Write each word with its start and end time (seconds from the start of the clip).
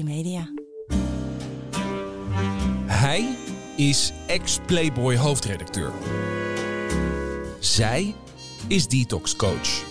Media. 0.00 0.52
Hij 2.86 3.36
is 3.76 4.12
ex-Playboy 4.26 5.16
hoofdredacteur. 5.16 5.92
Zij 7.58 8.14
is 8.66 8.88
detox 8.88 9.36
coach. 9.36 9.84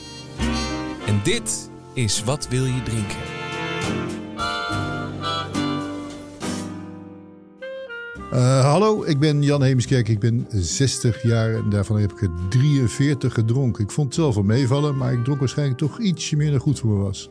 En 1.08 1.20
dit 1.24 1.70
is 1.94 2.24
Wat 2.24 2.48
wil 2.48 2.66
je 2.66 2.84
drinken? 2.84 3.18
Uh, 8.34 8.62
hallo, 8.62 9.04
ik 9.04 9.20
ben 9.20 9.44
Jan 9.44 9.64
Heemskerk. 9.64 10.08
Ik 10.08 10.20
ben 10.20 10.48
60 10.50 11.24
jaar 11.24 11.56
en 11.56 11.70
daarvan 11.70 12.00
heb 12.00 12.12
ik 12.12 12.22
er 12.22 12.32
43 12.50 13.34
gedronken. 13.34 13.84
Ik 13.84 13.92
vond 13.92 14.08
het 14.08 14.16
zelf 14.16 14.36
wel 14.36 14.44
meevallen, 14.44 14.98
maar 14.98 15.14
ik 15.14 15.24
dronk 15.24 15.40
waarschijnlijk 15.40 15.78
toch 15.78 16.00
ietsje 16.00 16.36
meer 16.36 16.52
dan 16.52 16.60
goed 16.60 16.80
voor 16.80 16.90
me 16.90 17.04
was. 17.04 17.30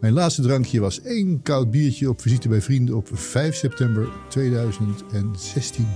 Mijn 0.00 0.12
laatste 0.12 0.42
drankje 0.42 0.80
was 0.80 1.02
één 1.02 1.42
koud 1.42 1.70
biertje 1.70 2.08
op 2.08 2.20
visite 2.20 2.48
bij 2.48 2.60
vrienden 2.60 2.96
op 2.96 3.08
5 3.12 3.54
september 3.54 4.08
2016. 4.28 5.88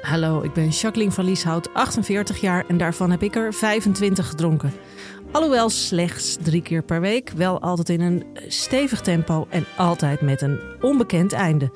Hallo, 0.00 0.42
ik 0.42 0.52
ben 0.52 0.68
Jacqueline 0.68 1.12
van 1.12 1.24
Lieshout, 1.24 1.74
48 1.74 2.40
jaar 2.40 2.64
en 2.68 2.78
daarvan 2.78 3.10
heb 3.10 3.22
ik 3.22 3.36
er 3.36 3.54
25 3.54 4.28
gedronken. 4.28 4.72
Alhoewel 5.32 5.70
slechts 5.70 6.36
drie 6.42 6.62
keer 6.62 6.82
per 6.82 7.00
week, 7.00 7.30
wel 7.30 7.60
altijd 7.60 7.88
in 7.88 8.00
een 8.00 8.24
stevig 8.48 9.00
tempo 9.00 9.46
en 9.50 9.64
altijd 9.76 10.20
met 10.20 10.42
een 10.42 10.60
onbekend 10.80 11.32
einde. 11.32 11.70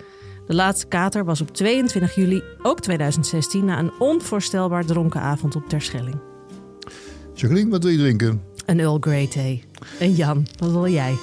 De 0.47 0.55
laatste 0.55 0.87
kater 0.87 1.25
was 1.25 1.41
op 1.41 1.51
22 1.51 2.15
juli, 2.15 2.43
ook 2.63 2.81
2016, 2.81 3.65
na 3.65 3.79
een 3.79 3.93
onvoorstelbaar 3.99 4.85
dronken 4.85 5.21
avond 5.21 5.57
op 5.57 5.69
Terschelling. 5.69 6.21
Jacqueline, 7.35 7.71
wat 7.71 7.83
wil 7.83 7.93
je 7.93 7.99
drinken? 7.99 8.43
Een 8.71 8.81
Earl 8.81 8.99
Grey 9.01 9.27
thee. 9.27 9.65
En 9.99 10.13
Jan, 10.13 10.47
wat 10.59 10.71
wil 10.71 10.89
jij? 10.89 11.15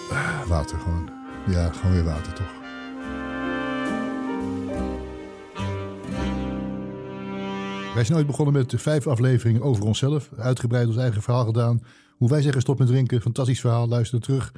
Water 0.47 0.79
gewoon. 0.79 1.09
Ja, 1.47 1.71
gewoon 1.71 1.91
weer 1.91 2.03
water 2.03 2.33
toch. 2.33 2.51
Wij 7.93 8.03
zijn 8.03 8.17
ooit 8.17 8.27
begonnen 8.27 8.53
met 8.53 8.73
vijf 8.77 9.07
afleveringen 9.07 9.61
over 9.61 9.83
onszelf. 9.83 10.29
Uitgebreid 10.37 10.87
ons 10.87 10.97
eigen 10.97 11.21
verhaal 11.21 11.45
gedaan. 11.45 11.81
Hoe 12.17 12.29
wij 12.29 12.41
zeggen 12.41 12.61
stop 12.61 12.79
met 12.79 12.87
drinken. 12.87 13.21
Fantastisch 13.21 13.59
verhaal, 13.59 13.87
luister 13.87 14.19
terug. 14.19 14.51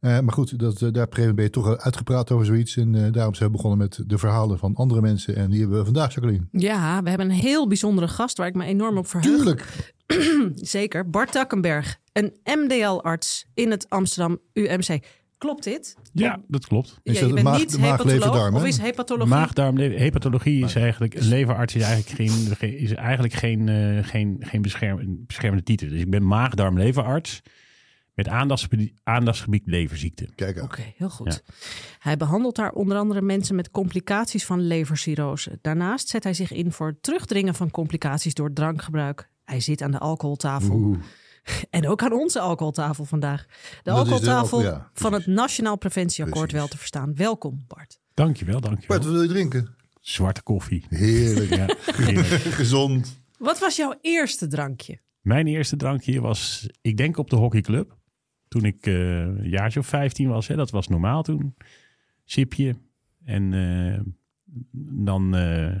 Uh, 0.00 0.20
maar 0.20 0.32
goed, 0.32 0.58
dat, 0.58 0.80
uh, 0.80 0.92
daar 0.92 1.08
ben 1.08 1.42
je 1.42 1.50
toch 1.50 1.78
uitgepraat 1.78 2.30
over 2.30 2.46
zoiets. 2.46 2.76
En 2.76 2.94
uh, 2.94 3.12
daarom 3.12 3.34
zijn 3.34 3.50
we 3.50 3.56
begonnen 3.56 3.78
met 3.78 4.02
de 4.06 4.18
verhalen 4.18 4.58
van 4.58 4.74
andere 4.74 5.00
mensen. 5.00 5.36
En 5.36 5.50
die 5.50 5.60
hebben 5.60 5.78
we 5.78 5.84
vandaag, 5.84 6.14
Jacqueline. 6.14 6.46
Ja, 6.52 7.02
we 7.02 7.08
hebben 7.08 7.30
een 7.30 7.36
heel 7.36 7.68
bijzondere 7.68 8.08
gast 8.08 8.36
waar 8.36 8.46
ik 8.46 8.54
me 8.54 8.64
enorm 8.64 8.98
op 8.98 9.06
verheug. 9.06 9.36
Tuurlijk. 9.36 9.92
Zeker, 10.54 11.10
Bart 11.10 11.32
Takkenberg. 11.32 11.98
Een 12.12 12.36
MDL-arts 12.44 13.46
in 13.54 13.70
het 13.70 13.88
Amsterdam 13.88 14.38
UMC. 14.52 14.98
Klopt 15.38 15.64
dit? 15.64 15.96
Ja, 16.12 16.40
dat 16.48 16.66
klopt. 16.66 17.00
Is 17.02 17.18
ja, 17.18 17.28
dat 17.28 17.42
maag, 17.42 17.58
niet 17.58 17.76
hepatoloog 17.76 18.52
of 18.52 18.64
is 18.64 18.78
hepatologie? 18.78 19.34
Maagdarm, 19.34 19.78
hepatologie 19.78 20.64
is 20.64 20.74
eigenlijk, 20.74 21.14
een 21.14 21.28
leverarts 21.28 21.74
is 21.74 21.82
eigenlijk 21.82 22.16
geen, 22.58 22.76
is 22.78 22.94
eigenlijk 22.94 23.32
geen, 23.32 23.66
uh, 23.66 24.04
geen, 24.04 24.36
geen 24.40 24.62
bescherm, 24.62 25.24
beschermende 25.26 25.64
titel. 25.64 25.88
Dus 25.88 26.00
ik 26.00 26.10
ben 26.10 26.26
maagdarm-leverarts 26.26 27.42
met 28.22 28.28
aandachtsgebied, 28.28 28.92
aandachtsgebied 29.02 29.66
leverziekte. 29.66 30.28
Kijk 30.34 30.62
Oké, 30.62 30.92
heel 30.96 31.10
goed. 31.10 31.42
Hij 31.98 32.16
behandelt 32.16 32.56
daar 32.56 32.72
onder 32.72 32.96
andere 32.96 33.22
mensen 33.22 33.54
met 33.54 33.70
complicaties 33.70 34.46
van 34.46 34.60
levercirrose. 34.60 35.58
Daarnaast 35.60 36.08
zet 36.08 36.24
hij 36.24 36.34
zich 36.34 36.52
in 36.52 36.72
voor 36.72 36.86
het 36.86 37.02
terugdringen 37.02 37.54
van 37.54 37.70
complicaties 37.70 38.34
door 38.34 38.52
drankgebruik. 38.52 39.28
Hij 39.44 39.60
zit 39.60 39.82
aan 39.82 39.90
de 39.90 39.98
alcoholtafel. 39.98 40.74
Oeh. 40.74 40.98
En 41.70 41.88
ook 41.88 42.02
aan 42.02 42.12
onze 42.12 42.40
alcoholtafel 42.40 43.04
vandaag. 43.04 43.46
De 43.82 43.90
alcoholtafel 43.90 44.82
van 44.92 45.12
het 45.12 45.26
Nationaal 45.26 45.76
Preventieakkoord 45.76 46.52
wel 46.52 46.68
te 46.68 46.78
verstaan. 46.78 47.14
Welkom 47.14 47.64
Bart. 47.66 48.00
Dankjewel, 48.14 48.60
dankjewel. 48.60 48.86
Bart, 48.96 49.04
wat 49.04 49.12
wil 49.12 49.22
je 49.22 49.28
drinken? 49.28 49.74
Zwarte 50.00 50.42
koffie. 50.42 50.84
Heerlijk. 50.88 51.54
ja, 51.54 51.76
heerlijk. 51.94 52.26
Gezond. 52.60 53.20
Wat 53.38 53.58
was 53.58 53.76
jouw 53.76 53.94
eerste 54.00 54.46
drankje? 54.46 55.00
Mijn 55.20 55.46
eerste 55.46 55.76
drankje 55.76 56.20
was, 56.20 56.68
ik 56.80 56.96
denk 56.96 57.16
op 57.16 57.30
de 57.30 57.36
hockeyclub. 57.36 57.98
Toen 58.50 58.64
ik 58.64 58.86
uh, 58.86 59.20
een 59.20 59.48
jaartje 59.48 59.80
of 59.80 59.86
15 59.86 60.28
was. 60.28 60.46
Hè, 60.46 60.56
dat 60.56 60.70
was 60.70 60.88
normaal 60.88 61.22
toen. 61.22 61.54
Chipje. 62.24 62.74
En 63.24 63.52
uh, 63.52 64.00
dan... 64.96 65.36
Uh, 65.36 65.76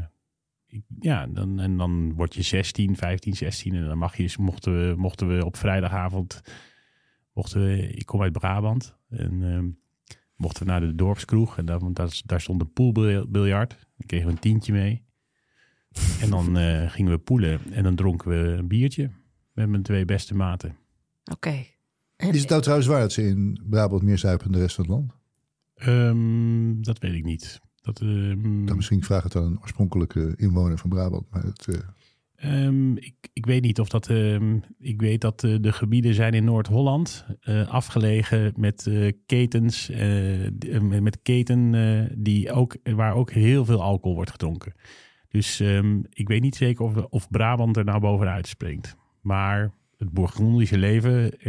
ja, 1.00 1.26
dan, 1.26 1.60
en 1.60 1.76
dan 1.76 2.14
word 2.14 2.34
je 2.34 2.42
16, 2.42 2.96
15, 2.96 3.36
16 3.36 3.74
en 3.74 3.86
dan 3.86 3.98
mag 3.98 4.16
je, 4.16 4.34
mochten 4.40 4.88
we, 4.88 4.94
mochten 4.96 5.36
we 5.36 5.44
op 5.44 5.56
vrijdagavond, 5.56 6.42
mochten 7.32 7.64
we, 7.64 7.88
ik 7.88 8.06
kom 8.06 8.22
uit 8.22 8.32
Brabant 8.32 8.96
en 9.08 9.40
uh, 9.40 10.12
mochten 10.36 10.64
we 10.64 10.70
naar 10.70 10.80
de 10.80 10.94
dorpskroeg 10.94 11.58
en 11.58 11.64
daar, 11.64 11.80
daar, 12.24 12.40
stond 12.40 12.60
een 12.60 12.72
poolbiljart. 12.72 13.70
Dan 13.70 14.06
kregen 14.06 14.26
we 14.26 14.32
een 14.32 14.38
tientje 14.38 14.72
mee. 14.72 15.04
En 16.20 16.30
dan 16.30 16.56
gingen 16.90 17.12
we 17.12 17.18
poelen 17.18 17.60
en 17.72 17.82
dan 17.82 17.94
dronken 17.94 18.28
we 18.28 18.36
een 18.36 18.68
biertje 18.68 19.10
met 19.52 19.68
mijn 19.68 19.82
twee 19.82 20.04
beste 20.04 20.34
maten. 20.34 20.76
Oké. 21.32 21.64
Is 22.20 22.40
het 22.40 22.48
nou 22.48 22.60
trouwens 22.60 22.88
waar 22.88 23.00
dat 23.00 23.12
ze 23.12 23.22
in 23.22 23.60
Brabant 23.70 24.02
meer 24.02 24.18
zuipen 24.18 24.44
dan 24.44 24.54
de 24.54 24.60
rest 24.60 24.74
van 24.74 24.84
het 24.84 24.92
land? 24.92 25.12
Um, 25.86 26.82
dat 26.82 26.98
weet 26.98 27.14
ik 27.14 27.24
niet. 27.24 27.60
Dat, 27.80 28.00
um, 28.00 28.66
Dan 28.66 28.76
misschien 28.76 29.04
vraag 29.04 29.22
het 29.22 29.36
aan 29.36 29.44
een 29.44 29.60
oorspronkelijke 29.60 30.34
inwoner 30.36 30.78
van 30.78 30.90
Brabant. 30.90 31.30
Maar 31.30 31.42
het, 31.42 31.66
uh... 32.36 32.64
um, 32.64 32.96
ik, 32.96 33.14
ik 33.32 33.46
weet 33.46 33.62
niet 33.62 33.80
of 33.80 33.88
dat. 33.88 34.08
Ik 34.78 35.00
weet 35.00 35.20
dat 35.20 35.42
uh, 35.42 35.56
de 35.60 35.72
gebieden 35.72 36.14
zijn 36.14 36.32
in 36.32 36.44
Noord-Holland 36.44 37.26
uh, 37.44 37.68
afgelegen 37.68 38.52
met 38.56 38.90
ketens. 39.26 39.90
met 41.00 41.22
keten 41.22 41.72
die 42.22 42.52
ook, 42.52 42.76
waar 42.82 43.14
ook 43.14 43.30
heel 43.30 43.64
veel 43.64 43.82
alcohol 43.82 44.14
wordt 44.14 44.30
gedronken. 44.30 44.74
Dus 45.28 45.60
ik 46.10 46.28
weet 46.28 46.42
niet 46.42 46.56
zeker 46.56 46.84
of, 46.84 46.96
of 46.96 47.30
Brabant 47.30 47.76
er 47.76 47.84
nou 47.84 48.00
bovenuit 48.00 48.46
springt. 48.46 48.96
Maar 49.20 49.72
het 50.00 50.12
Bourgondische 50.12 50.78
leven 50.78 51.40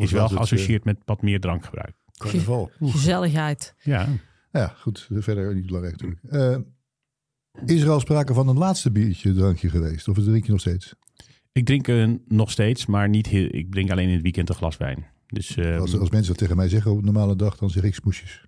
is 0.00 0.10
wel 0.10 0.28
geassocieerd 0.28 0.84
met 0.84 0.96
wat 1.04 1.22
meer 1.22 1.40
drankgebruik. 1.40 1.94
Carnaval. 2.16 2.70
Gezelligheid. 2.80 3.74
Ja. 3.82 4.08
Ja, 4.52 4.74
goed. 4.78 5.08
Verder 5.10 5.54
niet 5.54 5.66
belangrijk 5.66 6.00
natuurlijk. 6.00 6.20
Uh, 6.30 7.66
is 7.66 7.82
er 7.82 7.90
al 7.90 8.00
sprake 8.00 8.34
van 8.34 8.48
een 8.48 8.58
laatste 8.58 8.90
biertje, 8.90 9.32
drankje 9.32 9.70
geweest? 9.70 10.08
Of 10.08 10.18
drink 10.18 10.44
je 10.44 10.50
nog 10.50 10.60
steeds? 10.60 10.94
Ik 11.52 11.64
drink 11.64 11.88
uh, 11.88 12.14
nog 12.28 12.50
steeds, 12.50 12.86
maar 12.86 13.08
niet 13.08 13.26
heel, 13.26 13.48
ik 13.50 13.72
drink 13.72 13.90
alleen 13.90 14.08
in 14.08 14.14
het 14.14 14.22
weekend 14.22 14.48
een 14.48 14.54
glas 14.54 14.76
wijn. 14.76 15.06
Dus, 15.26 15.56
uh, 15.56 15.80
als, 15.80 15.98
als 15.98 16.10
mensen 16.10 16.28
dat 16.28 16.38
tegen 16.38 16.56
mij 16.56 16.68
zeggen 16.68 16.90
op 16.90 16.98
een 16.98 17.04
normale 17.04 17.36
dag, 17.36 17.56
dan 17.56 17.70
zeg 17.70 17.82
ik 17.82 17.94
smoesjes. 17.94 18.46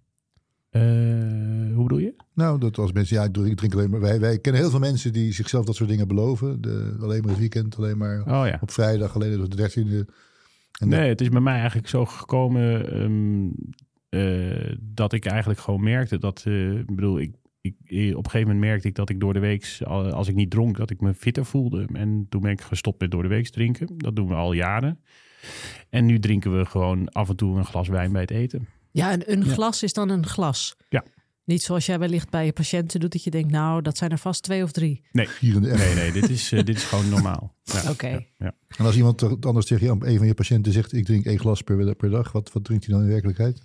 Hoe 1.74 1.82
bedoel 1.82 1.98
je? 1.98 2.14
Nou, 2.34 2.58
dat 2.60 2.78
als 2.78 2.92
mensen, 2.92 3.16
ja, 3.16 3.24
ik 3.24 3.32
drink, 3.32 3.48
ik 3.48 3.56
drink 3.56 3.74
alleen 3.74 3.90
maar. 3.90 4.00
Wij, 4.00 4.20
wij 4.20 4.38
kennen 4.38 4.60
heel 4.60 4.70
veel 4.70 4.80
mensen 4.80 5.12
die 5.12 5.32
zichzelf 5.32 5.64
dat 5.64 5.74
soort 5.74 5.88
dingen 5.88 6.08
beloven. 6.08 6.60
De, 6.60 6.96
alleen 7.00 7.20
maar 7.20 7.30
het 7.30 7.38
weekend, 7.38 7.76
alleen 7.76 7.98
maar 7.98 8.20
oh, 8.20 8.46
ja. 8.46 8.58
op 8.60 8.70
vrijdag, 8.70 9.14
alleen 9.14 9.42
op 9.42 9.50
de 9.50 9.56
dertiende. 9.56 10.06
Nee, 10.84 11.08
het 11.08 11.20
is 11.20 11.28
bij 11.28 11.40
mij 11.40 11.58
eigenlijk 11.58 11.88
zo 11.88 12.04
gekomen 12.04 13.00
um, 13.02 13.54
uh, 14.10 14.76
dat 14.80 15.12
ik 15.12 15.24
eigenlijk 15.24 15.60
gewoon 15.60 15.82
merkte 15.82 16.18
dat, 16.18 16.44
uh, 16.48 16.78
ik 16.78 16.94
bedoel, 16.94 17.20
ik, 17.20 17.34
ik, 17.60 17.74
op 18.16 18.24
een 18.24 18.30
gegeven 18.30 18.40
moment 18.40 18.60
merkte 18.60 18.88
ik 18.88 18.94
dat 18.94 19.10
ik 19.10 19.20
door 19.20 19.32
de 19.32 19.40
week, 19.40 19.78
als 19.84 20.28
ik 20.28 20.34
niet 20.34 20.50
dronk, 20.50 20.76
dat 20.76 20.90
ik 20.90 21.00
me 21.00 21.14
fitter 21.14 21.44
voelde. 21.44 21.86
En 21.92 22.26
toen 22.28 22.40
ben 22.40 22.50
ik 22.50 22.60
gestopt 22.60 23.00
met 23.00 23.10
door 23.10 23.22
de 23.22 23.28
week 23.28 23.48
drinken. 23.48 23.88
Dat 23.96 24.16
doen 24.16 24.28
we 24.28 24.34
al 24.34 24.52
jaren. 24.52 25.00
En 25.90 26.06
nu 26.06 26.18
drinken 26.18 26.58
we 26.58 26.64
gewoon 26.64 27.08
af 27.08 27.28
en 27.28 27.36
toe 27.36 27.56
een 27.56 27.64
glas 27.64 27.88
wijn 27.88 28.12
bij 28.12 28.20
het 28.20 28.30
eten. 28.30 28.68
Ja, 28.96 29.10
en 29.10 29.32
een 29.32 29.44
glas 29.44 29.82
is 29.82 29.92
dan 29.92 30.08
een 30.08 30.26
glas. 30.26 30.76
Ja. 30.88 31.04
Niet 31.44 31.62
zoals 31.62 31.86
jij 31.86 31.98
wellicht 31.98 32.30
bij 32.30 32.44
je 32.44 32.52
patiënten 32.52 33.00
doet, 33.00 33.12
dat 33.12 33.24
je 33.24 33.30
denkt, 33.30 33.50
nou, 33.50 33.82
dat 33.82 33.96
zijn 33.96 34.10
er 34.10 34.18
vast 34.18 34.42
twee 34.42 34.62
of 34.62 34.72
drie. 34.72 35.02
Nee, 35.12 35.28
nee, 35.42 35.94
nee 35.94 36.12
dit, 36.12 36.28
is, 36.30 36.52
uh, 36.52 36.64
dit 36.64 36.76
is 36.76 36.84
gewoon 36.84 37.08
normaal. 37.08 37.54
Ja, 37.62 37.90
Oké. 37.90 38.08
Ja, 38.08 38.22
ja. 38.38 38.54
En 38.76 38.84
als 38.84 38.96
iemand 38.96 39.44
anders 39.46 39.66
tegen 39.66 39.86
je, 39.86 40.06
een 40.06 40.18
van 40.18 40.26
je 40.26 40.34
patiënten 40.34 40.72
zegt, 40.72 40.92
ik 40.92 41.04
drink 41.04 41.24
één 41.24 41.38
glas 41.38 41.62
per, 41.62 41.94
per 41.94 42.10
dag, 42.10 42.32
wat, 42.32 42.52
wat 42.52 42.64
drinkt 42.64 42.86
hij 42.86 42.94
dan 42.94 43.04
in 43.04 43.10
werkelijkheid? 43.10 43.62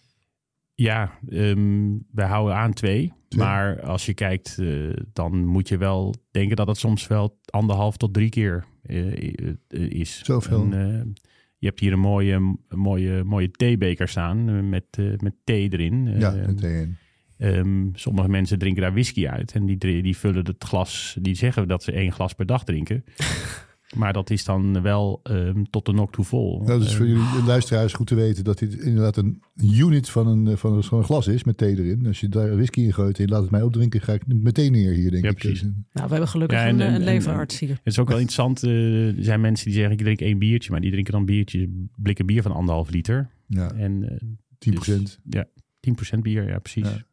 Ja, 0.73 1.19
um, 1.29 2.05
wij 2.11 2.27
houden 2.27 2.55
aan 2.55 2.73
twee. 2.73 3.13
Maar 3.35 3.81
als 3.81 4.05
je 4.05 4.13
kijkt, 4.13 4.57
uh, 4.59 4.95
dan 5.13 5.45
moet 5.45 5.67
je 5.67 5.77
wel 5.77 6.15
denken 6.31 6.55
dat 6.55 6.67
het 6.67 6.77
soms 6.77 7.07
wel 7.07 7.39
anderhalf 7.45 7.97
tot 7.97 8.13
drie 8.13 8.29
keer 8.29 8.65
uh, 8.83 9.51
is. 9.69 10.21
Zoveel. 10.23 10.71
En, 10.71 11.13
je 11.61 11.67
hebt 11.67 11.79
hier 11.79 11.93
een 11.93 11.99
mooie, 11.99 12.57
mooie, 12.69 13.23
mooie 13.23 13.51
theebeker 13.51 14.07
staan 14.07 14.69
met, 14.69 14.85
met 15.17 15.33
thee 15.43 15.69
erin. 15.69 16.19
Ja, 16.19 16.31
met 16.31 16.57
thee 16.57 16.81
in. 16.81 16.97
Um, 17.37 17.89
sommige 17.93 18.29
mensen 18.29 18.59
drinken 18.59 18.81
daar 18.81 18.93
whisky 18.93 19.27
uit 19.27 19.51
en 19.51 19.65
die, 19.65 20.01
die 20.01 20.17
vullen 20.17 20.45
het 20.45 20.63
glas, 20.63 21.17
die 21.21 21.35
zeggen 21.35 21.67
dat 21.67 21.83
ze 21.83 21.91
één 21.91 22.11
glas 22.11 22.33
per 22.33 22.45
dag 22.45 22.63
drinken. 22.63 23.03
Maar 23.95 24.13
dat 24.13 24.29
is 24.29 24.43
dan 24.43 24.81
wel 24.81 25.19
um, 25.23 25.69
tot 25.69 25.85
de 25.85 25.91
nok 25.91 26.11
toe 26.11 26.25
vol. 26.25 26.57
Nou, 26.57 26.79
dat 26.79 26.87
is 26.87 26.95
voor 26.95 27.07
jullie 27.07 27.43
luisteraars 27.45 27.93
goed 27.93 28.07
te 28.07 28.15
weten 28.15 28.43
dat 28.43 28.59
dit 28.59 28.73
inderdaad 28.73 29.17
een 29.17 29.41
unit 29.55 30.09
van 30.09 30.27
een, 30.27 30.57
van 30.57 30.73
een, 30.73 30.83
van 30.83 30.97
een 30.97 31.03
glas 31.03 31.27
is 31.27 31.43
met 31.43 31.57
thee 31.57 31.77
erin. 31.77 32.07
Als 32.07 32.19
je 32.19 32.29
daar 32.29 32.55
whisky 32.55 32.81
in 32.81 32.93
gooit 32.93 33.19
en 33.19 33.29
laat 33.29 33.41
het 33.41 33.51
mij 33.51 33.61
opdrinken, 33.61 34.01
ga 34.01 34.13
ik 34.13 34.27
meteen 34.27 34.71
neer 34.71 34.93
hier, 34.93 35.11
denk 35.11 35.23
ja, 35.23 35.29
ik. 35.29 35.35
Precies. 35.35 35.61
Nou, 35.61 35.73
we 35.91 36.11
hebben 36.11 36.27
gelukkig 36.27 36.57
ja, 36.57 36.65
en, 36.65 36.79
een, 36.79 36.93
een 36.93 37.03
leverarts 37.03 37.59
hier. 37.59 37.69
Het 37.69 37.79
is 37.83 37.99
ook 37.99 38.07
wel 38.07 38.19
interessant. 38.19 38.63
Uh, 38.63 39.17
er 39.17 39.23
zijn 39.23 39.41
mensen 39.41 39.65
die 39.65 39.75
zeggen, 39.75 39.93
ik 39.93 39.99
drink 39.99 40.19
één 40.19 40.39
biertje, 40.39 40.71
maar 40.71 40.81
die 40.81 40.91
drinken 40.91 41.13
dan 41.13 41.25
biertje, 41.25 41.87
blikken 41.95 42.25
bier 42.25 42.41
van 42.41 42.51
anderhalf 42.51 42.89
liter. 42.89 43.29
Ja, 43.47 43.73
en, 43.73 44.03
uh, 44.03 44.09
10 44.57 44.73
procent. 44.73 45.19
Dus, 45.23 45.41
ja, 45.41 46.15
10% 46.17 46.19
bier, 46.21 46.47
ja 46.47 46.59
precies. 46.59 46.87
Ja. 46.87 47.05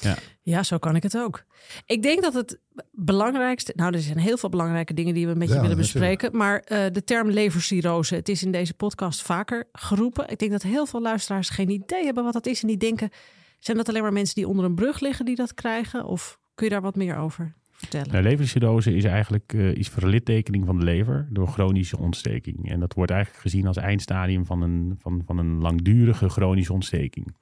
Ja. 0.00 0.16
Ja, 0.42 0.62
zo 0.62 0.78
kan 0.78 0.96
ik 0.96 1.02
het 1.02 1.16
ook. 1.16 1.44
Ik 1.86 2.02
denk 2.02 2.22
dat 2.22 2.34
het 2.34 2.60
belangrijkste... 2.92 3.72
Nou, 3.76 3.94
er 3.94 4.00
zijn 4.00 4.18
heel 4.18 4.36
veel 4.36 4.48
belangrijke 4.48 4.94
dingen 4.94 5.14
die 5.14 5.26
we 5.26 5.34
met 5.34 5.48
je 5.48 5.54
Ja, 5.54 5.60
willen 5.60 5.76
bespreken. 5.76 6.36
Maar 6.36 6.60
eh, 6.60 6.84
de 6.92 7.04
term 7.04 7.30
levercirrose, 7.30 8.14
het 8.14 8.28
is 8.28 8.42
in 8.42 8.52
deze 8.52 8.74
podcast 8.74 9.22
vaker 9.22 9.68
geroepen. 9.72 10.28
Ik 10.28 10.38
denk 10.38 10.50
dat 10.50 10.62
heel 10.62 10.86
veel 10.86 11.00
luisteraars 11.00 11.48
geen 11.48 11.70
idee 11.70 12.04
hebben 12.04 12.24
wat 12.24 12.32
dat 12.32 12.46
is. 12.46 12.62
En 12.62 12.68
die 12.68 12.76
denken, 12.76 13.10
zijn 13.58 13.76
dat 13.76 13.88
alleen 13.88 14.02
maar 14.02 14.12
mensen 14.12 14.34
die 14.34 14.48
onder 14.48 14.64
een 14.64 14.74
brug 14.74 15.00
liggen 15.00 15.24
die 15.24 15.36
dat 15.36 15.54
krijgen? 15.54 16.04
Of 16.04 16.38
kun 16.54 16.66
je 16.66 16.72
daar 16.72 16.82
wat 16.82 16.96
meer 16.96 17.16
over 17.16 17.54
vertellen? 17.70 18.12
Nou, 18.12 18.22
levercirrose 18.22 18.94
is 18.94 19.04
eigenlijk 19.04 19.52
eh, 19.52 19.78
iets 19.78 19.88
voor 19.88 20.08
littekening 20.08 20.66
van 20.66 20.78
de 20.78 20.84
lever 20.84 21.28
door 21.30 21.48
chronische 21.48 21.98
ontsteking. 21.98 22.70
En 22.70 22.80
dat 22.80 22.94
wordt 22.94 23.10
eigenlijk 23.10 23.42
gezien 23.42 23.66
als 23.66 23.76
eindstadium 23.76 24.46
van 24.46 24.62
een, 24.62 24.94
van, 24.98 25.22
van 25.26 25.38
een 25.38 25.58
langdurige 25.58 26.28
chronische 26.28 26.72
ontsteking. 26.72 27.34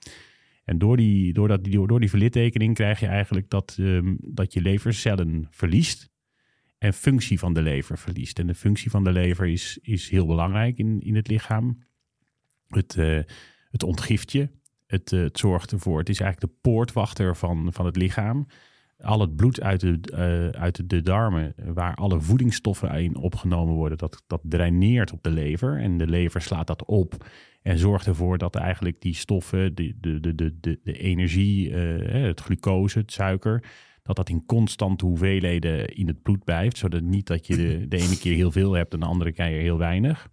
En 0.68 0.78
door 0.78 0.96
die, 0.96 1.32
door 1.32 1.48
dat, 1.48 1.64
door, 1.64 1.88
door 1.88 2.00
die 2.00 2.08
verlittekening 2.08 2.74
krijg 2.74 3.00
je 3.00 3.06
eigenlijk 3.06 3.50
dat, 3.50 3.76
ehm, 3.80 4.14
dat 4.20 4.52
je 4.52 4.60
levercellen 4.60 5.46
verliest 5.50 6.10
en 6.78 6.92
functie 6.92 7.38
van 7.38 7.54
de 7.54 7.62
lever 7.62 7.98
verliest. 7.98 8.38
En 8.38 8.46
de 8.46 8.54
functie 8.54 8.90
van 8.90 9.04
de 9.04 9.12
lever 9.12 9.46
is, 9.46 9.78
is 9.82 10.08
heel 10.08 10.26
belangrijk 10.26 10.78
in, 10.78 11.00
in 11.00 11.16
het 11.16 11.28
lichaam. 11.28 11.78
Het, 12.68 12.96
eh, 12.96 13.18
het 13.70 13.82
ontgift 13.82 14.32
je. 14.32 14.48
Het, 14.86 15.12
eh, 15.12 15.20
het 15.20 15.38
zorgt 15.38 15.72
ervoor, 15.72 15.98
het 15.98 16.08
is 16.08 16.20
eigenlijk 16.20 16.52
de 16.52 16.60
poortwachter 16.60 17.36
van, 17.36 17.72
van 17.72 17.86
het 17.86 17.96
lichaam 17.96 18.46
al 19.00 19.20
het 19.20 19.36
bloed 19.36 19.60
uit 19.60 19.80
de, 19.80 19.98
eh, 20.12 20.60
uit 20.60 20.90
de 20.90 21.02
darmen, 21.02 21.54
waar 21.56 21.94
alle 21.94 22.20
voedingsstoffen 22.20 23.02
in 23.02 23.16
opgenomen 23.16 23.74
worden, 23.74 23.98
dat, 23.98 24.22
dat 24.26 24.40
draineert 24.42 25.12
op 25.12 25.22
de 25.22 25.30
lever. 25.30 25.78
En 25.78 25.98
de 25.98 26.06
lever 26.06 26.40
slaat 26.40 26.66
dat 26.66 26.84
op 26.84 27.26
en 27.68 27.78
zorgt 27.78 28.06
ervoor 28.06 28.38
dat 28.38 28.54
eigenlijk 28.54 29.00
die 29.00 29.14
stoffen, 29.14 29.74
de, 29.74 29.94
de, 30.00 30.20
de, 30.20 30.34
de, 30.34 30.78
de, 30.82 30.92
energie, 30.92 31.74
eh, 31.74 32.22
het 32.22 32.40
glucose, 32.40 32.98
het 32.98 33.12
suiker, 33.12 33.64
dat 34.02 34.16
dat 34.16 34.28
in 34.28 34.46
constante 34.46 35.04
hoeveelheden 35.04 35.86
in 35.86 36.06
het 36.06 36.22
bloed 36.22 36.44
blijft. 36.44 36.76
Zodat 36.78 37.02
niet 37.02 37.26
dat 37.26 37.46
je 37.46 37.56
de, 37.56 37.88
de 37.88 37.96
ene 37.96 38.18
keer 38.18 38.34
heel 38.34 38.50
veel 38.50 38.72
hebt 38.72 38.92
en 38.92 39.00
de 39.00 39.06
andere 39.06 39.32
keer 39.32 39.44
heel 39.44 39.78
weinig. 39.78 40.28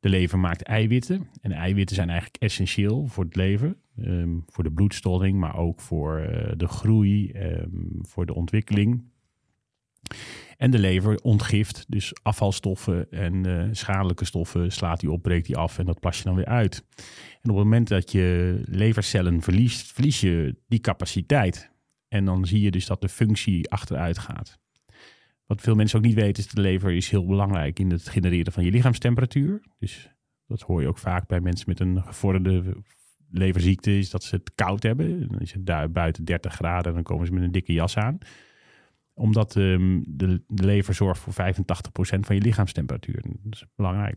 De 0.00 0.08
lever 0.08 0.38
maakt 0.38 0.62
eiwitten. 0.62 1.28
En 1.40 1.52
eiwitten 1.52 1.96
zijn 1.96 2.08
eigenlijk 2.08 2.42
essentieel 2.42 3.06
voor 3.06 3.24
het 3.24 3.36
leven. 3.36 3.76
ehm, 4.02 4.38
voor 4.46 4.64
de 4.64 4.72
bloedstolling, 4.72 5.38
maar 5.38 5.56
ook 5.56 5.80
voor 5.80 6.18
eh, 6.18 6.52
de 6.56 6.68
groei, 6.68 7.30
ehm, 7.30 7.68
voor 8.00 8.26
de 8.26 8.34
ontwikkeling. 8.34 9.04
En 10.60 10.70
de 10.70 10.78
lever 10.78 11.20
ontgift 11.22 11.84
dus 11.88 12.12
afvalstoffen 12.22 13.10
en 13.10 13.46
eh, 13.46 13.68
schadelijke 13.70 14.24
stoffen 14.24 14.72
slaat 14.72 15.00
die 15.00 15.10
op, 15.10 15.22
breekt 15.22 15.46
die 15.46 15.56
af 15.56 15.78
en 15.78 15.86
dat 15.86 16.00
plas 16.00 16.18
je 16.18 16.24
dan 16.24 16.34
weer 16.34 16.46
uit. 16.46 16.84
En 17.42 17.50
op 17.50 17.56
het 17.56 17.64
moment 17.64 17.88
dat 17.88 18.12
je 18.12 18.60
levercellen 18.64 19.42
verliest, 19.42 19.92
verlies 19.92 20.20
je 20.20 20.56
die 20.68 20.80
capaciteit. 20.80 21.70
En 22.08 22.24
dan 22.24 22.46
zie 22.46 22.60
je 22.60 22.70
dus 22.70 22.86
dat 22.86 23.00
de 23.00 23.08
functie 23.08 23.70
achteruit 23.70 24.18
gaat. 24.18 24.58
Wat 25.46 25.60
veel 25.60 25.74
mensen 25.74 25.98
ook 25.98 26.04
niet 26.04 26.14
weten 26.14 26.42
is 26.42 26.46
dat 26.46 26.54
de 26.54 26.70
lever 26.70 26.92
is 26.92 27.10
heel 27.10 27.26
belangrijk 27.26 27.78
in 27.78 27.90
het 27.90 28.08
genereren 28.08 28.52
van 28.52 28.64
je 28.64 28.70
lichaamstemperatuur. 28.70 29.60
Dus 29.78 30.10
dat 30.46 30.60
hoor 30.60 30.80
je 30.80 30.88
ook 30.88 30.98
vaak 30.98 31.26
bij 31.26 31.40
mensen 31.40 31.68
met 31.68 31.80
een 31.80 32.02
gevorderde 32.02 32.76
leverziekte, 33.30 33.98
is 33.98 34.10
dat 34.10 34.22
ze 34.22 34.34
het 34.34 34.54
koud 34.54 34.82
hebben. 34.82 35.28
Dan 35.28 35.40
is 35.40 35.52
het 35.52 35.66
daar 35.66 35.90
buiten 35.90 36.24
30 36.24 36.54
graden 36.54 36.86
en 36.86 36.94
dan 36.94 37.02
komen 37.02 37.26
ze 37.26 37.32
met 37.32 37.42
een 37.42 37.52
dikke 37.52 37.72
jas 37.72 37.96
aan. 37.96 38.18
Omdat 39.20 39.56
ehm, 39.56 40.00
de, 40.06 40.42
de 40.46 40.64
lever 40.64 40.94
zorgt 40.94 41.20
voor 41.20 41.32
85% 41.32 42.20
van 42.20 42.36
je 42.36 42.42
lichaamstemperatuur. 42.42 43.22
Dat 43.22 43.52
is 43.52 43.64
belangrijk. 43.74 44.16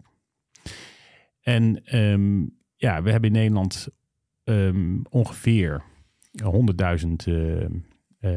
En 1.42 1.86
ehm, 1.86 2.46
ja, 2.76 3.02
we 3.02 3.12
hebben 3.12 3.30
in 3.30 3.36
Nederland 3.36 3.88
ehm, 4.44 5.00
ongeveer 5.10 5.84
100.000 6.44 7.34
eh, 8.20 8.32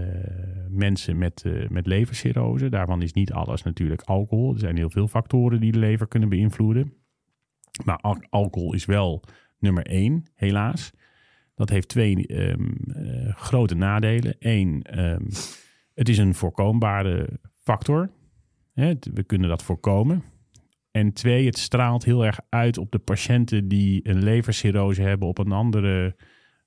mensen 0.68 1.18
met, 1.18 1.42
eh, 1.44 1.68
met 1.68 1.86
levercirrose. 1.86 2.68
Daarvan 2.68 3.02
is 3.02 3.12
niet 3.12 3.32
alles 3.32 3.62
natuurlijk 3.62 4.02
alcohol. 4.02 4.52
Er 4.52 4.58
zijn 4.58 4.76
heel 4.76 4.90
veel 4.90 5.08
factoren 5.08 5.60
die 5.60 5.72
de 5.72 5.78
lever 5.78 6.08
kunnen 6.08 6.28
beïnvloeden. 6.28 6.92
Maar 7.84 7.96
al- 7.96 8.24
alcohol 8.28 8.74
is 8.74 8.84
wel 8.84 9.22
nummer 9.58 9.86
één, 9.86 10.24
helaas. 10.34 10.92
Dat 11.54 11.68
heeft 11.68 11.88
twee 11.88 12.26
eh, 12.26 12.54
grote 13.34 13.74
nadelen. 13.74 14.36
Eén, 14.38 14.82
het 15.96 16.08
is 16.08 16.19
een 16.19 16.34
voorkombare 16.34 17.28
factor. 17.54 18.10
We 18.75 19.25
kunnen 19.26 19.48
dat 19.48 19.62
voorkomen. 19.62 20.22
En 20.90 21.12
twee, 21.12 21.46
het 21.46 21.58
straalt 21.58 22.04
heel 22.04 22.25
erg 22.25 22.40
uit 22.48 22.78
op 22.78 22.90
de 22.93 22.98
patiënten 22.98 23.69
die 23.69 24.08
een 24.08 24.22
levercirrose 24.22 25.02
hebben 25.02 25.28
op 25.28 25.38
een 25.38 25.52
andere 25.52 26.16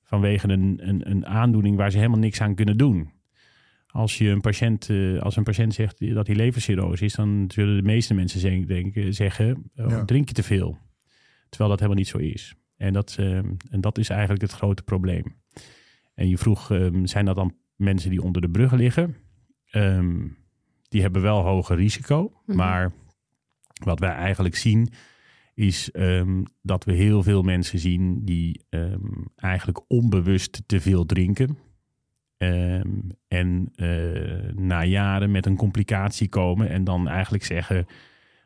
vanwege 0.04 0.50
een, 0.50 0.80
een, 0.82 1.10
een 1.10 1.26
aandoening 1.26 1.78
waar 1.78 1.92
ze 1.92 1.98
helemaal 1.98 2.20
niks 2.20 2.42
aan 2.42 2.56
kunnen 2.56 2.78
doen. 2.78 3.12
Als, 3.88 4.18
je 4.18 4.30
een 4.30 4.42
patiënt, 4.42 4.90
eh, 4.90 5.20
als 5.20 5.36
een 5.36 5.44
patiënt 5.44 5.74
zegt 5.74 6.14
dat 6.14 6.28
hij 6.28 6.36
levercirrose 6.36 7.06
is, 7.06 7.14
dan 7.14 7.46
zullen 7.48 7.76
de 7.76 7.84
meeste 7.84 8.14
mensen 8.14 8.40
zeggen, 8.40 8.68
denken, 8.68 9.14
zeggen 9.14 9.72
oh, 9.76 9.90
Ja. 9.90 10.06
drink 10.06 10.28
je 10.28 10.34
te 10.34 10.44
veel. 10.44 10.78
Terwijl 11.50 11.70
dat 11.70 11.80
helemaal 11.80 12.02
niet 12.04 12.08
zo 12.08 12.18
is. 12.18 12.56
En 12.78 12.94
dat, 12.94 13.16
eh, 13.20 13.38
en 13.70 13.82
dat 13.82 13.98
is 13.98 14.10
eigenlijk 14.10 14.42
het 14.42 14.52
grote 14.52 14.84
probleem. 14.84 15.36
En 16.14 16.30
je 16.30 16.38
vroeg, 16.38 16.72
eh, 16.72 16.88
zijn 17.04 17.26
dat 17.26 17.36
dan 17.36 17.56
mensen 17.80 18.10
die 18.10 18.22
onder 18.22 18.42
de 18.42 18.50
bruggen 18.50 18.78
liggen? 18.78 19.16
Ehm, 19.72 20.28
die 20.88 21.02
hebben 21.02 21.22
wel 21.22 21.42
hoger 21.42 21.76
risico. 21.76 22.32
Mhm. 22.46 22.58
Maar 22.58 22.92
wat 23.84 24.00
wij 24.00 24.12
eigenlijk 24.12 24.56
zien, 24.56 24.90
is 25.54 25.92
ehm, 25.92 26.44
dat 26.62 26.84
we 26.84 26.94
heel 26.94 27.24
veel 27.24 27.42
mensen 27.42 27.80
zien 27.80 28.26
die 28.26 28.66
ehm, 28.70 29.24
eigenlijk 29.36 29.82
onbewust 29.88 30.64
te 30.66 30.80
veel 30.80 31.06
drinken. 31.06 31.58
Ehm, 32.38 33.00
en 33.28 33.72
eh, 33.76 34.54
na 34.54 34.84
jaren 34.84 35.32
met 35.32 35.46
een 35.46 35.56
complicatie 35.56 36.30
komen 36.30 36.70
en 36.70 36.84
dan 36.84 37.08
eigenlijk 37.08 37.44
zeggen: 37.44 37.86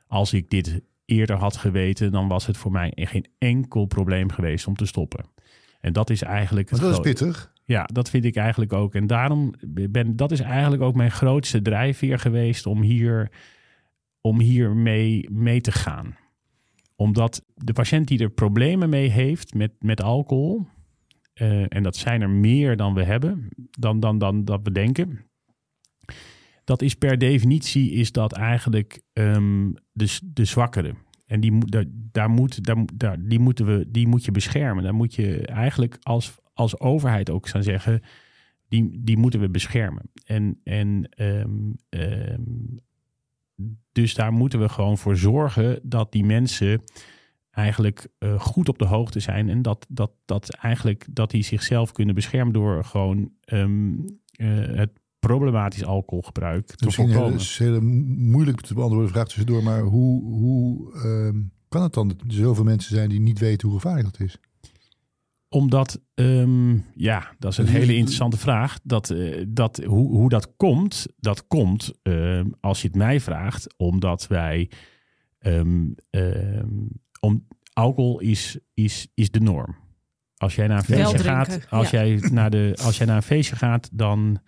Als 0.07 0.33
ik 0.33 0.49
dit 0.49 0.81
eerder 1.05 1.35
had 1.35 1.57
geweten, 1.57 2.11
dan 2.11 2.27
was 2.27 2.45
het 2.45 2.57
voor 2.57 2.71
mij 2.71 2.91
geen 2.95 3.25
enkel 3.37 3.85
probleem 3.85 4.31
geweest 4.31 4.67
om 4.67 4.75
te 4.75 4.85
stoppen. 4.85 5.25
En 5.81 5.93
dat 5.93 6.09
is 6.09 6.21
eigenlijk. 6.21 6.71
Maar 6.71 6.79
het 6.79 6.89
dat 6.89 7.05
is 7.05 7.11
pittig. 7.11 7.52
Ja, 7.65 7.83
dat 7.83 8.09
vind 8.09 8.25
ik 8.25 8.35
eigenlijk 8.35 8.73
ook. 8.73 8.95
En 8.95 9.07
daarom 9.07 9.53
ben 9.89 10.15
dat 10.15 10.31
is 10.31 10.39
eigenlijk 10.39 10.81
ook 10.81 10.95
mijn 10.95 11.11
grootste 11.11 11.61
drijfveer 11.61 12.19
geweest 12.19 12.65
om 12.65 12.81
hier, 12.81 13.31
om 14.21 14.39
hier 14.39 14.75
mee, 14.75 15.61
te 15.61 15.71
gaan. 15.71 16.15
Omdat 16.95 17.45
de 17.55 17.73
patiënt 17.73 18.07
die 18.07 18.19
er 18.19 18.29
problemen 18.29 18.89
mee 18.89 19.09
heeft 19.09 19.53
met, 19.53 19.71
met 19.79 20.01
alcohol, 20.01 20.67
eh, 21.33 21.65
en 21.67 21.83
dat 21.83 21.95
zijn 21.95 22.21
er 22.21 22.29
meer 22.29 22.77
dan 22.77 22.93
we 22.93 23.03
hebben, 23.03 23.47
dan, 23.69 23.99
dan, 23.99 24.17
dan 24.17 24.45
dat 24.45 24.59
we 24.63 24.71
denken. 24.71 25.25
Dat 26.63 26.81
is 26.81 26.95
per 26.95 27.17
definitie 27.17 27.91
is 27.91 28.11
dat 28.11 28.33
eigenlijk 28.33 29.01
ehm, 29.13 29.71
de, 29.91 30.19
de 30.23 30.45
zwakkere. 30.45 30.93
En 31.25 31.39
die, 31.39 31.65
daar, 31.65 31.85
daar 31.89 32.29
moet, 32.29 32.63
daar, 32.63 32.85
daar, 32.93 33.17
die, 33.27 33.39
moeten 33.39 33.65
we, 33.65 33.85
die 33.91 34.07
moet 34.07 34.25
je 34.25 34.31
beschermen. 34.31 34.83
Daar 34.83 34.93
moet 34.93 35.15
je 35.15 35.47
eigenlijk 35.47 35.97
als, 36.01 36.35
als 36.53 36.79
overheid 36.79 37.29
ook 37.29 37.47
gaan 37.47 37.63
zeggen, 37.63 38.01
die, 38.67 38.99
die 39.03 39.17
moeten 39.17 39.39
we 39.39 39.49
beschermen. 39.49 40.09
En, 40.25 40.59
en 40.63 41.09
ehm, 41.09 41.71
ehm, 41.89 42.41
dus 43.91 44.13
daar 44.13 44.33
moeten 44.33 44.59
we 44.59 44.69
gewoon 44.69 44.97
voor 44.97 45.17
zorgen 45.17 45.79
dat 45.83 46.11
die 46.11 46.23
mensen 46.23 46.83
eigenlijk 47.51 48.07
eh, 48.17 48.39
goed 48.39 48.69
op 48.69 48.77
de 48.77 48.85
hoogte 48.85 49.19
zijn. 49.19 49.49
En 49.49 49.61
dat, 49.61 49.85
dat, 49.89 50.11
dat 50.25 50.49
eigenlijk 50.49 51.05
dat 51.11 51.31
die 51.31 51.43
zichzelf 51.43 51.91
kunnen 51.91 52.15
beschermen 52.15 52.53
door 52.53 52.83
gewoon 52.83 53.31
ehm, 53.43 53.93
eh, 54.31 54.47
het 54.75 54.91
problematisch 55.19 55.85
alcoholgebruik 55.85 56.67
te 56.67 56.85
Misschien 56.85 57.05
voorkomen. 57.05 57.31
hele, 57.31 57.43
is 57.43 57.59
een 57.59 57.65
hele 57.65 57.81
moeilijk 58.15 58.61
te 58.61 58.73
beantwoorden 58.73 59.09
vraag 59.09 59.27
tussendoor. 59.27 59.63
Maar 59.63 59.81
hoe, 59.81 60.23
hoe 60.23 60.91
kan 61.67 61.81
het 61.81 61.93
dan 61.93 62.07
dat 62.07 62.21
er 62.21 62.33
zoveel 62.33 62.63
mensen 62.63 62.95
zijn 62.95 63.09
die 63.09 63.19
niet 63.19 63.39
weten 63.39 63.67
hoe 63.69 63.79
gevaarlijk 63.79 64.11
dat 64.11 64.27
is? 64.27 64.39
Omdat, 65.53 66.01
ehm, 66.13 66.77
ja, 66.95 67.35
dat 67.39 67.51
is 67.51 67.57
een 67.57 67.67
hele 67.67 67.95
interessante 67.95 68.37
vraag. 68.37 68.79
Dat, 68.83 69.09
eh, 69.09 69.43
dat, 69.47 69.81
hoe, 69.85 70.09
hoe 70.09 70.29
dat 70.29 70.55
komt, 70.55 71.05
dat 71.17 71.47
komt, 71.47 71.93
ehm, 72.01 72.45
als 72.59 72.81
je 72.81 72.87
het 72.87 72.97
mij 72.97 73.19
vraagt, 73.19 73.73
omdat 73.77 74.27
wij, 74.27 74.69
ehm, 75.39 75.87
om, 77.19 77.47
alcohol 77.73 78.19
is, 78.19 78.57
is, 78.73 79.07
is 79.13 79.31
de 79.31 79.39
norm. 79.39 79.75
Als 80.37 80.55
jij 80.55 80.67
naar 80.67 80.77
een 80.77 80.83
feestje 80.83 81.17
gaat, 81.17 81.67
als, 81.69 81.89
ja. 81.89 82.05
jij 82.05 82.29
naar 82.31 82.49
de, 82.49 82.77
als 82.83 82.97
jij 82.97 83.05
naar 83.05 83.15
een 83.15 83.23
feestje 83.23 83.55
gaat, 83.55 83.89
dan, 83.91 84.39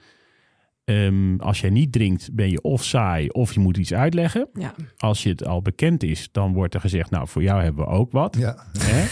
als 1.38 1.62
jij 1.62 1.70
niet 1.70 1.92
drinkt, 1.92 2.34
ben 2.34 2.50
je 2.50 2.62
of 2.62 2.84
saai 2.84 3.30
of 3.30 3.54
je 3.54 3.60
moet 3.60 3.78
iets 3.78 3.94
uitleggen. 3.94 4.50
Ja. 4.54 4.74
Als 4.98 5.24
je 5.24 5.30
het 5.30 5.46
al 5.46 5.62
bekend 5.62 6.04
is, 6.04 6.30
dan 6.32 6.54
wordt 6.54 6.74
er 6.74 6.80
gezegd, 6.80 7.10
nou, 7.10 7.28
voor 7.28 7.44
jou 7.44 7.64
hebben 7.64 7.86
we 7.86 7.92
ook 7.92 8.12
wat. 8.12 8.36
Ja, 8.40 8.66
Hè? 8.78 9.06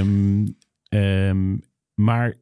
ehm, 0.88 1.56
maar 1.94 2.34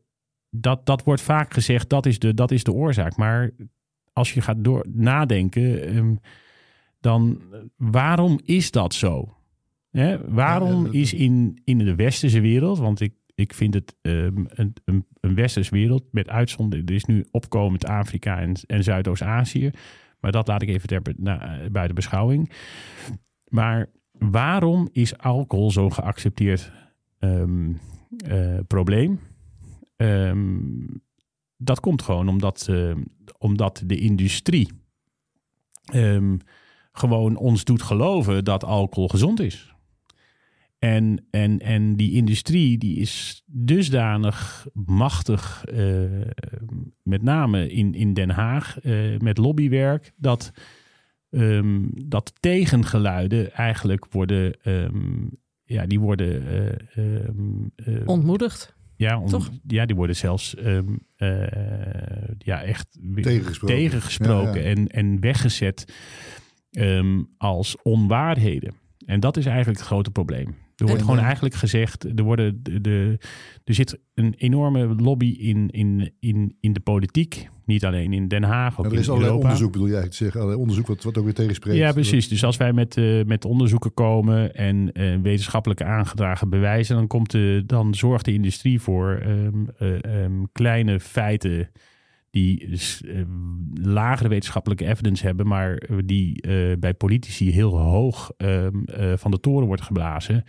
dat, 0.51 0.87
dat 0.87 1.05
wordt 1.05 1.23
vaak 1.23 1.55
gezegd, 1.55 1.89
dat 1.89 2.07
is, 2.07 2.19
de, 2.19 2.35
dat 2.35 2.51
is 2.51 2.65
de 2.65 2.73
oorzaak. 2.73 3.17
Maar 3.17 3.51
als 4.13 4.33
je 4.33 4.41
gaat 4.41 4.65
door 4.65 4.87
nadenken, 4.93 5.83
ehm, 5.83 6.15
dan 7.01 7.43
eh, 7.53 7.59
waarom 7.77 8.41
is 8.45 8.71
dat 8.71 8.95
zo? 8.95 9.37
Hè? 9.91 10.31
Waarom 10.31 10.87
is 10.87 11.13
in, 11.13 11.61
in 11.65 11.79
de 11.79 11.95
westerse 11.95 12.41
wereld, 12.41 12.79
want 12.79 13.01
ik, 13.01 13.15
ik 13.35 13.55
vind 13.55 13.75
het 13.75 13.97
ehm, 14.01 14.45
een, 14.49 14.75
een, 14.85 15.07
een 15.21 15.35
westers 15.35 15.69
wereld 15.69 16.05
met 16.11 16.29
uitzondering. 16.29 16.89
Er 16.89 16.95
is 16.95 17.05
nu 17.05 17.27
opkomend 17.31 17.87
Afrika 17.87 18.41
en, 18.41 18.53
en 18.67 18.85
Zuidoost-Azië. 18.85 19.71
Maar 20.21 20.33
dat 20.33 20.49
laat 20.49 20.63
ik 20.63 20.69
even 20.69 20.89
ter, 20.89 21.03
na, 21.17 21.59
bij 21.73 21.87
de 21.87 21.93
beschouwing. 21.93 22.53
Maar 23.49 23.91
waarom 24.13 24.89
is 24.93 25.19
alcohol 25.19 25.71
zo'n 25.71 25.93
geaccepteerd 25.93 26.73
ehm, 27.19 27.73
eh, 28.16 28.59
probleem? 28.66 29.21
Ehm, 29.97 30.87
dat 31.56 31.80
komt 31.80 32.02
gewoon 32.02 32.28
omdat, 32.28 32.66
ehm, 32.68 33.02
omdat 33.38 33.83
de 33.87 33.97
industrie 33.97 34.68
ehm, 35.85 36.37
gewoon 36.92 37.37
ons 37.37 37.64
doet 37.64 37.83
geloven 37.83 38.44
dat 38.44 38.64
alcohol 38.64 39.09
gezond 39.09 39.40
is. 39.40 39.75
En, 40.78 41.26
en, 41.30 41.59
en 41.59 41.97
die 41.97 42.12
industrie 42.12 42.78
die 42.78 42.97
is 42.97 43.42
dusdanig 43.47 44.66
machtig, 44.73 45.64
eh, 45.64 46.04
met 47.02 47.23
name 47.23 47.68
in, 47.68 47.94
in 47.94 48.14
Den 48.14 48.30
Haag, 48.30 48.80
eh, 48.80 49.18
met 49.18 49.38
lobbywerk, 49.38 50.12
dat, 50.16 50.52
ehm, 51.30 51.83
dat 52.04 52.33
tegengeluiden 52.40 53.52
eigenlijk 53.52 54.06
worden, 54.11 54.54
ja, 55.75 55.87
die 55.87 56.00
worden 56.00 56.47
eh, 56.49 57.25
ehm, 57.26 57.64
eh, 57.76 58.09
Ontmoedigd. 58.09 58.75
ja, 58.97 59.19
om- 59.21 59.28
Toch? 59.28 59.50
ja, 59.66 59.87
die 59.87 59.97
worden 59.97 60.16
zelfs 60.16 60.54
ehm, 60.54 60.95
eh, 61.16 61.28
ja, 62.38 62.62
echt 62.62 62.99
Tegengesproken. 63.23 63.76
tegengesproken 63.76 64.61
Ja, 64.62 64.69
ja. 64.69 64.75
En, 64.75 64.87
en 64.88 65.21
weggezet 65.21 65.95
ehm, 66.71 67.23
als 67.37 67.76
onwaarheden. 67.83 68.75
En 69.07 69.21
dat 69.21 69.37
is 69.37 69.47
eigenlijk 69.47 69.78
het 69.78 69.87
grote 69.87 70.11
probleem. 70.11 70.54
Er 70.76 70.87
wordt 70.87 71.00
En, 71.00 71.04
gewoon 71.04 71.19
eh, 71.19 71.25
eigenlijk 71.25 71.54
gezegd, 71.54 72.04
er, 72.19 72.23
worden 72.23 72.62
de, 72.62 72.81
de, 72.81 73.19
er 73.64 73.75
zit 73.75 73.99
een 74.14 74.35
enorme 74.37 74.95
lobby 74.95 75.37
in, 75.38 75.71
in, 75.71 76.12
in, 76.21 76.57
in 76.61 76.73
de 76.73 76.81
politiek. 76.81 77.49
Niet 77.66 77.85
alleen 77.85 78.12
in 78.12 78.28
Den 78.28 78.43
Haag, 78.43 78.78
ook 78.78 78.85
er 78.85 78.93
in 78.93 78.99
is 78.99 79.09
allerlei 79.09 79.31
Europa. 79.31 79.49
onderzoek, 79.49 79.73
bedoel 79.73 79.88
jij 79.88 80.09
te 80.09 80.16
zeggen. 80.16 80.40
Allerlei 80.40 80.62
onderzoek 80.62 80.87
wat, 80.87 81.02
wat 81.02 81.19
ook 81.19 81.25
weer 81.25 81.35
tegenspreekt. 81.35 81.78
Ja, 81.78 81.93
precies. 81.93 82.28
Dus 82.28 82.45
als 82.45 82.57
wij 82.57 82.73
met, 82.73 82.97
eh, 82.97 83.25
met 83.25 83.45
onderzoeken 83.45 83.95
komen 83.95 84.54
en 84.54 84.93
eh, 84.93 85.16
wetenschappelijke 85.23 85.85
aangedragen 85.85 86.49
bewijzen, 86.49 86.97
dan, 86.97 87.07
komt 87.07 87.31
de, 87.31 87.62
dan 87.66 87.95
zorgt 87.95 88.25
de 88.25 88.33
industrie 88.33 88.81
voor 88.81 89.23
ehm, 89.23 89.64
eh, 89.78 90.25
ehm, 90.25 90.33
kleine 90.52 91.00
feiten 91.00 91.71
die 92.35 92.69
dus, 92.69 93.03
eh, 93.03 93.23
lagere 93.75 94.29
wetenschappelijke 94.29 94.87
evidence 94.87 95.26
hebben, 95.26 95.47
maar 95.47 95.83
die 96.05 96.43
eh, 96.43 96.79
bij 96.79 96.95
politici 96.95 97.50
heel 97.50 97.79
hoog 97.79 98.33
ehm, 98.37 98.85
eh, 98.85 99.12
van 99.17 99.31
de 99.31 99.41
toren 99.41 99.67
wordt 99.67 99.83
geblazen. 99.83 100.45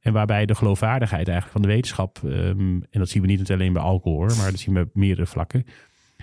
En 0.00 0.12
waarbij 0.12 0.46
de 0.46 0.54
geloofwaardigheid 0.54 1.28
eigenlijk 1.28 1.58
van 1.58 1.68
de 1.68 1.74
wetenschap, 1.74 2.20
ehm, 2.24 2.58
en 2.60 2.98
dat 2.98 3.08
zien 3.08 3.22
we 3.22 3.28
niet 3.28 3.50
alleen 3.50 3.72
bij 3.72 3.82
alcohol, 3.82 4.18
hoor, 4.18 4.36
maar 4.36 4.50
dat 4.50 4.60
zien 4.60 4.74
we 4.74 4.80
op 4.80 4.94
meerdere 4.94 5.26
vlakken, 5.26 5.64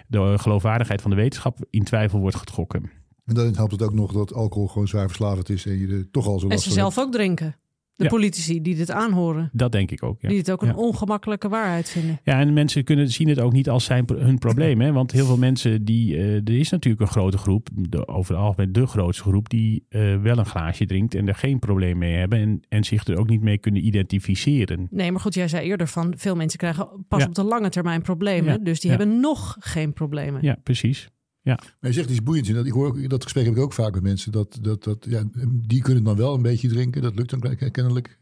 de 0.08 0.38
geloofwaardigheid 0.38 1.01
van 1.01 1.12
de 1.12 1.18
wetenschap 1.18 1.58
in 1.70 1.84
twijfel 1.84 2.20
wordt 2.20 2.36
getrokken. 2.36 2.91
En 3.25 3.36
dan 3.36 3.56
helpt 3.56 3.72
het 3.72 3.82
ook 3.82 3.94
nog 3.94 4.12
dat 4.12 4.34
alcohol 4.34 4.68
gewoon 4.68 4.88
zwaar 4.88 5.08
verslavend 5.08 5.50
is 5.50 5.65
en 5.65 5.77
je 5.77 5.88
er 5.88 6.12
toch 6.12 6.27
al 6.27 6.39
zo 6.39 6.46
En 6.46 6.51
last 6.51 6.63
ze 6.63 6.70
van 6.70 6.77
zelf 6.77 7.00
ook 7.00 7.12
drinken. 7.12 7.56
De 8.01 8.08
Ja. 8.08 8.15
politici 8.15 8.62
die 8.62 8.75
dit 8.75 8.91
aanhoren. 8.91 9.50
Dat 9.53 9.72
denk 9.72 9.91
ik 9.91 10.03
ook. 10.03 10.22
Ja. 10.22 10.29
Die 10.29 10.38
het 10.38 10.51
ook 10.51 10.62
een 10.62 10.67
Ja. 10.67 10.74
ongemakkelijke 10.75 11.50
waarheid 11.50 11.89
vinden. 11.89 12.20
Ja, 12.24 12.39
en 12.39 12.53
mensen 12.53 12.84
kunnen 12.84 13.10
zien 13.10 13.27
het 13.29 13.39
ook 13.39 13.53
niet 13.53 13.70
als 13.70 13.86
zijn, 13.86 14.05
hun 14.15 14.38
probleem. 14.38 14.81
Hè? 14.81 14.91
Want 14.91 15.12
heel 15.12 15.25
veel 15.25 15.38
mensen, 15.38 15.86
die, 15.86 16.15
eh, 16.17 16.36
er 16.36 16.60
is 16.60 16.70
natuurlijk 16.70 17.01
een 17.01 17.08
grote 17.08 17.38
groep, 17.38 17.70
de, 17.74 18.08
over 18.08 18.34
het 18.36 18.43
algemeen 18.43 18.72
de 18.72 18.86
grootste 18.88 19.24
groep, 19.24 19.50
die 19.50 19.86
eh, 19.89 20.22
wel 20.22 20.38
een 20.38 20.46
glaasje 20.46 20.86
drinkt 20.86 21.15
en 21.15 21.27
er 21.27 21.36
geen 21.36 21.60
probleem 21.60 21.98
mee 21.98 22.13
hebben. 22.15 22.39
En, 22.39 22.62
en 22.70 22.84
zich 22.84 23.05
er 23.08 23.17
ook 23.17 23.29
niet 23.29 23.41
mee 23.41 23.58
kunnen 23.58 23.86
identificeren. 23.86 24.88
Nee, 24.89 25.12
maar 25.12 25.22
goed, 25.22 25.34
jij 25.34 25.48
zei 25.48 25.65
eerder 25.67 25.88
van 25.88 26.13
veel 26.17 26.36
mensen 26.36 26.60
krijgen 26.60 27.05
pas 27.08 27.25
op 27.25 27.36
de 27.36 27.43
lange 27.43 27.70
termijn 27.70 28.01
problemen. 28.01 28.63
Dus 28.63 28.79
die 28.79 28.89
hebben 28.89 29.20
nog 29.20 29.55
geen 29.60 29.93
problemen. 29.93 30.41
Ja, 30.43 30.58
precies. 30.63 31.10
Maar 31.43 31.67
je 31.79 31.91
zegt 31.93 32.10
iets 32.10 32.24
boeiends. 32.24 32.50
Dat, 32.50 32.65
ik 32.65 32.71
hoor 32.71 33.07
dat 33.07 33.24
gesprek 33.24 33.45
heb 33.45 33.53
ik 33.55 33.60
ook 33.62 33.74
vaak 33.74 33.93
met 33.93 34.03
mensen. 34.03 34.31
Dat, 34.31 34.57
dat, 34.62 34.83
dat, 34.83 35.05
ja, 35.10 35.24
die 35.48 35.81
kunnen 35.81 36.03
dan 36.03 36.15
wel 36.15 36.33
een 36.33 36.41
beetje 36.41 36.67
drinken. 36.67 37.01
Dat 37.01 37.15
lukt 37.15 37.29
dan 37.29 37.71
kennelijk. 37.71 38.19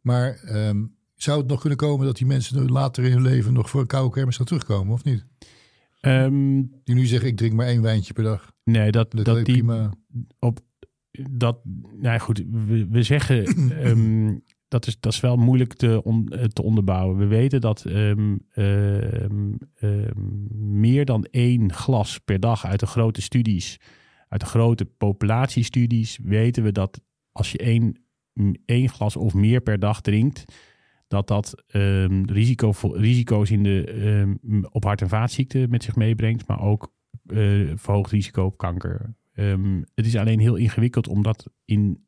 Maar 0.00 0.34
ehm, 0.44 0.84
zou 1.14 1.38
het 1.38 1.48
nog 1.48 1.60
kunnen 1.60 1.78
komen 1.78 2.06
dat 2.06 2.16
die 2.16 2.26
mensen 2.26 2.70
later 2.70 3.04
in 3.04 3.12
hun 3.12 3.22
leven 3.22 3.52
nog 3.52 3.70
voor 3.70 3.80
een 3.80 3.86
koude 3.86 4.14
kermis 4.14 4.36
gaan 4.36 4.46
terugkomen, 4.46 4.92
of 4.92 5.04
niet? 5.04 5.24
Ehm, 6.00 6.62
Die 6.84 6.94
nu 6.94 7.06
zeggen, 7.06 7.28
ik 7.28 7.36
drink 7.36 7.52
maar 7.52 7.66
één 7.66 7.82
wijntje 7.82 8.12
per 8.12 8.24
dag. 8.24 8.52
nee, 8.64 8.90
dat, 8.90 9.10
Dat, 9.10 9.24
dat 9.24 9.36
dat 9.36 9.44
die 9.44 9.54
prima. 9.54 9.92
op 10.38 10.60
dat, 11.30 11.58
nou 11.96 12.18
goed, 12.20 12.42
we, 12.50 12.86
we 12.90 13.02
zeggen 13.02 13.44
ehm, 13.84 14.36
dat, 14.70 14.86
is, 14.86 15.00
dat 15.00 15.12
is 15.12 15.20
wel 15.20 15.36
moeilijk 15.36 15.72
te, 15.72 16.02
eh, 16.28 16.44
te 16.44 16.62
onderbouwen. 16.62 17.16
We 17.16 17.26
weten 17.26 17.60
dat 17.60 17.84
ehm, 17.84 18.36
ehm, 18.50 19.52
ehm, 19.74 20.80
meer 20.80 21.04
dan 21.04 21.24
één 21.24 21.72
glas 21.72 22.18
per 22.18 22.40
dag 22.40 22.64
uit 22.66 22.80
de 22.80 22.86
grote 22.86 23.22
studies, 23.22 23.80
uit 24.28 24.40
de 24.40 24.46
grote 24.46 24.84
populatiestudies, 24.84 26.18
weten 26.22 26.62
we 26.62 26.72
dat 26.72 27.00
als 27.32 27.52
je 27.52 27.58
één, 27.58 28.04
één 28.64 28.88
glas 28.88 29.16
of 29.16 29.34
meer 29.34 29.60
per 29.60 29.78
dag 29.78 30.00
drinkt, 30.00 30.44
dat 31.08 31.28
dat 31.28 31.64
risico, 32.26 32.72
risico's 32.92 33.50
in 33.50 33.62
de, 33.62 34.68
op 34.70 34.84
hart- 34.84 35.02
en 35.02 35.08
vaatziekten 35.08 35.70
met 35.70 35.82
zich 35.82 35.96
meebrengt, 35.96 36.46
maar 36.46 36.60
ook 36.60 36.92
eh, 37.26 37.72
verhoogd 37.74 38.10
risico 38.10 38.44
op 38.44 38.58
kanker. 38.58 39.14
Het 39.94 40.06
is 40.06 40.16
alleen 40.16 40.40
heel 40.40 40.56
ingewikkeld 40.56 41.08
om 41.08 41.22
dat 41.22 41.50
in 41.64 42.06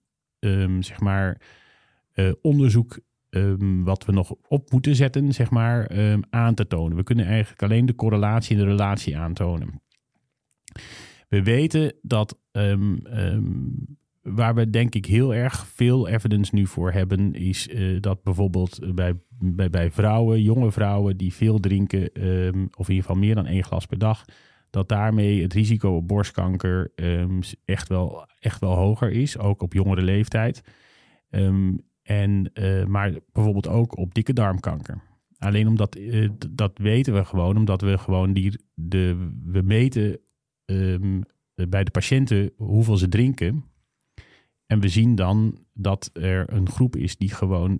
zeg 0.81 1.01
maar 1.01 1.41
eh, 2.13 2.33
onderzoek 2.41 2.99
ehm, 3.31 3.83
wat 3.83 4.05
we 4.05 4.13
nog 4.13 4.35
op 4.49 4.71
moeten 4.71 4.97
zetten, 4.97 5.33
zeg 5.33 5.51
maar, 5.51 5.87
ehm, 5.87 6.21
aan 6.31 6.55
te 6.55 6.67
tonen. 6.67 6.97
We 6.97 7.03
kunnen 7.03 7.27
eigenlijk 7.27 7.63
alleen 7.63 7.87
de 7.87 7.95
correlatie 7.95 8.57
en 8.57 8.63
de 8.63 8.69
relatie 8.69 9.17
aantonen. 9.17 9.83
We 11.29 11.43
weten 11.43 11.95
dat 12.03 12.39
ehm, 12.51 12.97
waar 14.23 14.55
we 14.55 14.71
denk 14.71 14.95
ik 14.95 15.07
heel 15.07 15.35
erg 15.35 15.67
veel 15.67 16.09
evidence 16.09 16.55
nu 16.55 16.67
voor 16.67 16.93
hebben, 16.93 17.35
is 17.35 17.69
eh, 17.69 18.01
dat 18.01 18.23
bijvoorbeeld 18.23 18.95
bij, 18.95 19.15
bij, 19.39 19.71
bij 19.71 19.91
vrouwen, 19.91 20.43
jonge 20.43 20.73
vrouwen 20.73 21.17
die 21.17 21.35
veel 21.35 21.59
drinken, 21.59 22.11
of 22.77 22.89
in 22.89 22.95
ieder 22.95 23.05
geval 23.05 23.17
meer 23.17 23.35
dan 23.35 23.47
één 23.47 23.65
glas 23.65 23.87
per 23.87 23.99
dag, 23.99 24.25
dat 24.71 24.89
daarmee 24.89 25.43
het 25.43 25.53
risico 25.53 25.97
op 25.97 26.09
borstkanker 26.09 26.93
echt, 27.65 27.89
wel, 27.89 28.27
echt 28.39 28.61
wel 28.61 28.75
hoger 28.75 29.11
is, 29.11 29.39
ook 29.39 29.63
op 29.63 29.73
jongere 29.73 30.03
leeftijd. 30.03 30.63
En, 32.03 32.51
eh, 32.53 32.85
maar 32.85 33.13
bijvoorbeeld 33.33 33.69
ook 33.69 33.97
op 33.97 34.15
dikke 34.15 34.33
darmkanker. 34.33 35.03
Alleen 35.39 35.69
omdat, 35.69 35.97
eh, 35.97 36.29
dat 36.51 36.79
weten 36.79 37.15
we 37.15 37.25
gewoon, 37.25 37.57
omdat 37.57 37.81
we 37.81 37.99
gewoon 37.99 38.33
die, 38.33 38.59
de, 38.75 39.31
we 39.45 39.63
meten 39.63 40.19
ehm, 40.65 41.21
bij 41.69 41.85
de 41.85 41.91
patiënten 41.91 42.53
hoeveel 42.57 42.97
ze 42.97 43.09
drinken. 43.09 43.65
En 44.67 44.81
we 44.81 44.89
zien 44.89 45.15
dan 45.15 45.59
dat 45.73 46.11
er 46.13 46.53
een 46.53 46.69
groep 46.69 46.97
is 46.97 47.17
die 47.17 47.31
gewoon, 47.31 47.79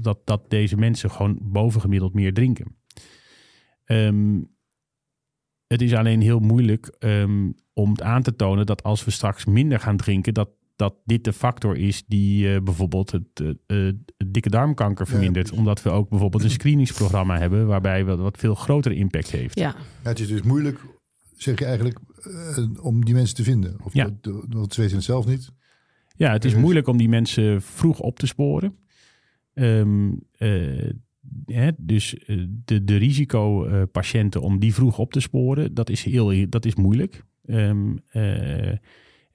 dat, 0.00 0.20
dat 0.24 0.50
deze 0.50 0.76
mensen 0.76 1.10
gewoon 1.10 1.38
bovengemiddeld 1.42 2.14
meer 2.14 2.34
drinken. 2.34 2.76
Ehm, 3.84 4.40
het 5.66 5.82
is 5.82 5.94
alleen 5.94 6.20
heel 6.20 6.38
moeilijk 6.38 6.86
ehm, 6.86 7.50
om 7.72 8.00
aan 8.00 8.22
te 8.22 8.36
tonen 8.36 8.66
dat 8.66 8.82
als 8.82 9.04
we 9.04 9.10
straks 9.10 9.44
minder 9.44 9.80
gaan 9.80 9.96
drinken, 9.96 10.34
dat, 10.34 10.50
dat 10.78 10.94
dit 11.04 11.24
de 11.24 11.32
factor 11.32 11.76
is 11.76 12.04
die 12.06 12.54
eh, 12.54 12.60
bijvoorbeeld 12.62 13.10
het, 13.10 13.24
eh, 13.34 13.48
eh, 13.66 13.94
het 14.16 14.32
dikke 14.32 14.48
darmkanker 14.50 15.06
vermindert. 15.06 15.50
omdat 15.52 15.82
we 15.82 15.90
ook 15.90 16.08
bijvoorbeeld 16.08 16.42
een 16.42 16.50
screeningsprogramma 16.60 17.38
hebben 17.38 17.66
waarbij 17.66 18.04
we 18.04 18.16
wat 18.16 18.38
veel 18.38 18.54
grotere 18.54 18.94
impact 18.94 19.30
heeft. 19.30 19.58
Ja, 19.58 19.74
Ja, 20.02 20.08
het 20.08 20.20
is 20.20 20.28
dus 20.28 20.42
moeilijk, 20.42 20.80
zeg 21.36 21.58
je 21.58 21.64
eigenlijk, 21.64 21.98
om 22.80 23.04
die 23.04 23.14
mensen 23.14 23.36
te 23.36 23.42
vinden. 23.42 23.76
Of 23.84 23.94
Ja. 23.94 24.10
dat- 24.20 24.44
want 24.48 24.74
ze 24.74 24.80
weten 24.80 24.96
het 24.96 25.04
zelf 25.04 25.26
niet. 25.26 25.52
Ja, 26.16 26.32
het 26.32 26.44
is 26.44 26.52
Dus- 26.52 26.60
moeilijk 26.60 26.86
om 26.88 26.96
die 26.96 27.08
mensen 27.08 27.62
vroeg 27.62 27.98
op 28.00 28.18
te 28.18 28.26
sporen. 28.26 28.76
Ehm, 29.54 30.12
eh, 30.36 30.90
hè, 31.44 31.70
dus 31.76 32.16
de, 32.64 32.84
de 32.84 32.96
risicopatiënten 32.96 34.40
om 34.42 34.58
die 34.58 34.74
vroeg 34.74 34.98
op 34.98 35.12
te 35.12 35.20
sporen, 35.20 35.74
dat 35.74 35.90
is, 35.90 36.02
heel, 36.04 36.48
dat 36.48 36.64
is 36.64 36.74
moeilijk. 36.74 37.22
Ehm, 37.46 37.96
eh, 38.08 38.72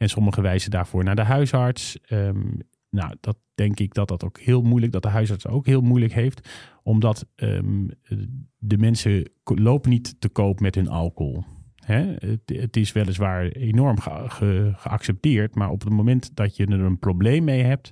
en 0.04 0.10
sommigen 0.10 0.44
wijzen 0.44 0.72
daarvoor 0.72 1.04
naar 1.04 1.16
de 1.16 1.24
huisarts. 1.24 2.00
Ehm, 2.02 2.42
nou, 2.90 3.16
dat 3.20 3.38
denk 3.56 3.80
ik 3.80 3.94
dat 3.94 4.08
dat 4.08 4.24
ook 4.24 4.40
heel 4.40 4.62
moeilijk, 4.62 4.92
dat 4.92 5.02
de 5.02 5.10
huisarts 5.10 5.48
ook 5.48 5.66
heel 5.66 5.82
moeilijk 5.82 6.14
heeft. 6.14 6.50
Omdat 6.84 7.26
ehm, 7.36 7.88
de 8.58 8.78
mensen 8.78 9.32
lopen 9.44 9.90
niet 9.90 10.16
te 10.22 10.30
koop 10.30 10.60
met 10.60 10.76
hun 10.76 10.90
alcohol. 10.90 11.44
Hè? 11.76 12.16
Het, 12.46 12.78
is 12.78 12.92
weliswaar 12.92 13.46
enorm 13.46 14.00
ge- 14.00 14.26
ge- 14.28 14.74
geaccepteerd, 14.76 15.56
maar 15.56 15.70
op 15.70 15.84
het 15.84 15.94
moment 15.94 16.36
dat 16.36 16.56
je 16.56 16.66
er 16.66 16.80
een 16.80 17.00
probleem 17.00 17.44
mee 17.44 17.64
hebt, 17.64 17.92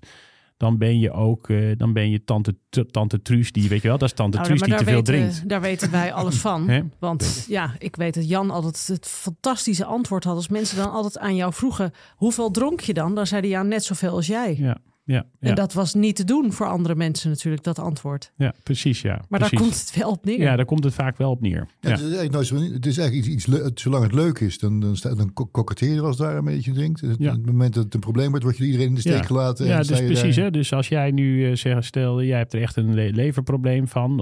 dan 0.61 0.77
ben 0.77 0.99
je 0.99 1.11
ook, 1.11 1.49
eh, 1.49 1.77
dan 1.77 1.93
ben 1.93 2.09
je 2.09 2.23
tante, 2.23 2.55
tante 2.91 3.21
Truus 3.21 3.51
die, 3.51 3.69
weet 3.69 3.81
je 3.81 3.87
wel, 3.87 3.97
dat 3.97 4.09
is 4.09 4.15
tante 4.15 4.37
Nou, 4.37 4.49
Truus 4.49 4.61
die 4.61 4.75
te 4.75 4.83
veel 4.83 5.01
drinkt. 5.01 5.49
Daar 5.49 5.61
weten 5.61 5.91
wij 5.91 6.13
alles 6.13 6.35
van. 6.47 6.91
Want 6.99 7.45
ja, 7.47 7.75
ik 7.77 7.95
weet 7.95 8.13
dat 8.13 8.29
Jan 8.29 8.51
altijd 8.51 8.87
het 8.87 9.07
fantastische 9.07 9.85
antwoord 9.85 10.23
had. 10.23 10.35
Als 10.35 10.47
mensen 10.47 10.77
dan 10.77 10.91
altijd 10.91 11.17
aan 11.17 11.35
jou 11.35 11.53
vroegen, 11.53 11.91
hoeveel 12.15 12.51
dronk 12.51 12.79
je 12.79 12.93
dan? 12.93 13.15
Dan 13.15 13.27
zei 13.27 13.41
hij 13.41 13.49
ja, 13.49 13.63
net 13.63 13.83
zoveel 13.83 14.15
als 14.15 14.27
jij. 14.27 14.55
Ja, 14.59 14.77
Ja, 15.03 15.25
ja, 15.39 15.49
En 15.49 15.55
dat 15.55 15.73
was 15.73 15.93
niet 15.93 16.15
te 16.15 16.23
doen 16.23 16.51
voor 16.53 16.67
andere 16.67 16.95
mensen 16.95 17.29
natuurlijk, 17.29 17.63
dat 17.63 17.79
antwoord. 17.79 18.31
ja 18.37 18.53
precies. 18.63 19.01
Ja, 19.01 19.21
Maar 19.29 19.39
precies. 19.39 19.49
daar 19.49 19.59
komt 19.59 19.79
het 19.79 19.95
wel 19.95 20.09
op 20.11 20.25
neer. 20.25 20.39
Ja, 20.39 20.55
daar 20.55 20.65
komt 20.65 20.83
het 20.83 20.93
vaak 20.93 21.17
wel 21.17 21.31
op 21.31 21.41
neer. 21.41 21.67
Ja, 21.79 21.89
Ja. 21.89 21.89
Het 21.89 21.97
is 21.99 22.03
eigenlijk, 22.03 22.31
nooit 22.33 22.47
zo, 22.47 22.55
het 22.55 22.85
is 22.85 22.97
eigenlijk 22.97 23.27
iets, 23.29 23.47
iets 23.47 23.81
zolang 23.81 24.03
het 24.03 24.13
leuk 24.13 24.39
is, 24.39 24.57
dan, 24.59 24.79
dan, 24.79 24.95
sta, 24.95 25.15
dan 25.15 25.33
koketteer 25.33 25.93
je 25.93 26.01
als 26.01 26.17
het 26.17 26.27
daar 26.27 26.37
een 26.37 26.43
beetje 26.45 26.71
drinkt. 26.71 27.01
Het, 27.01 27.15
Ja. 27.19 27.31
het 27.31 27.45
moment 27.45 27.73
dat 27.73 27.83
het 27.83 27.93
een 27.93 27.99
probleem 27.99 28.29
wordt, 28.29 28.43
word 28.43 28.57
je 28.57 28.65
iedereen 28.65 28.87
in 28.87 28.93
de 28.93 28.99
steek 28.99 29.13
Ja. 29.13 29.23
gelaten. 29.23 29.65
Ja, 29.65 29.71
en 29.79 29.87
dus 29.87 29.99
precies. 30.05 30.35
daar- 30.35 30.45
Hè? 30.45 30.51
Dus 30.51 30.73
als 30.73 30.87
jij 30.87 31.11
nu 31.11 31.49
eh 31.49 31.55
zegt, 31.55 31.85
stel, 31.85 32.23
jij 32.23 32.37
hebt 32.37 32.53
er 32.53 32.61
echt 32.61 32.75
een 32.75 32.93
le- 32.93 33.09
leverprobleem 33.13 33.87
van. 33.87 34.19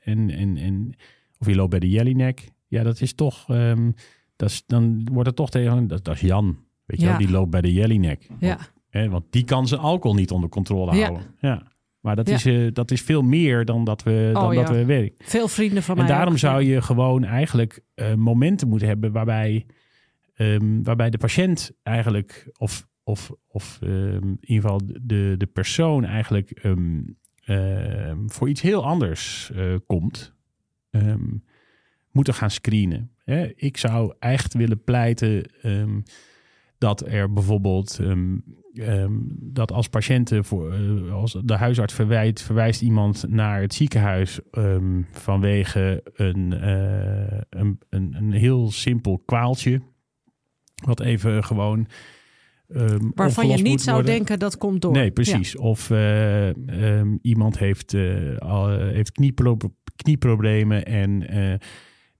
en, 0.00 0.30
en, 0.30 0.56
en, 0.56 0.94
of 1.38 1.46
je 1.46 1.54
loopt 1.54 1.70
bij 1.70 1.80
de 1.80 1.90
jellyneck. 1.90 2.48
Ja, 2.66 2.82
dat 2.82 3.00
is 3.00 3.12
toch, 3.12 3.44
ehm, 3.48 3.90
dat 4.36 4.50
is, 4.50 4.62
dan 4.66 5.08
wordt 5.12 5.26
het 5.26 5.36
toch 5.36 5.50
tegen, 5.50 5.86
dat, 5.86 6.04
dat 6.04 6.14
is 6.14 6.20
Jan. 6.20 6.58
Weet 6.86 7.00
je 7.00 7.04
Ja. 7.04 7.10
wel, 7.10 7.20
die 7.20 7.30
loopt 7.30 7.50
bij 7.50 7.60
de 7.60 7.72
jellyneck. 7.72 8.26
Ja. 8.40 8.58
Hè? 8.98 9.08
Want 9.08 9.24
die 9.30 9.44
kan 9.44 9.68
zijn 9.68 9.80
alcohol 9.80 10.16
niet 10.16 10.30
onder 10.30 10.48
controle 10.48 10.94
Ja. 10.96 11.02
houden. 11.04 11.26
Ja. 11.40 11.62
Maar 12.00 12.16
dat, 12.16 12.28
Ja. 12.28 12.34
is, 12.34 12.44
eh, 12.44 12.68
dat 12.72 12.90
is 12.90 13.00
veel 13.02 13.22
meer 13.22 13.64
dan 13.64 13.84
dat 13.84 14.02
we, 14.02 14.30
dan 14.32 14.42
Oh, 14.42 14.54
dat 14.54 14.68
ja. 14.68 14.74
we 14.74 14.84
werken. 14.84 15.24
Veel 15.26 15.48
vrienden 15.48 15.82
van 15.82 15.96
En 15.98 16.04
mij 16.04 16.12
daarom 16.14 16.32
ook. 16.32 16.38
zou 16.38 16.62
je 16.62 16.82
gewoon 16.82 17.24
eigenlijk 17.24 17.80
eh, 17.94 18.14
momenten 18.14 18.68
moeten 18.68 18.88
hebben 18.88 19.12
waarbij, 19.12 19.66
ehm, 20.34 20.82
waarbij 20.82 21.10
de 21.10 21.18
patiënt 21.18 21.70
eigenlijk, 21.82 22.48
of, 22.58 22.86
of, 23.02 23.32
of 23.46 23.78
ehm, 23.82 23.92
in 24.22 24.38
ieder 24.40 24.62
geval 24.70 24.80
de, 25.02 25.34
de 25.38 25.46
persoon 25.52 26.04
eigenlijk 26.04 26.50
ehm, 26.50 27.02
voor 28.26 28.48
iets 28.48 28.60
heel 28.60 28.84
anders 28.84 29.50
eh, 29.54 29.74
komt, 29.86 30.36
moeten 32.10 32.34
gaan 32.34 32.50
screenen. 32.50 33.10
Hè? 33.24 33.52
Ik 33.56 33.76
zou 33.76 34.14
echt 34.18 34.54
willen 34.54 34.84
pleiten 34.84 35.50
dat 36.78 37.06
er 37.06 37.32
bijvoorbeeld 37.32 38.00
ehm, 38.78 39.12
dat 39.30 39.72
als 39.72 39.88
patiënten 39.88 40.44
voor 40.44 40.72
eh, 40.72 41.12
als 41.12 41.36
de 41.44 41.54
huisarts 41.56 41.94
verwijt, 41.94 42.42
verwijst 42.42 42.82
iemand 42.82 43.24
naar 43.28 43.60
het 43.60 43.74
ziekenhuis 43.74 44.40
ehm, 44.50 45.02
vanwege 45.10 46.02
een, 46.14 46.52
eh, 46.52 47.40
een, 47.50 47.78
een, 47.90 48.14
een 48.18 48.32
heel 48.32 48.70
simpel 48.70 49.22
kwaaltje. 49.24 49.80
Wat 50.84 51.00
even 51.00 51.44
gewoon. 51.44 51.86
ehm, 52.68 53.10
Waarvan 53.14 53.48
je 53.48 53.62
niet 53.62 53.80
zou 53.80 53.96
worden. 53.96 54.14
denken 54.14 54.38
dat 54.38 54.58
komt 54.58 54.80
door. 54.82 54.92
Nee, 54.92 55.10
precies. 55.10 55.56
Of 55.56 55.90
eh, 55.90 56.50
iemand 57.22 57.58
heeft, 57.58 57.94
al, 58.38 58.68
heeft 58.78 59.12
kniepro 59.12 59.56
knieproblemen 59.96 60.84
en 60.86 61.26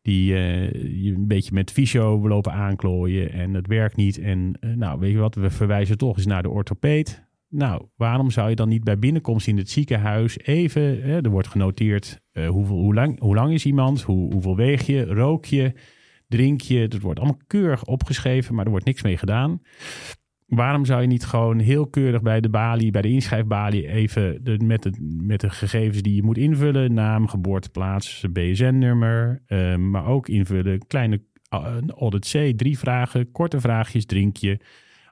die 0.08 0.34
eh, 0.34 0.72
je 1.02 1.14
een 1.14 1.26
beetje 1.26 1.54
met 1.54 1.70
fysio 1.70 2.28
lopen 2.28 2.52
aanklooien 2.52 3.32
en 3.32 3.54
het 3.54 3.66
werkt 3.66 3.96
niet. 3.96 4.18
En 4.18 4.56
eh, 4.60 4.70
nou, 4.70 5.00
weet 5.00 5.12
je 5.12 5.18
wat, 5.18 5.34
we 5.34 5.50
verwijzen 5.50 5.98
toch 5.98 6.16
eens 6.16 6.26
naar 6.26 6.42
de 6.42 6.50
orthopeed. 6.50 7.26
Nou, 7.48 7.86
waarom 7.96 8.30
zou 8.30 8.48
je 8.48 8.54
dan 8.54 8.68
niet 8.68 8.84
bij 8.84 8.98
binnenkomst 8.98 9.46
in 9.46 9.56
het 9.56 9.70
ziekenhuis 9.70 10.38
even, 10.38 11.02
hè, 11.02 11.22
er 11.22 11.30
wordt 11.30 11.48
genoteerd 11.48 12.20
eh, 12.32 12.48
hoeveel, 12.48 12.76
hoe, 12.76 12.94
lang, 12.94 13.20
hoe 13.20 13.34
lang 13.34 13.52
is 13.52 13.66
iemand, 13.66 14.02
hoe, 14.02 14.32
hoeveel 14.32 14.56
weeg 14.56 14.86
je, 14.86 15.04
rook 15.04 15.44
je, 15.44 15.72
drink 16.28 16.60
je. 16.60 16.88
Dat 16.88 17.00
wordt 17.00 17.18
allemaal 17.18 17.40
keurig 17.46 17.84
opgeschreven, 17.84 18.54
maar 18.54 18.64
er 18.64 18.70
wordt 18.70 18.86
niks 18.86 19.02
mee 19.02 19.16
gedaan. 19.16 19.60
Waarom 20.48 20.84
zou 20.84 21.00
je 21.00 21.06
niet 21.06 21.24
gewoon 21.24 21.58
heel 21.58 21.86
keurig 21.86 22.22
bij 22.22 22.40
de 22.40 22.48
balie, 22.48 22.90
bij 22.90 23.02
de 23.02 23.10
inschrijfbalie, 23.10 23.88
even 23.88 24.44
de, 24.44 24.58
met, 24.64 24.82
de, 24.82 25.18
met 25.22 25.40
de 25.40 25.50
gegevens 25.50 26.02
die 26.02 26.14
je 26.14 26.22
moet 26.22 26.38
invullen, 26.38 26.94
naam, 26.94 27.28
geboorteplaats, 27.28 28.24
BSN-nummer, 28.32 29.42
eh, 29.46 29.76
maar 29.76 30.06
ook 30.06 30.28
invullen 30.28 30.86
kleine 30.86 31.22
een 31.48 31.90
audit 31.90 32.30
C, 32.32 32.58
drie 32.58 32.78
vragen, 32.78 33.30
korte 33.30 33.60
vraagjes, 33.60 34.06
drink 34.06 34.36
je. 34.36 34.58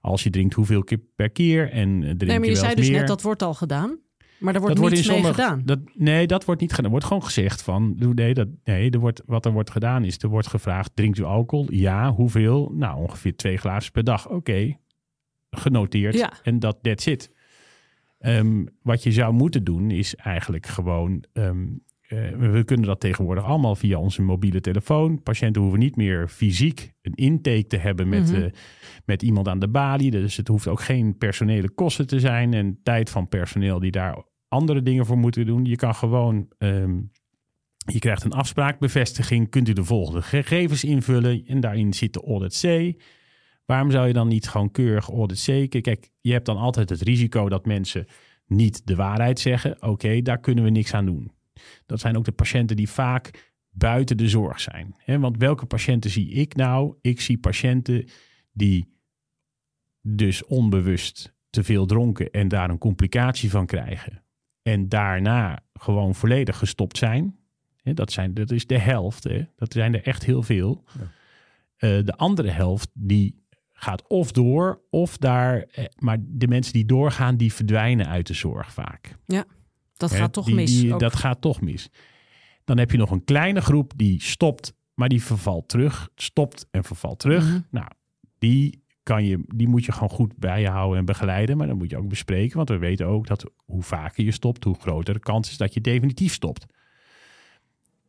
Als 0.00 0.22
je 0.22 0.30
drinkt, 0.30 0.54
hoeveel 0.54 0.84
keer 0.84 1.00
per 1.16 1.30
keer 1.30 1.70
en 1.70 1.94
eh, 1.94 2.00
drink 2.00 2.20
Nee, 2.20 2.38
maar 2.38 2.48
je 2.48 2.54
wel 2.54 2.62
zei 2.62 2.74
dus 2.74 2.88
meer. 2.88 2.98
net 2.98 3.06
dat 3.06 3.22
wordt 3.22 3.42
al 3.42 3.54
gedaan. 3.54 3.98
Maar 4.38 4.54
er 4.54 4.60
wordt 4.60 4.74
dat 4.74 4.84
wordt 4.84 4.94
niets 4.94 5.08
mee 5.08 5.16
sommige, 5.16 5.40
gedaan. 5.40 5.62
Dat, 5.64 5.78
nee, 5.94 6.26
dat 6.26 6.44
wordt 6.44 6.60
niet 6.60 6.70
gedaan. 6.70 6.84
Er 6.84 6.90
wordt 6.90 7.06
gewoon 7.06 7.22
gezegd 7.22 7.62
van, 7.62 7.96
nee, 8.14 8.34
dat, 8.34 8.48
nee 8.64 8.90
er 8.90 8.98
wordt, 8.98 9.22
wat 9.26 9.44
er 9.44 9.52
wordt 9.52 9.70
gedaan 9.70 10.04
is, 10.04 10.18
er 10.18 10.28
wordt 10.28 10.46
gevraagd, 10.46 10.90
drinkt 10.94 11.18
u 11.18 11.22
alcohol? 11.22 11.66
Ja, 11.70 12.12
hoeveel? 12.12 12.72
Nou, 12.74 12.98
ongeveer 12.98 13.36
twee 13.36 13.56
glazen 13.56 13.92
per 13.92 14.04
dag. 14.04 14.28
Oké, 14.28 14.76
genoteerd. 15.56 16.14
Ja. 16.14 16.32
En 16.42 16.58
dat 16.58 16.78
that's 16.82 17.06
it. 17.06 17.34
Ehm, 18.18 18.64
wat 18.82 19.02
je 19.02 19.12
zou 19.12 19.32
moeten 19.32 19.64
doen 19.64 19.90
is 19.90 20.14
eigenlijk 20.14 20.66
gewoon, 20.66 21.24
ehm, 21.32 21.66
eh, 22.08 22.30
we 22.30 22.62
kunnen 22.64 22.86
dat 22.86 23.00
tegenwoordig 23.00 23.44
allemaal 23.44 23.74
via 23.74 23.98
onze 23.98 24.22
mobiele 24.22 24.60
telefoon. 24.60 25.22
Patiënten 25.22 25.62
hoeven 25.62 25.80
niet 25.80 25.96
meer 25.96 26.28
fysiek 26.28 26.92
een 27.02 27.14
intake 27.14 27.66
te 27.66 27.76
hebben 27.76 28.08
met, 28.08 28.32
Mhm. 28.32 28.42
eh, 28.42 28.50
met 29.04 29.22
iemand 29.22 29.48
aan 29.48 29.58
de 29.58 29.68
balie. 29.68 30.10
Dus 30.10 30.36
het 30.36 30.48
hoeft 30.48 30.66
ook 30.68 30.80
geen 30.80 31.16
personele 31.18 31.70
kosten 31.70 32.06
te 32.06 32.20
zijn 32.20 32.54
en 32.54 32.78
tijd 32.82 33.10
van 33.10 33.28
personeel 33.28 33.78
die 33.78 33.90
daar 33.90 34.22
andere 34.48 34.82
dingen 34.82 35.06
voor 35.06 35.18
moeten 35.18 35.46
doen. 35.46 35.64
Je 35.64 35.76
kan 35.76 35.94
gewoon, 35.94 36.48
ehm, 36.58 36.96
je 37.92 37.98
krijgt 37.98 38.24
een 38.24 38.32
afspraakbevestiging, 38.32 39.50
kunt 39.50 39.68
u 39.68 39.72
de 39.72 39.84
volgende 39.84 40.22
gegevens 40.22 40.84
invullen 40.84 41.44
en 41.46 41.60
daarin 41.60 41.92
zit 41.92 42.12
de 42.12 42.22
audit 42.22 42.58
C. 42.62 42.94
Waarom 43.66 43.90
zou 43.90 44.06
je 44.06 44.12
dan 44.12 44.28
niet 44.28 44.48
gewoon 44.48 44.70
keurig 44.70 45.10
audit 45.10 45.44
C? 45.44 45.82
Kijk, 45.82 46.10
je 46.20 46.32
hebt 46.32 46.46
dan 46.46 46.56
altijd 46.56 46.88
het 46.88 47.00
risico 47.00 47.48
dat 47.48 47.66
mensen 47.66 48.06
niet 48.46 48.86
de 48.86 48.94
waarheid 48.94 49.40
zeggen. 49.40 49.82
Oké, 49.82 50.22
daar 50.22 50.40
kunnen 50.40 50.64
we 50.64 50.70
niks 50.70 50.94
aan 50.94 51.06
doen. 51.06 51.32
Dat 51.86 52.00
zijn 52.00 52.16
ook 52.16 52.24
de 52.24 52.32
patiënten 52.32 52.76
die 52.76 52.88
vaak 52.88 53.54
buiten 53.70 54.16
de 54.16 54.28
zorg 54.28 54.60
zijn. 54.60 54.94
Hè, 54.98 55.18
Want 55.18 55.36
welke 55.36 55.66
patiënten 55.66 56.10
zie 56.10 56.30
ik 56.30 56.54
nou? 56.54 56.94
Ik 57.00 57.20
zie 57.20 57.38
patiënten 57.38 58.08
die 58.52 58.94
dus 60.00 60.44
onbewust 60.44 61.34
te 61.50 61.64
veel 61.64 61.86
dronken 61.86 62.30
en 62.30 62.48
daar 62.48 62.70
een 62.70 62.78
complicatie 62.78 63.50
van 63.50 63.66
krijgen. 63.66 64.22
En 64.62 64.88
daarna 64.88 65.64
gewoon 65.72 66.14
volledig 66.14 66.58
gestopt 66.58 66.96
zijn. 66.98 67.36
Hè, 67.82 67.94
Dat, 67.94 68.12
zijn 68.12 68.34
dat 68.34 68.50
is 68.50 68.66
de 68.66 68.78
helft. 68.78 69.24
Hè. 69.24 69.44
Dat 69.56 69.72
zijn 69.72 69.94
er 69.94 70.02
echt 70.02 70.24
heel 70.24 70.42
veel. 70.42 70.84
Eh, 71.76 72.04
de 72.04 72.16
andere 72.16 72.50
helft 72.50 72.90
die 72.94 73.44
gaat 73.78 74.06
of 74.08 74.32
door 74.32 74.80
of 74.90 75.16
daar. 75.16 75.62
eh, 75.62 75.84
Maar 75.98 76.16
de 76.20 76.48
mensen 76.48 76.72
die 76.72 76.84
doorgaan, 76.84 77.36
die 77.36 77.52
verdwijnen 77.52 78.06
uit 78.08 78.26
de 78.26 78.34
zorg 78.34 78.72
vaak. 78.72 79.16
dat 79.96 80.10
Hè, 80.10 80.16
gaat 80.16 80.32
toch 80.32 80.44
die- 80.44 80.54
mis. 80.54 80.80
die- 80.80 80.96
dat 80.98 81.16
gaat 81.16 81.40
toch 81.40 81.60
mis. 81.60 81.88
Dan 82.64 82.78
heb 82.78 82.90
je 82.90 82.96
nog 82.98 83.10
een 83.10 83.24
kleine 83.24 83.60
groep 83.60 83.92
die 83.96 84.22
stopt, 84.22 84.72
maar 84.94 85.08
die 85.08 85.22
vervalt 85.22 85.68
terug. 85.68 86.08
Stopt 86.14 86.66
en 86.70 86.84
vervalt 86.84 87.18
terug. 87.18 87.44
Mhm. 87.48 87.60
Nou, 87.70 87.86
die, 88.38 88.82
kan 89.02 89.24
je, 89.24 89.44
die 89.54 89.68
moet 89.68 89.84
je 89.84 89.92
gewoon 89.92 90.08
goed 90.08 90.36
bij 90.36 90.60
je 90.60 90.68
houden 90.68 90.98
en 90.98 91.04
begeleiden. 91.04 91.56
Maar 91.56 91.66
dan 91.66 91.76
moet 91.76 91.90
je 91.90 91.96
ook 91.96 92.08
bespreken. 92.08 92.56
Want 92.56 92.68
we 92.68 92.78
weten 92.78 93.06
ook 93.06 93.26
dat 93.26 93.50
hoe 93.64 93.82
vaker 93.82 94.24
je 94.24 94.30
stopt, 94.30 94.64
hoe 94.64 94.78
groter 94.80 95.14
de 95.14 95.20
kans 95.20 95.50
is 95.50 95.56
dat 95.56 95.74
je 95.74 95.80
definitief 95.80 96.32
stopt. 96.32 96.66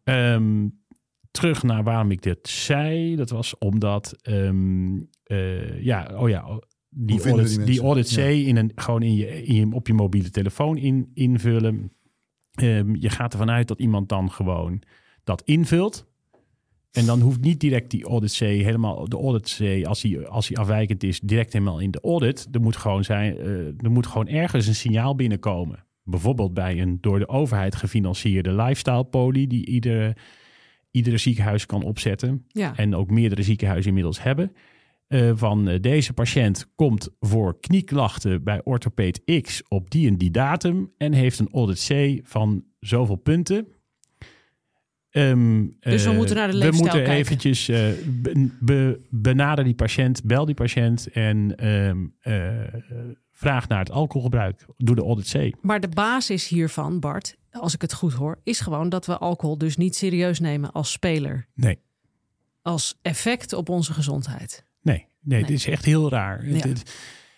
Ehm, 0.03 0.67
terug 1.39 1.63
naar 1.63 1.83
waarom 1.83 2.11
ik 2.11 2.21
dit 2.21 2.47
zei. 2.47 3.15
Dat 3.15 3.29
was 3.29 3.57
omdat, 3.57 4.15
ehm, 4.21 4.99
eh, 5.23 5.83
ja, 5.83 6.11
oh 6.15 6.29
ja, 6.29 6.61
die 6.89 7.17
Hoe 7.17 7.29
audit, 7.29 7.55
die 7.55 7.65
die, 7.65 7.81
audit 7.81 8.07
C 8.07 8.17
Ja. 8.17 8.23
in 8.23 8.57
een, 8.57 8.71
gewoon 8.75 9.03
in 9.03 9.15
je, 9.15 9.43
in 9.43 9.55
je, 9.55 9.75
op 9.75 9.87
je 9.87 9.93
mobiele 9.93 10.29
telefoon 10.29 10.77
in, 10.77 11.11
invullen. 11.13 11.91
Ehm, 12.51 12.95
je 12.95 13.09
gaat 13.09 13.31
ervan 13.33 13.49
uit 13.49 13.67
dat 13.67 13.79
iemand 13.79 14.09
dan 14.09 14.31
gewoon 14.31 14.81
dat 15.23 15.41
invult. 15.41 16.05
En 16.91 17.05
dan 17.05 17.21
hoeft 17.21 17.41
niet 17.41 17.59
direct 17.59 17.91
die 17.91 18.05
audit 18.05 18.31
C 18.37 18.39
helemaal, 18.39 19.09
de 19.09 19.17
audit 19.17 19.57
C, 19.59 19.85
als 19.85 20.01
hij, 20.01 20.27
als 20.27 20.47
hij 20.47 20.57
afwijkend 20.57 21.03
is, 21.03 21.19
direct 21.19 21.53
helemaal 21.53 21.79
in 21.79 21.91
de 21.91 22.01
audit. 22.01 22.47
Er 22.51 22.61
moet 22.61 22.75
gewoon 22.75 23.03
zijn, 23.03 23.37
eh, 23.37 23.65
er 23.67 23.91
moet 23.91 24.07
gewoon 24.07 24.27
ergens 24.27 24.67
een 24.67 24.75
signaal 24.75 25.15
binnenkomen. 25.15 25.85
Bijvoorbeeld 26.03 26.53
bij 26.53 26.81
een 26.81 26.97
door 27.01 27.19
de 27.19 27.27
overheid 27.27 27.75
gefinancierde 27.75 28.53
lifestyle 28.53 29.03
poli 29.03 29.47
die 29.47 29.65
iedere, 29.65 30.15
iedere 30.97 31.17
ziekenhuis 31.17 31.65
kan 31.65 31.83
opzetten 31.83 32.45
ja. 32.47 32.73
en 32.75 32.95
ook 32.95 33.09
meerdere 33.09 33.43
ziekenhuizen 33.43 33.87
inmiddels 33.87 34.23
hebben. 34.23 34.51
eh, 35.07 35.31
van 35.35 35.67
eh, 35.67 35.81
deze 35.81 36.13
patiënt 36.13 36.71
komt 36.75 37.09
voor 37.19 37.59
knieklachten 37.59 38.43
bij 38.43 38.61
orthopeed 38.63 39.41
X 39.41 39.63
op 39.67 39.91
die 39.91 40.07
en 40.07 40.17
die 40.17 40.31
datum 40.31 40.91
en 40.97 41.13
heeft 41.13 41.39
een 41.39 41.49
audit 41.51 41.85
C 41.89 42.19
van 42.27 42.63
zoveel 42.79 43.15
punten. 43.15 43.67
Ehm, 45.17 45.65
Dus 45.79 46.03
we 46.03 46.09
eh, 46.09 46.15
moeten 46.15 46.35
naar 46.35 46.47
de 46.47 46.53
We 46.53 46.59
leefstijl 46.59 46.81
moeten 46.83 47.03
kijken. 47.03 47.13
eventjes 47.21 47.65
be- 48.21 48.49
be- 48.59 48.99
benader 49.09 49.63
die 49.63 49.75
patiënt, 49.75 50.23
bel 50.23 50.45
die 50.45 50.55
patiënt 50.55 51.07
en 51.11 51.55
ehm, 51.55 51.97
eh, 52.19 52.73
vraag 53.31 53.67
naar 53.67 53.79
het 53.79 53.91
alcoholgebruik. 53.91 54.65
Doe 54.77 54.95
de 54.95 55.01
audit 55.01 55.29
C. 55.31 55.63
Maar 55.63 55.79
de 55.79 55.87
basis 55.89 56.47
hiervan, 56.47 56.99
Bart, 56.99 57.37
als 57.51 57.73
ik 57.73 57.81
het 57.81 57.93
goed 57.93 58.13
hoor, 58.13 58.39
is 58.43 58.59
gewoon 58.59 58.89
dat 58.89 59.05
we 59.05 59.17
alcohol 59.17 59.57
dus 59.57 59.77
niet 59.77 59.95
serieus 59.95 60.39
nemen 60.39 60.71
als 60.71 60.91
speler. 60.91 61.47
Nee. 61.53 61.79
Als 62.61 62.97
effect 63.01 63.53
op 63.53 63.69
onze 63.69 63.93
gezondheid. 63.93 64.65
Nee, 64.81 64.95
nee, 64.97 65.05
Nee. 65.39 65.41
dit 65.49 65.57
is 65.57 65.67
echt 65.67 65.85
heel 65.85 66.09
raar. 66.09 66.45
Ja. 66.47 66.53
Het- 66.53 66.63
het- 66.63 66.93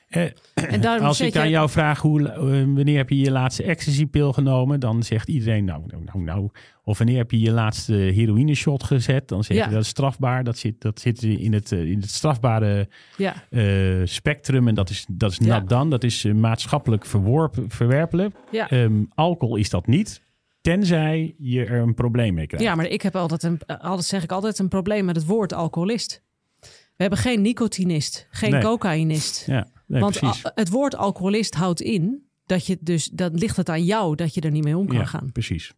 En 0.10 0.82
daarom 0.82 1.06
Als 1.08 1.22
ik 1.22 1.36
aan 1.36 1.44
je- 1.46 1.50
jou 1.52 1.70
vraag 1.70 2.02
hoe, 2.02 2.30
eh, 2.30 2.40
wanneer 2.66 2.98
heb 2.98 3.10
je 3.10 3.18
je 3.20 3.32
laatste 3.32 3.64
ecstasy-pil 3.64 4.34
genomen, 4.34 4.80
dan 4.80 5.04
zegt 5.04 5.28
iedereen 5.28 5.66
nou, 5.66 5.84
nou, 5.88 6.04
nou, 6.04 6.20
nou. 6.24 6.50
Of 6.84 6.98
wanneer 6.98 7.18
heb 7.18 7.32
je 7.32 7.40
je 7.40 7.52
laatste 7.52 7.94
heroïne-shot 7.94 8.84
gezet, 8.84 9.28
dan 9.28 9.44
zeg 9.44 9.58
Ja. 9.58 9.66
je 9.66 9.72
dat 9.74 9.82
is 9.82 9.88
strafbaar. 9.88 10.44
Dat 10.44 10.58
zit, 10.58 10.82
dat 10.82 11.00
zit 11.00 11.24
in, 11.24 11.54
het, 11.54 11.72
eh, 11.72 11.84
in 11.92 12.00
het 12.00 12.10
strafbare 12.10 12.88
Ja, 13.18 13.34
eh, 13.50 13.64
spectrum 14.04 14.68
en 14.68 14.76
dat 14.76 14.90
is, 14.90 15.06
dat 15.12 15.32
is 15.32 15.40
nat 15.40 15.70
dan. 15.70 15.90
Dat 15.90 16.04
is 16.04 16.26
eh, 16.26 16.34
maatschappelijk 16.34 17.06
verworpen, 17.06 17.70
verwerpelijk. 17.70 18.36
ja. 18.52 18.70
Ehm, 18.70 19.04
alcohol 19.16 19.56
is 19.56 19.70
dat 19.70 19.88
niet, 19.88 20.22
tenzij 20.62 21.36
je 21.38 21.66
er 21.66 21.80
een 21.82 21.94
probleem 21.94 22.34
mee 22.34 22.48
krijgt. 22.48 22.66
ja, 22.66 22.76
maar 22.76 22.86
ik 22.88 23.02
heb 23.02 23.16
altijd, 23.16 23.44
een, 23.44 23.60
altijd 23.66 24.08
zeg 24.08 24.24
ik 24.24 24.32
altijd, 24.32 24.60
een 24.60 24.68
probleem 24.68 25.06
met 25.06 25.16
het 25.16 25.26
woord 25.26 25.54
alcoholist. 25.54 26.22
We 26.60 27.06
hebben 27.06 27.20
geen 27.20 27.42
nicotinist, 27.42 28.28
geen 28.32 28.52
Nee. 28.52 28.62
cocaïnist. 28.62 29.44
Ja, 29.48 29.68
nee, 29.90 30.02
Want 30.02 30.20
precies. 30.20 30.42
het 30.56 30.70
woord 30.70 30.96
alcoholist 30.96 31.56
houdt 31.56 31.82
in 31.82 32.28
dat 32.46 32.66
je 32.66 32.78
dus, 32.82 33.06
dan 33.14 33.34
ligt 33.34 33.58
het 33.58 33.70
aan 33.70 33.84
jou 33.84 34.16
dat 34.16 34.34
je 34.34 34.42
er 34.42 34.52
niet 34.52 34.64
mee 34.64 34.78
om 34.78 34.88
kan 34.88 34.98
ja, 34.98 35.06
gaan. 35.06 35.32
precies. 35.32 35.74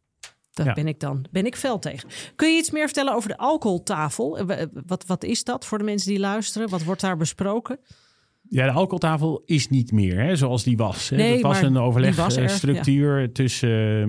Dat 0.52 0.66
Ja. 0.66 0.74
ben 0.74 0.88
ik 0.88 1.00
dan, 1.00 1.26
ben 1.32 1.46
ik 1.46 1.56
fel 1.56 1.80
tegen. 1.80 2.10
Kun 2.36 2.52
je 2.52 2.58
iets 2.58 2.72
meer 2.72 2.86
vertellen 2.86 3.14
over 3.14 3.30
de 3.30 3.38
alcoholtafel? 3.38 4.38
Eh, 4.38 4.46
wa- 4.46 4.68
Wat, 4.86 5.06
wat 5.06 5.24
is 5.24 5.44
dat 5.44 5.66
voor 5.66 5.78
de 5.78 5.84
mensen 5.84 6.10
die 6.10 6.20
luisteren? 6.20 6.70
Wat 6.70 6.84
wordt 6.84 7.02
daar 7.02 7.18
besproken? 7.18 7.80
Ja, 8.50 8.66
de 8.66 8.72
alcoholtafel 8.72 9.42
is 9.46 9.70
niet 9.70 9.92
meer 9.92 10.20
hè, 10.20 10.36
zoals 10.36 10.64
die 10.64 10.78
was. 10.78 11.10
Hè. 11.10 11.16
Nee, 11.16 11.32
dat 11.34 11.42
was 11.42 11.62
een 11.62 11.76
er, 11.76 11.82
overlegstructuur 11.82 13.32
tussen, 13.32 14.02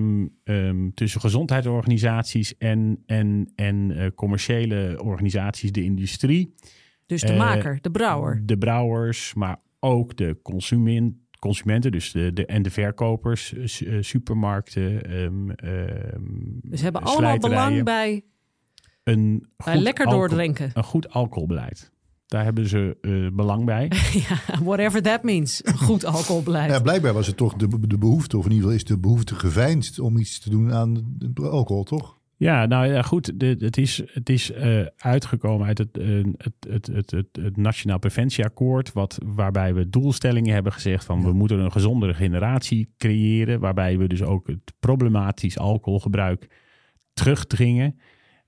ehm, 0.43 0.57
ehm, 0.67 0.89
tussen 0.93 1.21
gezondheidsorganisaties 1.21 2.57
en, 2.57 3.03
en, 3.05 3.51
en 3.55 3.91
eh, 3.91 4.07
commerciële 4.15 4.99
organisaties, 5.03 5.71
de 5.71 5.83
industrie, 5.83 6.53
Dus 7.05 7.21
de 7.21 7.27
Eh, 7.27 7.37
maker, 7.37 7.77
de 7.81 7.91
brouwer. 7.91 8.41
de 8.45 8.57
brouwers, 8.57 9.33
maar 9.33 9.59
ook 9.83 10.17
de 10.17 10.39
consument, 10.43 11.15
consumenten, 11.39 11.91
dus 11.91 12.11
de, 12.11 12.33
de, 12.33 12.45
en 12.45 12.61
de 12.61 12.69
verkopers, 12.69 13.53
eh, 13.53 13.95
eh, 13.97 14.03
supermarkten. 14.03 15.03
ehm, 15.05 15.49
ehm, 15.49 16.21
Dus 16.61 16.77
ze 16.77 16.83
hebben 16.83 17.01
allemaal 17.01 17.37
belang 17.37 17.83
bij, 17.83 18.23
een 19.03 19.47
bij 19.65 19.77
lekker 19.77 20.05
alcohol- 20.05 20.27
doordrinken. 20.27 20.71
Een 20.73 20.83
goed 20.83 21.09
alcoholbeleid. 21.09 21.91
Daar 22.25 22.43
hebben 22.43 22.67
ze 22.67 22.97
eh, 23.01 23.27
belang 23.35 23.65
bij. 23.65 23.91
ja, 24.29 24.63
whatever 24.63 25.01
that 25.01 25.23
means. 25.23 25.61
Goed 25.75 26.05
alcoholbeleid. 26.15 26.71
Ja, 26.71 26.79
blijkbaar 26.79 27.13
was 27.13 27.27
het 27.27 27.37
toch 27.37 27.53
de, 27.53 27.87
de 27.87 27.97
behoefte, 27.97 28.37
of 28.37 28.45
in 28.45 28.51
ieder 28.51 28.63
geval 28.65 28.79
is 28.79 28.85
de 28.85 28.99
behoefte 28.99 29.35
geveinsd 29.35 29.99
om 29.99 30.17
iets 30.17 30.39
te 30.39 30.49
doen 30.49 30.73
aan 30.73 31.03
de 31.17 31.49
alcohol, 31.49 31.83
toch? 31.83 32.19
Ja, 32.37 32.65
nou 32.65 32.87
ja, 32.87 33.01
goed. 33.01 33.39
De, 33.39 33.55
het 33.59 33.77
is, 33.77 34.01
het 34.05 34.29
is 34.29 34.51
eh, 34.51 34.85
uitgekomen 34.97 35.67
uit 35.67 35.77
het, 35.77 35.97
eh, 35.97 36.23
het, 36.37 36.53
het, 36.69 37.11
het, 37.11 37.11
het, 37.31 37.57
Nationaal 37.57 37.99
Preventieakkoord. 37.99 38.93
Wat, 38.93 39.19
waarbij 39.25 39.73
we 39.73 39.89
doelstellingen 39.89 40.53
hebben 40.53 40.73
gezegd 40.73 41.05
van 41.05 41.23
we 41.23 41.33
moeten 41.33 41.59
een 41.59 41.71
gezondere 41.71 42.13
generatie 42.13 42.93
creëren. 42.97 43.59
Waarbij 43.59 43.97
we 43.97 44.07
dus 44.07 44.21
ook 44.21 44.47
het 44.47 44.73
problematisch 44.79 45.57
alcoholgebruik 45.57 46.47
terugdringen. 47.13 47.99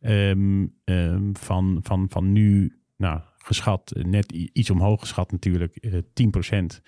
Ehm, 0.02 0.66
ehm, 0.84 1.30
van, 1.34 1.80
van, 1.84 2.06
van 2.10 2.32
nu, 2.32 2.80
nou, 2.98 3.20
geschat, 3.38 3.94
net 4.02 4.32
iets 4.32 4.70
omhoog 4.70 5.00
geschat 5.00 5.32
natuurlijk, 5.32 5.76
eh 5.76 5.94
10% 6.14 6.82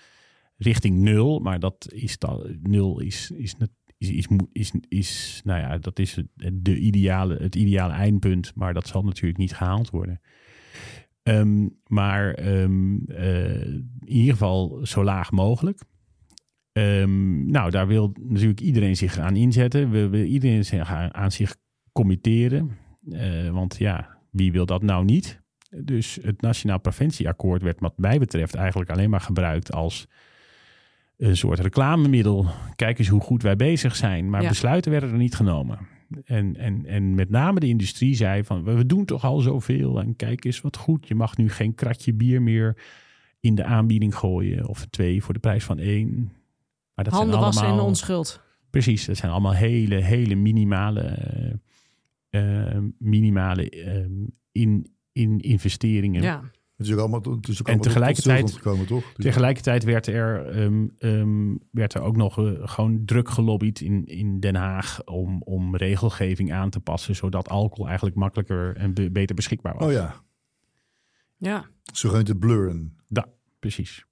richting 0.56 0.96
nul. 0.96 1.38
Maar 1.38 1.60
dat 1.60 1.86
is 1.92 2.18
dan, 2.18 2.58
nul 2.62 3.00
is, 3.00 3.30
is, 3.30 3.56
net- 3.56 3.70
is, 3.98 4.10
is, 4.10 4.28
is, 4.52 4.72
is, 4.88 5.40
nou 5.44 5.60
ja, 5.60 5.78
dat 5.78 5.98
is 5.98 6.22
de 6.52 6.78
ideale, 6.78 7.36
het 7.36 7.54
ideale 7.54 7.92
eindpunt. 7.92 8.52
Maar 8.54 8.74
dat 8.74 8.86
zal 8.86 9.02
natuurlijk 9.02 9.38
niet 9.38 9.54
gehaald 9.54 9.90
worden. 9.90 10.20
Ehm, 11.22 11.68
maar 11.86 12.34
ehm, 12.34 12.96
eh, 13.06 13.64
in 13.64 13.88
ieder 14.00 14.32
geval 14.32 14.80
zo 14.82 15.04
laag 15.04 15.30
mogelijk. 15.30 15.80
Ehm, 16.72 17.50
nou, 17.50 17.70
daar 17.70 17.86
wil 17.86 18.12
natuurlijk 18.18 18.60
iedereen 18.60 18.96
zich 18.96 19.18
aan 19.18 19.36
inzetten. 19.36 19.90
We 19.90 20.08
wil 20.08 20.24
iedereen 20.24 20.64
zich 20.64 20.90
aan, 20.90 21.14
aan 21.14 21.32
zich 21.32 21.56
committeren. 21.92 22.70
Eh, 23.10 23.50
want 23.50 23.76
ja, 23.78 24.18
wie 24.30 24.52
wil 24.52 24.66
dat 24.66 24.82
nou 24.82 25.04
niet? 25.04 25.40
Dus 25.84 26.18
het 26.22 26.40
Nationaal 26.40 26.80
Preventieakkoord 26.80 27.62
werd 27.62 27.80
wat 27.80 27.98
mij 27.98 28.18
betreft 28.18 28.54
eigenlijk 28.54 28.90
alleen 28.90 29.10
maar 29.10 29.20
gebruikt 29.20 29.72
als 29.72 30.08
een 31.18 31.36
soort 31.36 31.58
reclamemiddel. 31.58 32.46
Kijk 32.76 32.98
eens 32.98 33.08
hoe 33.08 33.20
goed 33.20 33.42
wij 33.42 33.56
bezig 33.56 33.96
zijn. 33.96 34.30
Maar 34.30 34.42
Ja. 34.42 34.48
besluiten 34.48 34.90
werden 34.90 35.10
er 35.10 35.16
niet 35.16 35.34
genomen. 35.34 35.78
En, 36.24 36.56
en, 36.56 36.86
en 36.86 37.14
met 37.14 37.30
name 37.30 37.60
de 37.60 37.66
industrie 37.66 38.14
zei 38.14 38.44
van 38.44 38.64
we 38.64 38.86
doen 38.86 39.04
toch 39.04 39.24
al 39.24 39.40
zoveel. 39.40 40.00
En 40.00 40.16
kijk 40.16 40.44
eens 40.44 40.60
wat 40.60 40.76
goed. 40.76 41.08
Je 41.08 41.14
mag 41.14 41.36
nu 41.36 41.50
geen 41.50 41.74
kratje 41.74 42.14
bier 42.14 42.42
meer 42.42 42.76
in 43.40 43.54
de 43.54 43.64
aanbieding 43.64 44.14
gooien. 44.14 44.68
Of 44.68 44.86
twee 44.90 45.22
voor 45.22 45.34
de 45.34 45.40
prijs 45.40 45.64
van 45.64 45.78
één. 45.78 46.32
Maar 46.94 47.04
dat 47.04 47.14
Handen 47.14 47.32
zijn 47.32 47.44
wassen 47.44 47.64
allemaal, 47.64 47.82
in 47.82 47.88
onschuld. 47.88 48.42
Precies, 48.70 49.04
dat 49.04 49.16
zijn 49.16 49.32
allemaal 49.32 49.54
hele, 49.54 49.94
hele 49.94 50.34
minimale, 50.34 51.00
eh, 52.30 52.72
eh, 52.74 52.82
minimale 52.98 53.70
eh, 53.70 54.04
in, 54.52 54.86
in 55.12 55.38
investeringen. 55.38 56.22
Ja. 56.22 56.42
Het 56.78 56.86
is 56.86 56.92
ook 56.92 56.98
allemaal, 56.98 57.20
het 57.22 57.48
is 57.48 57.60
ook 57.60 57.68
En 57.68 57.80
tegelijkertijd- 57.80 58.52
gekomen, 58.52 58.86
toch? 58.86 59.12
Dus- 59.12 59.24
Tegelijkertijd 59.24 59.84
werd 59.84 60.06
er, 60.06 60.46
ehm, 60.46 60.86
ehm, 60.98 61.54
werd 61.70 61.94
er 61.94 62.00
ook 62.00 62.16
nog 62.16 62.38
eh, 62.38 62.52
gewoon 62.68 63.04
druk 63.04 63.28
gelobbyd 63.28 63.80
in, 63.80 64.06
in 64.06 64.40
Den 64.40 64.54
Haag 64.54 65.04
om, 65.04 65.42
om 65.42 65.76
regelgeving 65.76 66.52
aan 66.52 66.70
te 66.70 66.80
passen, 66.80 67.16
zodat 67.16 67.48
alcohol 67.48 67.86
eigenlijk 67.86 68.16
makkelijker 68.16 68.76
en 68.76 68.94
be- 68.94 69.10
beter 69.10 69.34
beschikbaar 69.34 69.74
was. 69.74 69.86
Oh 69.86 69.92
ja, 69.92 70.14
Ja. 71.36 71.64
het 72.28 72.38
blurren. 72.38 72.96
Da, 73.08 73.26
precies, 73.58 74.06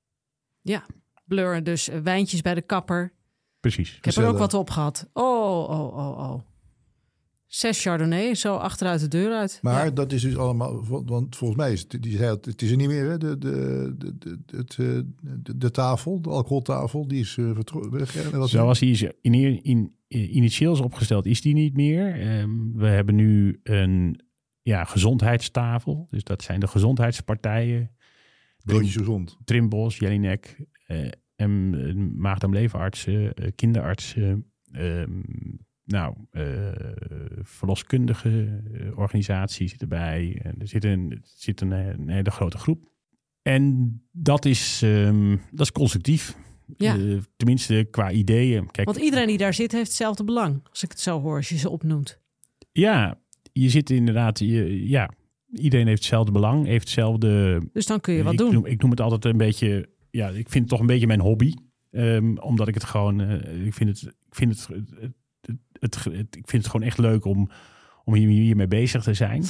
Blur, 1.25 1.63
dus 1.63 1.89
eh, 1.89 2.01
wijntjes 2.01 2.43
bij 2.43 2.55
de 2.55 2.63
kapper. 2.63 3.13
precies. 3.61 3.97
Ik 3.97 4.05
heb 4.05 4.15
er 4.15 4.27
ook 4.27 4.39
wat 4.39 4.55
op 4.55 4.71
gehad. 4.71 5.11
Oh, 5.13 5.69
oh, 5.69 5.97
oh, 5.97 6.19
oh. 6.19 6.41
Zes 7.57 7.83
Chardonnay, 7.83 8.35
zo 8.35 8.55
achteruit 8.57 9.01
de 9.01 9.09
deur 9.09 9.33
uit. 9.33 9.59
Maar 9.63 9.85
Ja. 9.85 9.91
dat 9.91 10.13
is 10.13 10.23
dus 10.23 10.37
allemaal, 10.37 10.85
want 11.05 11.37
volgens 11.37 11.61
mij 11.61 11.73
is 11.73 11.81
het, 11.81 12.03
die 12.03 12.17
zei, 12.17 12.31
het 12.31 12.45
het 12.45 12.63
is 12.63 12.71
er 12.71 12.77
niet 12.77 12.89
meer, 12.89 13.11
hè? 13.11 13.19
De, 13.19 13.39
de, 13.39 13.95
de, 13.99 14.19
de, 14.19 14.57
het, 14.57 14.71
eh, 14.71 14.87
de, 15.21 15.57
de 15.57 15.71
tafel, 15.71 16.21
de 16.21 16.31
alcoholtafel, 16.31 17.09
die 17.09 17.21
is 17.21 17.37
uh, 17.37 17.55
vertrokken. 17.55 18.49
Zoals 18.49 18.79
die 18.79 18.91
is 18.91 19.03
in, 19.03 19.35
in, 19.35 19.63
in, 19.63 20.37
initieel 20.37 20.73
is 20.73 20.81
opgesteld, 20.81 21.27
is 21.27 21.41
die 21.41 21.55
niet 21.55 21.75
meer. 21.75 22.21
Ehm, 22.21 22.73
we 22.73 22.87
hebben 22.87 23.15
nu 23.15 23.61
een 23.63 24.21
ja, 24.63 24.85
gezondheidstafel. 24.85 26.07
Dus 26.11 26.25
dat 26.25 26.43
zijn 26.43 26.61
de 26.61 26.67
gezondheidspartijen. 26.67 27.91
Broodjes 28.65 28.97
gezond. 28.97 29.37
Trimbos, 29.45 29.99
Jelinek, 29.99 30.65
eh 30.87 31.09
en 31.37 31.75
eh, 31.75 31.95
maag-darm-leverartsen, 32.21 33.35
eh, 33.35 33.51
kinderartsen, 33.55 34.53
ehm, 34.73 35.21
nou, 35.87 36.15
eh, 36.31 36.45
verloskundige 37.43 38.63
eh, 38.73 38.99
organisatie 38.99 39.69
zit 39.69 39.81
erbij. 39.81 40.41
En 40.43 40.55
er 40.59 40.69
zit 40.69 40.85
een, 40.85 41.11
er 41.11 41.21
zit 41.23 41.61
een, 41.61 41.73
eh, 41.73 41.87
een 41.87 42.09
hele 42.09 42.31
grote 42.31 42.59
groep. 42.59 42.89
En 43.43 43.95
dat 44.13 44.45
is, 44.45 44.81
ehm, 44.83 45.37
dat 45.51 45.67
is 45.67 45.73
constructief. 45.73 46.37
Ja. 46.77 46.97
Tenminste, 47.37 47.89
qua 47.91 48.11
ideeën. 48.11 48.71
Kijk, 48.71 48.87
Want 48.87 49.01
iedereen 49.01 49.27
die 49.27 49.39
daar 49.39 49.55
zit 49.55 49.73
heeft 49.73 49.87
hetzelfde 49.87 50.25
belang. 50.25 50.61
Als 50.71 50.83
ik 50.83 50.91
het 50.91 51.01
zo 51.01 51.21
hoor, 51.21 51.37
als 51.37 51.49
je 51.49 51.57
ze 51.57 51.71
opnoemt. 51.71 52.21
ja, 52.73 53.21
je 53.53 53.69
zit 53.69 53.91
inderdaad, 53.91 54.39
je, 54.39 54.89
ja, 54.89 55.11
iedereen 55.53 55.87
heeft 55.87 55.99
hetzelfde 55.99 56.33
belang, 56.33 56.67
heeft 56.67 56.85
hetzelfde 56.85 57.61
Dus 57.73 57.87
dan 57.87 58.01
kun 58.01 58.15
je 58.15 58.23
wat 58.23 58.33
ik 58.33 58.39
doen. 58.39 58.53
Noem, 58.53 58.67
ik 58.67 58.83
noem 58.83 58.91
het 58.91 59.01
altijd 59.01 59.25
een 59.25 59.37
beetje, 59.37 59.89
ja, 60.11 60.29
ik 60.29 60.49
vind 60.49 60.55
het 60.55 60.69
toch 60.69 60.81
een 60.81 60.87
beetje 60.87 61.07
mijn 61.07 61.21
hobby. 61.21 61.55
Ehm, 61.91 62.37
omdat 62.37 62.69
ik 62.69 62.75
het 62.75 62.85
gewoon, 62.85 63.21
ik 63.65 63.75
vind 63.75 63.89
het, 63.89 64.03
ik 64.03 64.35
vind 64.35 64.51
het, 64.51 64.69
het, 65.01 65.13
het, 65.81 65.97
ik 66.37 66.49
vind 66.49 66.63
het 66.63 66.67
gewoon 66.67 66.87
echt 66.87 66.99
leuk 66.99 67.25
om, 67.25 67.51
om 68.05 68.15
hier, 68.15 68.29
hiermee 68.29 68.69
bezig 68.69 69.03
te 69.03 69.15
zijn. 69.15 69.45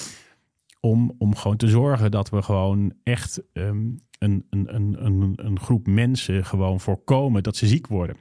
Om, 0.80 1.14
om 1.18 1.34
gewoon 1.34 1.56
te 1.56 1.68
zorgen 1.68 2.10
dat 2.10 2.30
we 2.30 2.42
gewoon 2.42 2.92
echt 3.02 3.42
ehm, 3.52 3.90
een, 4.18 4.46
een, 4.50 4.74
een, 4.74 5.04
een, 5.04 5.32
een 5.36 5.60
groep 5.60 5.86
mensen 5.86 6.44
gewoon 6.44 6.80
voorkomen 6.80 7.42
dat 7.42 7.56
ze 7.56 7.66
ziek 7.66 7.86
worden. 7.86 8.16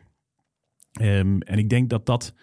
Ehm, 0.92 1.40
en 1.40 1.58
ik 1.58 1.70
denk 1.70 1.90
dat 1.90 2.06
dat, 2.06 2.34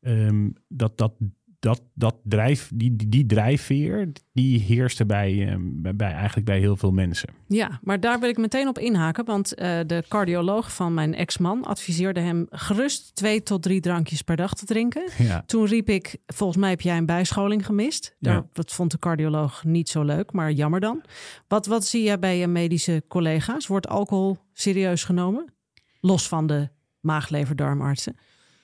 ehm, 0.00 0.50
dat, 0.68 0.98
dat, 0.98 1.12
dat, 1.58 1.82
dat 1.94 2.16
drijf, 2.22 2.70
die, 2.74 2.96
die, 2.96 3.08
die 3.08 3.26
drijfveer, 3.26 4.12
die 4.32 4.60
heerste 4.60 5.06
bij, 5.06 5.48
ehm, 5.48 5.60
bij, 5.62 5.96
bij 5.96 6.12
eigenlijk 6.12 6.46
bij 6.46 6.58
heel 6.58 6.76
veel 6.76 6.92
mensen. 6.92 7.28
Ja, 7.46 7.80
maar 7.82 8.00
daar 8.00 8.20
wil 8.20 8.28
ik 8.28 8.36
meteen 8.36 8.68
op 8.68 8.78
inhaken. 8.78 9.24
Want 9.24 9.54
eh, 9.54 9.78
de 9.86 10.04
cardioloog 10.08 10.74
van 10.74 10.94
mijn 10.94 11.14
ex-man 11.14 11.64
adviseerde 11.64 12.20
hem 12.20 12.46
gerust 12.50 13.14
twee 13.14 13.42
tot 13.42 13.62
drie 13.62 13.80
drankjes 13.80 14.22
per 14.22 14.36
dag 14.36 14.54
te 14.54 14.64
drinken. 14.64 15.10
Ja. 15.18 15.42
Toen 15.46 15.64
riep 15.66 15.88
ik, 15.88 16.16
volgens 16.26 16.58
mij 16.58 16.70
heb 16.70 16.80
jij 16.80 16.96
een 16.96 17.06
bijscholing 17.06 17.66
gemist. 17.66 18.16
Daar, 18.18 18.34
Ja. 18.34 18.46
Dat 18.52 18.72
vond 18.72 18.90
de 18.90 18.98
cardioloog 18.98 19.64
niet 19.64 19.88
zo 19.88 20.02
leuk, 20.02 20.32
maar 20.32 20.52
jammer 20.52 20.80
dan. 20.80 21.02
Wat, 21.48 21.66
wat 21.66 21.86
zie 21.86 22.02
jij 22.02 22.18
bij 22.18 22.38
je 22.38 22.46
medische 22.46 23.04
collega's? 23.08 23.66
Wordt 23.66 23.88
alcohol 23.88 24.36
serieus 24.52 25.04
genomen? 25.04 25.52
Los 26.00 26.28
van 26.28 26.46
de 26.46 26.68
maag-lever-darmartsen. 27.00 28.16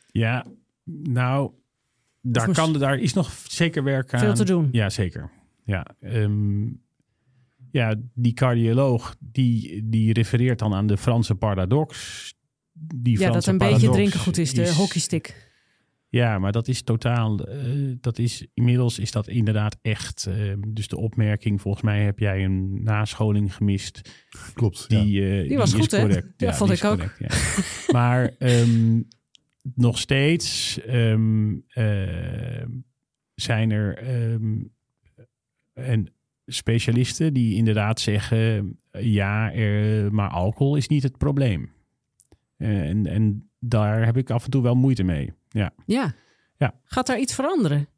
Ja, 0.06 0.44
nou, 0.84 1.50
daar, 2.32 2.52
kan, 2.52 2.72
daar 2.72 2.98
is 2.98 3.12
nog 3.12 3.32
zeker 3.48 3.82
werk 3.84 4.14
aan. 4.14 4.20
Veel 4.20 4.34
te 4.34 4.44
doen. 4.44 4.68
Ja, 4.72 4.90
zeker. 4.90 5.30
Ja, 5.64 5.86
ehm, 6.00 6.64
ja, 7.70 7.94
die 8.14 8.32
cardioloog 8.32 9.16
die, 9.18 9.88
die 9.88 10.12
refereert 10.12 10.58
dan 10.58 10.74
aan 10.74 10.86
de 10.86 10.96
Franse 10.96 11.34
paradox. 11.34 12.32
Die 12.94 13.18
ja, 13.18 13.30
dat 13.30 13.46
een 13.46 13.58
beetje 13.58 13.90
drinken 13.90 14.18
goed 14.20 14.38
is, 14.38 14.54
de 14.54 14.72
hockeystick. 14.74 15.52
Ja, 16.08 16.38
maar 16.38 16.52
dat 16.52 16.68
is 16.68 16.82
totaal. 16.82 17.40
eh, 17.44 17.58
dat 18.00 18.18
is 18.18 18.46
inmiddels 18.54 18.98
is 18.98 19.10
dat 19.10 19.28
inderdaad 19.28 19.76
echt. 19.82 20.26
eh, 20.26 20.34
dus 20.68 20.88
de 20.88 20.96
opmerking, 20.96 21.60
volgens 21.60 21.84
mij 21.84 22.02
heb 22.04 22.18
jij 22.18 22.44
een 22.44 22.82
nascholing 22.82 23.54
gemist. 23.54 24.00
Klopt. 24.54 24.84
ja. 24.88 25.00
Die, 25.00 25.40
eh, 25.40 25.48
Die 25.48 25.56
was 25.56 25.72
is 25.74 25.80
goed, 25.80 25.90
hè? 25.90 25.98
correct. 26.00 26.28
Ja, 26.36 26.54
vond 26.54 26.70
ik 26.70 26.76
is 26.76 26.84
ook. 26.84 26.98
correct, 26.98 27.18
ja. 27.18 27.92
maar 27.92 28.34
ehm, 28.38 29.00
nog 29.74 29.98
steeds 29.98 30.80
ehm, 30.80 31.54
eh, 31.68 32.66
zijn 33.34 33.70
er 33.70 33.98
ehm, 33.98 34.62
en 35.72 36.12
specialisten 36.46 37.32
die 37.34 37.56
inderdaad 37.56 38.00
zeggen: 38.00 38.76
ja, 38.90 39.52
er, 39.52 40.14
maar 40.14 40.30
alcohol 40.30 40.76
is 40.76 40.88
niet 40.88 41.02
het 41.02 41.18
probleem. 41.18 41.72
En, 42.56 43.06
en 43.06 43.50
daar 43.58 44.04
heb 44.04 44.16
ik 44.16 44.30
af 44.30 44.44
en 44.44 44.50
toe 44.50 44.62
wel 44.62 44.74
moeite 44.74 45.02
mee. 45.02 45.32
Ja. 45.48 45.72
Ja. 45.86 46.14
Ja. 46.56 46.74
Gaat 46.84 47.06
daar 47.06 47.18
iets 47.18 47.34
veranderen? 47.34 47.88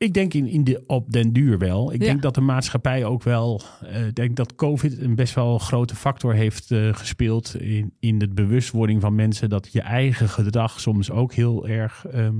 Ik 0.00 0.14
denk 0.14 0.34
in, 0.34 0.46
in 0.46 0.64
de, 0.64 0.82
op 0.86 1.12
den 1.12 1.32
duur 1.32 1.58
wel. 1.58 1.92
Ik 1.92 2.00
Ja. 2.00 2.06
denk 2.06 2.22
dat 2.22 2.34
de 2.34 2.40
maatschappij 2.40 3.04
ook 3.04 3.22
wel. 3.22 3.62
eh, 3.82 4.06
Ik 4.06 4.14
denk 4.14 4.36
dat 4.36 4.54
COVID 4.54 4.98
een 5.00 5.14
best 5.14 5.34
wel 5.34 5.58
grote 5.58 5.94
factor 5.94 6.34
heeft 6.34 6.70
eh, 6.70 6.94
gespeeld. 6.94 7.54
In, 7.60 7.92
in 7.98 8.18
de 8.18 8.28
bewustwording 8.28 9.00
van 9.00 9.14
mensen 9.14 9.48
dat 9.48 9.72
je 9.72 9.80
eigen 9.80 10.28
gedrag 10.28 10.80
soms 10.80 11.10
ook 11.10 11.32
heel 11.32 11.68
erg 11.68 12.04
ehm, 12.06 12.36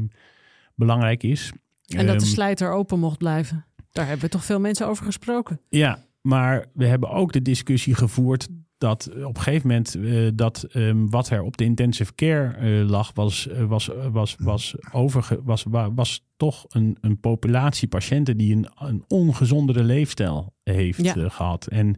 belangrijk 0.75 1.23
is. 1.23 1.53
En 1.87 2.07
dat 2.07 2.19
de 2.19 2.25
Ehm, 2.25 2.33
slijter 2.35 2.73
open 2.73 2.99
mocht 2.99 3.19
blijven. 3.19 3.65
Daar 3.93 4.07
hebben 4.07 4.31
toch 4.31 4.45
veel 4.45 4.61
mensen 4.61 4.87
over 4.87 5.05
gesproken. 5.05 5.61
Ja, 5.69 6.05
maar 6.21 6.67
we 6.75 6.87
hebben 6.87 7.11
ook 7.11 7.33
de 7.33 7.43
discussie 7.43 7.95
gevoerd 7.95 8.49
dat 8.81 9.11
op 9.25 9.37
een 9.37 9.43
gegeven 9.43 9.69
moment 9.69 9.95
eh, 9.95 10.29
dat 10.35 10.63
ehm, 10.63 11.07
wat 11.07 11.31
er 11.31 11.43
op 11.43 11.57
de 11.57 11.65
intensive 11.65 12.15
care 12.15 12.55
eh, 12.57 12.89
lag, 12.89 13.11
was, 13.15 13.49
eh, 13.49 13.65
was, 13.65 13.91
was, 14.11 14.37
was, 14.39 14.75
overge, 14.93 15.41
was, 15.45 15.63
wa- 15.69 15.93
was 15.93 16.25
toch 16.37 16.65
een, 16.69 16.97
een 17.01 17.21
populatie 17.21 17.89
patiënten 17.89 18.37
die 18.37 18.55
een, 18.55 18.69
een 18.79 19.05
ongezondere 19.09 19.83
leefstijl 19.85 20.55
heeft 20.63 21.03
Ja. 21.05 21.15
eh, 21.17 21.31
gehad. 21.31 21.67
En 21.67 21.97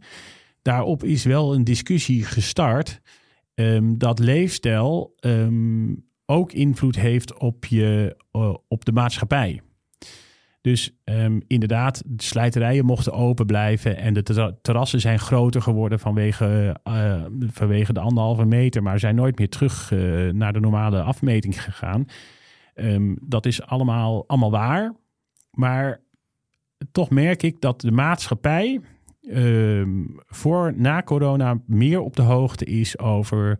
daarop 0.62 1.04
is 1.04 1.24
wel 1.24 1.54
een 1.54 1.64
discussie 1.64 2.24
gestart 2.24 3.00
ehm, 3.54 3.96
dat 3.96 4.18
leefstijl 4.18 5.14
ehm, 5.18 5.94
ook 6.26 6.52
invloed 6.52 6.96
heeft 6.96 7.38
op, 7.38 7.64
je, 7.64 8.16
op 8.68 8.84
de 8.84 8.92
maatschappij. 8.92 9.60
Dus 10.62 10.96
ehm, 11.04 11.40
inderdaad, 11.46 12.02
de 12.06 12.22
slijterijen 12.22 12.84
mochten 12.84 13.12
open 13.12 13.46
blijven 13.46 13.96
en 13.96 14.14
de 14.14 14.22
terra- 14.22 14.56
terrassen 14.62 15.00
zijn 15.00 15.18
groter 15.18 15.62
geworden 15.62 15.98
vanwege, 15.98 16.76
eh, 16.82 17.24
vanwege 17.46 17.92
de 17.92 18.00
anderhalve 18.00 18.44
meter, 18.44 18.82
maar 18.82 18.98
zijn 18.98 19.14
nooit 19.14 19.38
meer 19.38 19.48
terug 19.48 19.92
eh, 19.92 19.98
naar 20.28 20.52
de 20.52 20.60
normale 20.60 21.02
afmeting 21.02 21.62
gegaan. 21.62 22.04
Ehm, 22.74 23.14
dat 23.20 23.46
is 23.46 23.62
allemaal, 23.62 24.24
allemaal 24.26 24.50
waar. 24.50 24.94
Maar 25.50 26.00
toch 26.92 27.10
merk 27.10 27.42
ik 27.42 27.60
dat 27.60 27.80
de 27.80 27.92
maatschappij 27.92 28.80
ehm, 29.22 30.04
voor 30.26 30.72
na 30.76 31.02
corona 31.02 31.60
meer 31.66 32.00
op 32.00 32.16
de 32.16 32.22
hoogte 32.22 32.64
is 32.64 32.98
over 32.98 33.58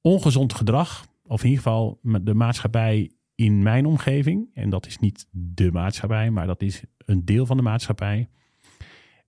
ongezond 0.00 0.54
gedrag. 0.54 1.06
Of 1.26 1.42
in 1.42 1.48
ieder 1.48 1.62
geval 1.62 1.98
de 2.02 2.34
maatschappij 2.34 3.10
in 3.44 3.62
mijn 3.62 3.86
omgeving. 3.86 4.50
En 4.54 4.70
dat 4.70 4.86
is 4.86 4.98
niet 4.98 5.26
de 5.30 5.72
maatschappij, 5.72 6.30
maar 6.30 6.46
dat 6.46 6.62
is 6.62 6.82
een 7.04 7.24
deel 7.24 7.46
van 7.46 7.56
de 7.56 7.62
maatschappij. 7.62 8.28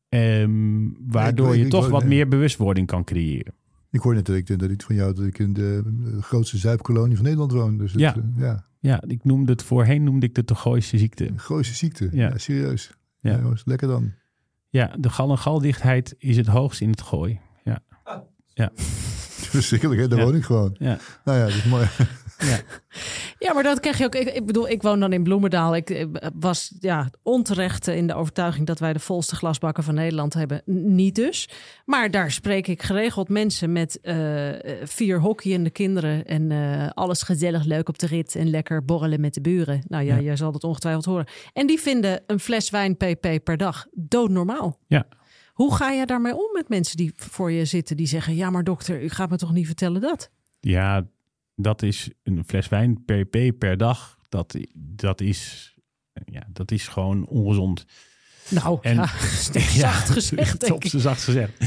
Ehm, 0.09 0.89
waardoor 1.07 1.57
je 1.57 1.69
toch 1.69 1.89
wat 1.89 2.05
meer 2.05 2.29
bewustwording 2.29 2.87
kan 2.87 3.05
creëren. 3.05 3.55
Ik 3.91 4.01
hoor 4.01 4.15
net 4.15 4.27
dat 4.27 4.37
ik 4.37 4.83
van 4.83 4.95
jou 4.95 5.15
dat 5.15 5.25
ik 5.25 5.39
in 5.39 5.53
de 5.53 5.83
grootste 6.21 6.59
zuipkolonie 6.59 7.15
van 7.15 7.25
Nederland 7.25 7.53
woon. 7.53 7.79
Dus 7.79 7.93
het, 7.93 8.01
Ja. 8.01 8.15
eh, 8.17 8.23
ja, 8.37 8.67
Ja, 8.81 9.03
ik 9.07 9.25
noemde 9.25 9.53
het 9.53 9.63
voorheen 9.63 10.05
noemde 10.05 10.27
ik 10.27 10.37
het 10.37 10.49
de 10.49 10.55
Gooise 10.55 10.99
ziekte. 10.99 11.29
een 11.29 11.39
grootste 11.39 11.75
ziekte. 11.75 12.09
Ja. 12.13 12.29
Ja, 12.29 12.39
serieus. 12.39 12.93
Ja. 13.21 13.31
Ja. 13.31 13.53
lekker 13.65 13.89
dan. 13.89 14.13
Ja, 14.69 14.97
de 14.99 15.09
gal- 15.11 15.31
en 15.31 15.39
galdichtheid 15.39 16.15
is 16.19 16.37
het 16.37 16.47
hoogst 16.47 16.81
in 16.81 16.91
het 16.91 17.01
gooi. 17.03 17.39
Ja, 18.55 18.71
Verschrikkelijk, 19.55 20.01
hè? 20.01 20.09
Daar 20.09 20.19
Ja. 20.19 20.25
woon 20.25 20.35
ik 20.35 20.43
gewoon. 20.45 20.77
ja, 20.79 20.99
Nou 21.25 21.39
ja, 21.39 21.45
dat 21.45 21.55
is 21.55 21.65
mooi. 21.65 21.87
ja. 22.47 22.59
Ja, 23.39 23.53
maar 23.53 23.63
dat 23.63 23.81
krijg 23.81 23.99
je 23.99 24.05
ook. 24.05 24.15
Ik, 24.15 24.29
ik 24.29 24.47
bedoel, 24.47 24.69
ik 24.69 24.83
woon 24.83 25.01
dan 25.01 25.13
in 25.13 25.23
Bloemendaal. 25.23 25.77
Ik 25.77 25.91
eh, 25.91 26.07
was 26.35 26.75
ja, 26.81 27.11
onterecht 27.23 27.87
in 27.87 28.07
de 28.07 28.15
overtuiging 28.15 28.67
dat 28.67 28.79
wij 28.79 28.93
de 28.93 28.99
volste 28.99 29.37
glasbakken 29.37 29.85
van 29.85 29.95
Nederland 29.95 30.35
hebben. 30.35 30.63
N- 30.71 30.95
Niet 30.95 31.15
dus. 31.15 31.49
Maar 31.85 32.11
daar 32.11 32.31
spreek 32.31 32.67
ik 32.67 32.83
geregeld 32.83 33.29
mensen 33.29 33.73
met 33.73 34.01
eh, 34.01 34.49
vier 34.85 35.21
hockeyende 35.21 35.71
kinderen. 35.71 36.25
En 36.27 36.53
alles 36.95 37.23
gezellig 37.23 37.65
leuk 37.65 37.89
op 37.89 37.99
de 37.99 38.07
rit. 38.07 38.35
En 38.35 38.51
lekker 38.51 38.85
borrelen 38.85 39.21
met 39.21 39.35
de 39.35 39.41
buren. 39.41 39.83
Nou 39.89 40.05
ja, 40.05 40.15
Ja. 40.15 40.21
jij 40.23 40.37
zal 40.37 40.53
dat 40.53 40.65
ongetwijfeld 40.65 41.05
horen. 41.05 41.27
En 41.53 41.67
die 41.67 41.81
vinden 41.81 42.23
een 42.27 42.41
fles 42.41 42.71
wijn 42.71 42.97
pp 42.97 43.27
per 43.45 43.57
dag 43.57 43.87
doodnormaal. 43.93 44.79
Ja. 44.87 45.07
Hoe 45.53 45.75
ga 45.75 45.91
je 45.91 46.07
daarmee 46.07 46.35
om 46.35 46.53
met 46.53 46.69
mensen 46.69 46.97
die 46.97 47.13
voor 47.17 47.53
je 47.53 47.65
zitten 47.65 47.97
die 47.97 48.07
zeggen: 48.07 48.35
Ja, 48.35 48.51
maar 48.51 48.65
dokter, 48.65 49.03
u 49.03 49.09
gaat 49.09 49.31
me 49.31 49.37
toch 49.37 49.53
niet 49.53 49.67
vertellen 49.67 50.01
dat? 50.01 50.31
Ja, 50.61 51.07
dat 51.55 51.83
is 51.83 52.11
een 52.23 52.45
fles 52.47 52.69
wijn 52.69 53.05
per 53.05 53.25
p 53.25 53.59
per 53.59 53.77
dag. 53.77 54.19
Dat, 54.29 54.57
dat, 54.75 55.21
is, 55.21 55.75
ja, 56.25 56.43
dat 56.53 56.71
is 56.71 56.89
gewoon 56.89 57.27
ongezond. 57.27 57.85
Nou, 58.51 58.79
En- 58.83 58.95
ja, 58.95 59.07
zacht 59.87 60.11
gezegd, 60.11 60.61
denk 60.61 60.73
Op 60.75 60.85
ik. 60.85 60.91
z'n 60.91 60.99
zacht 60.99 61.23
gezegd. 61.25 61.59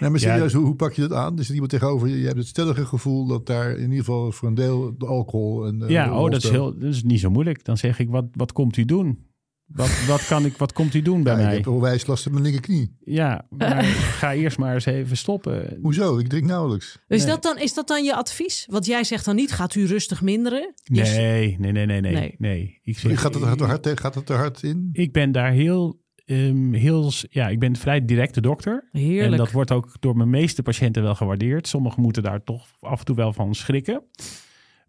Nee, 0.00 0.10
maar 0.10 0.20
Ja. 0.20 0.32
serieus, 0.32 0.52
hoe, 0.52 0.64
hoe 0.64 0.74
pak 0.74 0.92
je 0.92 1.00
dat 1.00 1.12
aan? 1.12 1.36
Dus 1.36 1.50
iemand 1.50 1.70
tegenover 1.70 2.08
je, 2.08 2.18
je 2.18 2.26
hebt 2.26 2.38
het 2.38 2.46
stellige 2.46 2.86
gevoel 2.86 3.26
dat 3.26 3.46
daar 3.46 3.70
in 3.70 3.82
ieder 3.82 3.98
geval 4.04 4.32
voor 4.32 4.48
een 4.48 4.54
deel 4.54 4.94
de 4.98 5.06
alcohol 5.06 5.66
en 5.66 5.82
eh, 5.82 5.88
Ja, 5.88 6.04
de 6.04 6.14
oh, 6.14 6.30
dat 6.30 6.44
is, 6.44 6.50
heel, 6.50 6.78
dat 6.78 6.94
is 6.94 7.02
niet 7.02 7.20
zo 7.20 7.30
moeilijk. 7.30 7.64
Dan 7.64 7.76
zeg 7.76 7.98
ik, 7.98 8.08
wat, 8.10 8.24
wat 8.32 8.52
komt 8.52 8.76
u 8.76 8.84
doen? 8.84 9.26
Wat, 9.66 10.04
wat, 10.06 10.26
kan 10.26 10.44
ik, 10.44 10.56
wat 10.56 10.72
komt 10.72 10.94
u 10.94 11.02
doen 11.02 11.22
bij 11.22 11.32
Ja, 11.32 11.38
ik 11.38 11.44
mij? 11.46 11.54
heb 11.56 11.66
onwijs 11.66 12.06
last 12.06 12.22
van 12.22 12.32
mijn 12.32 12.44
linkerknie. 12.44 12.96
Ja, 13.04 13.46
maar 13.50 13.84
ga 14.20 14.34
eerst 14.34 14.58
maar 14.58 14.74
eens 14.74 14.86
even 14.86 15.16
stoppen. 15.16 15.78
Hoezo? 15.82 16.18
Ik 16.18 16.28
drink 16.28 16.46
nauwelijks. 16.46 16.98
Is, 17.08 17.18
Nee. 17.24 17.30
dat 17.34 17.42
dan, 17.42 17.58
is 17.58 17.74
dat 17.74 17.88
dan 17.88 18.04
je 18.04 18.14
advies? 18.14 18.66
Want 18.70 18.86
jij 18.86 19.04
zegt 19.04 19.24
dan 19.24 19.36
niet, 19.36 19.52
gaat 19.52 19.74
u 19.74 19.86
rustig 19.86 20.22
minderen? 20.22 20.72
Nee, 20.84 21.56
nee, 21.58 21.72
nee, 21.72 21.86
nee, 21.86 22.00
nee. 22.00 22.12
Nee. 22.12 22.34
nee. 22.38 22.78
Ik, 22.82 22.98
zeg, 22.98 23.20
Gaat 23.20 23.34
het 23.34 23.42
er 23.60 23.66
hard, 23.66 23.82
tegen- 23.82 23.98
gaat 23.98 24.14
het 24.14 24.28
er 24.28 24.36
hard 24.36 24.62
in? 24.62 24.88
ik 24.92 25.12
ben 25.12 25.32
daar 25.32 25.52
heel, 25.52 26.00
ehm, 26.24 26.72
heel, 26.72 27.12
ja, 27.30 27.48
ik 27.48 27.58
ben 27.58 27.76
vrij 27.76 28.04
directe 28.04 28.40
dokter. 28.40 28.88
Heerlijk. 28.92 29.30
En 29.32 29.36
dat 29.38 29.50
wordt 29.52 29.70
ook 29.72 29.96
door 30.00 30.16
mijn 30.16 30.30
meeste 30.30 30.62
patiënten 30.62 31.02
wel 31.02 31.14
gewaardeerd. 31.14 31.68
Sommigen 31.68 32.02
moeten 32.02 32.22
daar 32.22 32.44
toch 32.44 32.66
af 32.80 32.98
en 32.98 33.04
toe 33.04 33.16
wel 33.16 33.32
van 33.32 33.54
schrikken. 33.54 34.02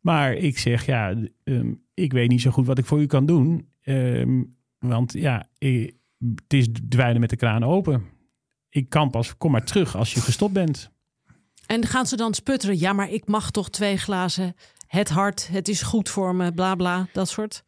Maar 0.01 0.33
ik 0.33 0.57
zeg, 0.59 0.85
ja, 0.85 1.15
ehm, 1.43 1.73
ik 1.93 2.11
weet 2.13 2.29
niet 2.29 2.41
zo 2.41 2.51
goed 2.51 2.65
wat 2.67 2.77
ik 2.77 2.85
voor 2.85 3.01
u 3.01 3.05
kan 3.05 3.25
doen. 3.25 3.67
Ehm, 3.81 4.43
want 4.79 5.13
ja, 5.13 5.47
het 5.59 6.53
is 6.53 6.67
dweilen 6.89 7.21
met 7.21 7.29
de 7.29 7.35
kraan 7.35 7.63
open. 7.63 8.03
Ik 8.69 8.89
kan 8.89 9.09
pas, 9.09 9.37
kom 9.37 9.51
maar 9.51 9.63
terug 9.65 9.95
als 9.95 10.13
je 10.13 10.21
gestopt 10.21 10.53
bent. 10.53 10.91
En 11.65 11.85
gaan 11.85 12.05
ze 12.05 12.15
dan 12.15 12.33
sputteren? 12.33 12.79
Ja, 12.79 12.93
maar 12.93 13.11
ik 13.11 13.27
mag 13.27 13.51
toch 13.51 13.69
twee 13.69 13.97
glazen. 13.97 14.55
Het 14.87 15.09
hart, 15.09 15.47
het 15.47 15.67
is 15.67 15.81
goed 15.81 16.09
voor 16.09 16.35
me, 16.35 16.51
bla 16.53 16.75
bla, 16.75 17.07
dat 17.13 17.29
soort. 17.29 17.63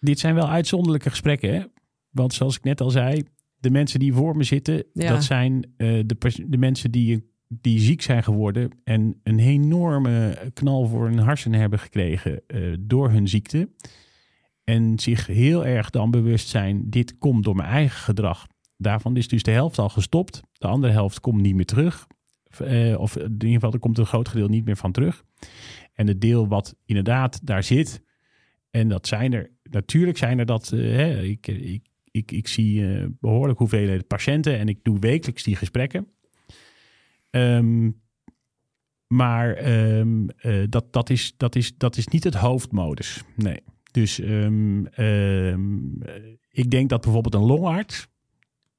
Dit 0.00 0.18
zijn 0.18 0.34
wel 0.34 0.48
uitzonderlijke 0.48 1.10
gesprekken. 1.10 1.54
Hè? 1.54 1.62
Want 2.10 2.34
zoals 2.34 2.56
ik 2.56 2.64
net 2.64 2.80
al 2.80 2.90
zei, 2.90 3.22
de 3.58 3.70
mensen 3.70 4.00
die 4.00 4.12
voor 4.12 4.36
me 4.36 4.44
zitten, 4.44 4.84
Ja. 4.92 5.08
dat 5.12 5.24
zijn 5.24 5.72
eh, 5.76 6.00
de, 6.06 6.44
de 6.46 6.58
mensen 6.58 6.90
die, 6.90 7.30
die 7.48 7.80
ziek 7.80 8.02
zijn 8.02 8.22
geworden 8.22 8.70
en 8.84 9.20
een 9.22 9.38
enorme 9.38 10.38
knal 10.54 10.86
voor 10.86 11.04
hun 11.08 11.18
hersenen 11.18 11.60
hebben 11.60 11.78
gekregen 11.78 12.42
eh, 12.46 12.74
door 12.80 13.10
hun 13.10 13.28
ziekte. 13.28 13.68
En 14.70 14.98
zich 14.98 15.26
heel 15.26 15.66
erg 15.66 15.90
dan 15.90 16.10
bewust 16.10 16.48
zijn, 16.48 16.90
dit 16.90 17.18
komt 17.18 17.44
door 17.44 17.56
mijn 17.56 17.68
eigen 17.68 17.98
gedrag. 17.98 18.46
Daarvan 18.76 19.16
is 19.16 19.28
dus 19.28 19.42
de 19.42 19.50
helft 19.50 19.78
al 19.78 19.88
gestopt. 19.88 20.42
De 20.52 20.66
andere 20.66 20.92
helft 20.92 21.20
komt 21.20 21.40
niet 21.42 21.54
meer 21.54 21.64
terug. 21.64 22.06
Eh, 22.58 23.00
of 23.00 23.16
in 23.16 23.32
ieder 23.32 23.50
geval, 23.50 23.72
er 23.72 23.78
komt 23.78 23.98
een 23.98 24.06
groot 24.06 24.28
gedeelte 24.28 24.52
niet 24.52 24.64
meer 24.64 24.76
van 24.76 24.92
terug. 24.92 25.24
En 25.92 26.06
het 26.06 26.20
deel 26.20 26.48
wat 26.48 26.76
inderdaad 26.84 27.46
daar 27.46 27.62
zit, 27.62 28.02
en 28.70 28.88
dat 28.88 29.06
zijn 29.06 29.32
er, 29.32 29.50
natuurlijk 29.62 30.18
zijn 30.18 30.38
er 30.38 30.46
dat, 30.46 30.72
eh, 30.72 30.80
hè, 30.80 31.22
ik, 31.22 31.46
ik, 31.46 31.86
ik, 32.10 32.32
ik 32.32 32.48
zie 32.48 32.86
eh, 32.86 33.06
behoorlijk 33.20 33.58
hoeveelheden 33.58 34.06
patiënten 34.06 34.58
en 34.58 34.68
ik 34.68 34.78
doe 34.82 34.98
wekelijks 34.98 35.42
die 35.42 35.56
gesprekken. 35.56 36.06
Ehm, 37.30 37.90
maar 39.06 39.54
ehm, 39.54 40.28
eh, 40.28 40.64
dat, 40.68 40.92
dat, 40.92 41.10
is, 41.10 41.34
dat, 41.36 41.56
is, 41.56 41.76
dat 41.76 41.96
is 41.96 42.06
niet 42.06 42.24
het 42.24 42.34
hoofdmodus. 42.34 43.22
Nee. 43.34 43.60
Dus 43.90 44.20
ehm, 44.20 44.84
ehm, 44.86 46.02
eh, 46.02 46.14
ik 46.50 46.70
denk 46.70 46.88
dat 46.88 47.00
bijvoorbeeld 47.00 47.34
een 47.34 47.40
longarts, 47.46 48.08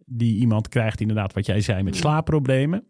die 0.05 0.35
iemand 0.39 0.67
krijgt 0.69 1.01
inderdaad 1.01 1.33
wat 1.33 1.45
jij 1.45 1.61
zei 1.61 1.83
met 1.83 1.95
slaapproblemen. 1.95 2.83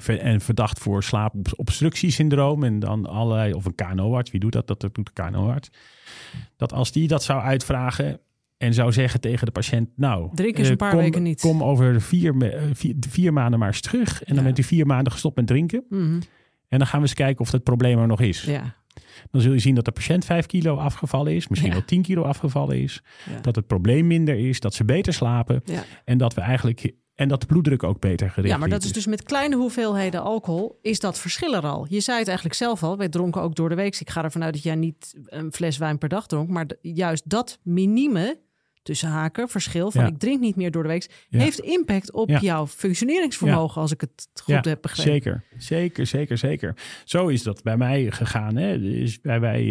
Ver- 0.00 0.18
En 0.18 0.40
verdacht 0.40 0.78
voor 0.78 1.02
slaapobstructiesyndroom. 1.02 2.64
En 2.64 2.78
dan 2.78 3.06
allerlei, 3.06 3.52
of 3.52 3.64
een 3.64 3.74
KNO-arts, 3.74 4.30
wie 4.30 4.40
doet 4.40 4.52
dat? 4.52 4.66
Dat 4.66 4.80
doet 4.80 4.94
de 4.94 5.12
KNO-arts. 5.12 5.70
Dat 6.56 6.72
als 6.72 6.92
die 6.92 7.08
dat 7.08 7.22
zou 7.22 7.40
uitvragen. 7.42 8.18
en 8.56 8.74
zou 8.74 8.92
zeggen 8.92 9.20
tegen 9.20 9.46
de 9.46 9.52
patiënt, 9.52 9.88
nou, 9.96 10.28
Drink 10.34 10.58
eens 10.58 10.66
een 10.66 10.72
eh, 10.72 10.78
paar 10.78 10.90
kom, 10.90 11.00
weken 11.00 11.22
niet. 11.22 11.40
Kom 11.40 11.62
over 11.62 12.00
vier, 12.00 12.42
eh, 12.52 12.62
vier, 12.72 12.94
vier 13.08 13.32
maanden 13.32 13.58
maar 13.58 13.68
eens 13.68 13.80
terug. 13.80 14.22
En 14.22 14.26
dan 14.34 14.36
Ja. 14.36 14.42
bent 14.42 14.58
u 14.58 14.62
vier 14.62 14.86
maanden 14.86 15.12
gestopt 15.12 15.36
met 15.36 15.46
drinken. 15.46 15.84
Mhm. 15.88 16.20
En 16.68 16.78
dan 16.78 16.86
gaan 16.86 17.00
we 17.00 17.06
eens 17.06 17.14
kijken 17.14 17.40
of 17.40 17.52
het 17.52 17.62
probleem 17.62 17.98
er 17.98 18.06
nog 18.06 18.20
is. 18.20 18.42
Ja. 18.42 18.74
Dan 19.30 19.40
zul 19.40 19.52
je 19.52 19.58
zien 19.58 19.74
dat 19.74 19.84
de 19.84 19.92
patiënt 19.92 20.24
5 20.24 20.46
kilo 20.46 20.76
afgevallen 20.76 21.34
is, 21.34 21.48
misschien 21.48 21.70
Ja. 21.70 21.76
wel 21.76 21.86
10 21.86 22.02
kilo 22.02 22.22
afgevallen 22.22 22.82
is. 22.82 23.02
Ja. 23.30 23.40
Dat 23.40 23.56
het 23.56 23.66
probleem 23.66 24.06
minder 24.06 24.48
is, 24.48 24.60
dat 24.60 24.74
ze 24.74 24.84
beter 24.84 25.12
slapen. 25.12 25.62
En 26.04 26.18
dat 26.18 26.34
we 26.34 26.40
eigenlijk 26.40 26.92
en 27.14 27.28
dat 27.28 27.40
de 27.40 27.46
bloeddruk 27.46 27.82
ook 27.82 28.00
beter 28.00 28.30
gericht 28.30 28.52
ja, 28.52 28.58
maar 28.58 28.68
dat 28.68 28.84
is 28.84 28.92
dus 28.92 29.06
met 29.06 29.22
kleine 29.22 29.56
hoeveelheden 29.56 30.22
alcohol 30.22 30.78
is 30.82 31.00
dat 31.00 31.18
verschil 31.18 31.54
er 31.54 31.62
al. 31.62 31.86
Je 31.88 32.00
zei 32.00 32.18
het 32.18 32.26
eigenlijk 32.26 32.56
zelf 32.56 32.82
al. 32.82 32.96
Wij 32.96 33.08
dronken 33.08 33.42
ook 33.42 33.54
door 33.54 33.68
de 33.68 33.74
week. 33.74 34.00
Ik 34.00 34.10
ga 34.10 34.24
ervan 34.24 34.42
uit 34.44 34.52
dat 34.52 34.62
jij 34.62 34.74
niet 34.74 35.14
een 35.24 35.52
fles 35.52 35.78
wijn 35.78 35.98
per 35.98 36.08
dag 36.08 36.26
dronk. 36.26 36.48
Maar 36.48 36.66
juist 36.80 37.30
dat 37.30 37.58
minieme, 37.62 38.38
tussen 38.84 39.08
haken, 39.08 39.48
verschil 39.48 39.90
van 39.90 40.02
Ja. 40.02 40.08
ik 40.08 40.18
drink 40.18 40.40
niet 40.40 40.56
meer 40.56 40.70
door 40.70 40.82
de 40.82 40.88
week... 40.88 41.26
Ja. 41.28 41.38
heeft 41.38 41.58
impact 41.58 42.12
op 42.12 42.28
Ja. 42.28 42.40
jouw 42.40 42.66
functioneringsvermogen, 42.66 43.80
als 43.80 43.92
ik 43.92 44.00
het 44.00 44.28
goed 44.42 44.64
heb 44.64 44.82
begrepen. 44.82 45.12
Zeker, 45.12 45.44
zeker, 45.58 46.06
zeker, 46.06 46.38
zeker. 46.38 46.74
Zo 47.04 47.28
is 47.28 47.42
dat 47.42 47.62
bij 47.62 47.76
mij 47.76 48.10
gegaan. 48.10 48.56
Hè. 48.56 48.80
Dus 48.80 49.20
bij 49.20 49.40
wij, 49.40 49.62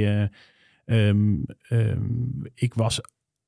eh, 0.86 1.08
ehm, 1.10 1.36
ehm, 1.68 2.02
ik 2.54 2.74
was, 2.74 3.02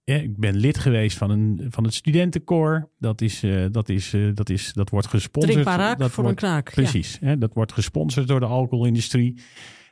ja, 0.04 0.16
ik 0.16 0.38
ben 0.38 0.56
lid 0.56 0.78
geweest 0.78 1.18
van, 1.18 1.30
een, 1.30 1.68
van 1.70 1.84
het 1.84 1.94
studentenkoor. 1.94 2.90
Dat 3.00 3.22
is, 3.22 3.44
eh, 3.44 3.66
dat 3.72 3.90
is, 3.90 4.14
eh, 4.14 4.30
dat 4.34 4.50
is, 4.50 4.74
dat 4.74 4.90
wordt 4.90 5.08
gesponsord. 5.08 5.54
Drinkbaar 5.54 5.80
raak 5.80 6.00
dat 6.00 6.12
voor 6.12 6.24
wordt, 6.24 6.42
een 6.42 6.48
knaak. 6.48 6.68
Ja. 6.68 6.74
Precies, 6.74 7.18
hè, 7.22 7.38
dat 7.38 7.54
wordt 7.54 7.72
gesponsord 7.72 8.28
door 8.28 8.40
de 8.40 8.46
alcoholindustrie. 8.46 9.42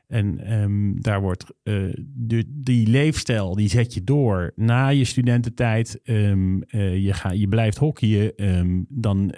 En 0.08 0.40
ehm, 0.40 1.02
daar 1.02 1.22
wordt 1.22 1.46
eh, 1.64 1.84
die 2.48 2.88
leefstijl, 2.88 3.56
die 3.56 3.70
zet 3.70 3.94
je 3.94 4.04
door 4.04 4.52
na 4.56 4.88
je 4.88 5.06
studententijd. 5.06 6.02
Ehm, 6.04 6.62
eh, 6.62 6.98
je, 6.98 7.14
ga, 7.14 7.32
je 7.32 7.48
blijft 7.48 7.78
hockeyen, 7.78 8.36
ehm, 8.36 8.82
dan, 8.90 9.34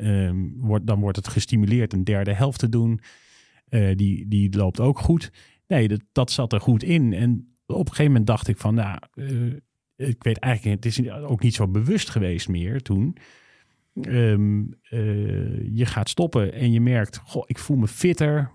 wordt, 0.57 0.87
dan 0.87 0.99
wordt 0.99 1.17
het 1.17 1.27
gestimuleerd 1.27 1.93
een 1.93 2.03
derde 2.03 2.33
helft 2.33 2.59
te 2.59 2.69
doen. 2.69 2.99
Eh, 3.69 3.95
die, 3.95 4.27
die 4.27 4.57
loopt 4.57 4.79
ook 4.79 4.99
goed. 4.99 5.31
Nee, 5.67 5.87
dat, 5.87 6.01
dat 6.11 6.31
zat 6.31 6.53
er 6.53 6.61
goed 6.61 6.83
in. 6.83 7.13
En 7.13 7.53
op 7.65 7.79
een 7.79 7.87
gegeven 7.87 8.05
moment 8.05 8.27
dacht 8.27 8.47
ik 8.47 8.57
van, 8.57 8.75
nou, 8.75 8.99
ik 9.95 10.23
weet 10.23 10.37
eigenlijk, 10.37 10.83
het 10.83 10.85
is 10.85 11.09
ook 11.09 11.41
niet 11.41 11.55
zo 11.55 11.67
bewust 11.67 12.09
geweest 12.09 12.47
meer 12.47 12.81
toen. 12.81 13.17
Je 15.71 15.85
gaat 15.85 16.09
stoppen 16.09 16.53
en 16.53 16.71
je 16.71 16.81
merkt, 16.81 17.17
goh, 17.17 17.43
ik 17.45 17.57
voel 17.57 17.77
me 17.77 17.87
fitter. 17.87 18.51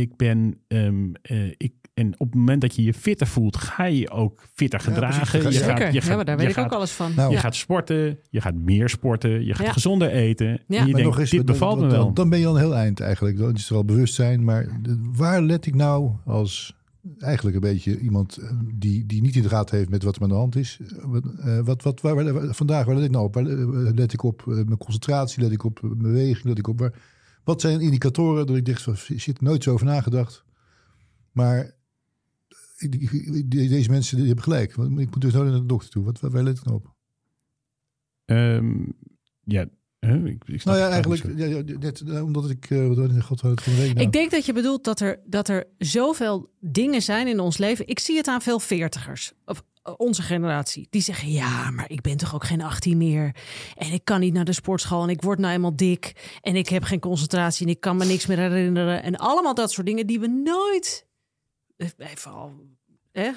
Ik 0.00 0.16
ben, 0.16 0.54
ehm, 0.68 1.12
eh, 1.22 1.46
ik, 1.56 1.72
en 1.94 2.12
op 2.20 2.26
het 2.26 2.34
moment 2.34 2.60
dat 2.60 2.74
je 2.74 2.82
je 2.82 2.94
fitter 2.94 3.26
voelt, 3.26 3.56
ga 3.56 3.84
je 3.84 3.98
je 3.98 4.10
ook 4.10 4.44
fitter 4.54 4.78
Ja, 4.80 4.84
gedragen. 4.84 5.40
precies. 5.40 5.58
je 5.58 5.64
gaat, 5.64 5.92
je 5.92 6.00
gaat, 6.00 6.18
ja, 6.18 6.24
daar 6.24 6.34
je 6.34 6.40
weet 6.40 6.48
ik 6.50 6.54
gaat, 6.54 6.64
ook 6.64 6.72
alles 6.72 6.90
van. 6.90 7.12
Nou, 7.16 7.28
Je 7.28 7.34
ja. 7.34 7.40
gaat 7.40 7.54
sporten, 7.54 8.18
je 8.30 8.40
gaat 8.40 8.54
meer 8.54 8.88
sporten, 8.88 9.44
je 9.44 9.54
gaat 9.54 9.66
Ja. 9.66 9.72
gezonder 9.72 10.08
eten. 10.10 10.46
Ja. 10.46 10.54
En 10.56 10.60
je 10.66 10.76
Maar 10.78 10.86
denkt, 10.86 11.02
nog 11.02 11.18
eens, 11.18 11.30
dit 11.30 11.46
dan- 11.46 11.56
bevalt 11.56 11.74
me 11.76 11.80
dan, 11.80 11.90
wel. 11.90 12.04
Dan, 12.04 12.14
dan 12.14 12.28
ben 12.28 12.38
je 12.38 12.46
al 12.46 12.54
een 12.54 12.60
heel 12.60 12.74
eind 12.76 13.00
eigenlijk. 13.00 13.38
Dan 13.38 13.54
is 13.54 13.70
er 13.70 13.76
al 13.76 13.84
bewustzijn. 13.84 14.44
Maar 14.44 14.66
waar 15.12 15.42
let 15.42 15.66
ik 15.66 15.74
nou 15.74 16.10
als 16.24 16.76
eigenlijk 17.18 17.56
een 17.56 17.62
beetje 17.62 17.98
iemand 17.98 18.36
eh, 18.36 18.50
die, 18.74 19.06
die 19.06 19.20
niet 19.22 19.36
in 19.36 19.42
de 19.42 19.48
gaten 19.48 19.76
heeft 19.76 19.90
met 19.90 20.02
wat 20.02 20.16
er 20.16 20.22
aan 20.22 20.28
de 20.28 20.34
hand 20.34 20.56
is. 20.56 20.78
Wat, 21.02 21.22
eh, 21.44 21.58
wat, 21.60 21.82
wat, 21.82 22.00
waar, 22.00 22.32
waar- 22.32 22.54
vandaag, 22.54 22.84
waar 22.86 22.94
let 22.94 23.04
ik 23.04 23.10
nou 23.10 23.24
op? 23.24 23.34
Waar 23.34 23.44
let 23.94 24.12
ik 24.12 24.22
op 24.22 24.42
mijn 24.46 24.78
concentratie? 24.78 25.42
Let 25.42 25.52
ik 25.52 25.64
op 25.64 25.82
mijn 25.82 25.98
beweging? 25.98 26.44
Let 26.44 26.58
ik 26.58 26.68
op 26.68 26.78
waar, 26.78 26.92
wat 27.44 27.60
zijn 27.60 27.80
indicatoren 27.80 28.46
dat 28.46 28.56
ik 28.56 28.66
dacht 28.66 28.82
van 28.82 28.96
shit, 28.96 29.40
nooit 29.40 29.62
zo 29.62 29.72
over 29.72 29.86
nagedacht. 29.86 30.44
Maar 31.32 31.74
deze 33.46 33.90
mensen 33.90 34.16
die 34.16 34.26
hebben 34.26 34.44
gelijk. 34.44 34.74
Want 34.74 34.98
Ik 34.98 35.10
moet 35.10 35.20
dus 35.20 35.32
nooit 35.32 35.50
naar 35.50 35.60
de 35.60 35.66
dokter 35.66 35.90
toe. 35.90 36.04
Wat, 36.04 36.20
waar, 36.20 36.30
waar 36.30 36.42
let 36.42 36.58
ik 36.58 36.64
nou 36.64 36.76
op? 36.76 36.94
Ehm, 38.24 38.84
ja, 39.44 39.66
huh, 40.00 40.24
ik, 40.24 40.44
ik 40.44 40.60
snap 40.60 40.74
Nou 40.74 40.86
ja, 40.86 40.92
eigenlijk 40.92 41.24
niet 41.24 41.38
ja, 41.38 41.44
ja, 41.44 41.62
net 41.78 42.00
eh, 42.00 42.24
omdat 42.24 42.50
ik... 42.50 42.70
eh, 42.70 42.86
wat? 42.86 43.22
God, 43.22 43.40
had 43.40 43.52
ik 43.52 43.60
van 43.60 43.72
de 43.72 43.78
week 43.78 43.94
nou? 43.94 44.06
Ik 44.06 44.12
denk 44.12 44.30
dat 44.30 44.46
je 44.46 44.52
bedoelt 44.52 44.84
dat 44.84 45.00
er, 45.00 45.20
dat 45.24 45.48
er 45.48 45.66
zoveel 45.78 46.50
dingen 46.60 47.02
zijn 47.02 47.26
in 47.26 47.40
ons 47.40 47.58
leven. 47.58 47.86
Ik 47.86 47.98
zie 47.98 48.16
het 48.16 48.26
aan 48.26 48.42
veel 48.42 48.60
veertigers, 48.60 49.32
of 49.44 49.64
onze 49.96 50.22
generatie. 50.22 50.86
Die 50.90 51.02
zeggen, 51.02 51.30
ja, 51.30 51.70
maar 51.70 51.90
ik 51.90 52.00
ben 52.00 52.16
toch 52.16 52.34
ook 52.34 52.44
geen 52.44 52.62
18 52.62 52.96
meer. 52.98 53.36
En 53.76 53.92
ik 53.92 54.04
kan 54.04 54.20
niet 54.20 54.32
naar 54.32 54.44
de 54.44 54.52
sportschool 54.52 55.02
en 55.02 55.08
ik 55.08 55.22
word 55.22 55.38
nou 55.38 55.52
eenmaal 55.54 55.76
dik. 55.76 56.38
En 56.40 56.56
ik 56.56 56.68
heb 56.68 56.82
geen 56.82 57.00
concentratie 57.00 57.66
en 57.66 57.72
ik 57.72 57.80
kan 57.80 57.96
me 57.96 58.04
niks 58.04 58.26
meer 58.26 58.38
herinneren. 58.38 59.02
En 59.02 59.16
allemaal 59.16 59.54
dat 59.54 59.70
soort 59.72 59.86
dingen 59.86 60.06
die 60.06 60.20
we 60.20 60.26
nooit, 60.26 61.06
eh, 61.76 61.88
even 61.98 62.30
al, 62.32 62.52
eh, 63.12 63.26
eh, 63.26 63.34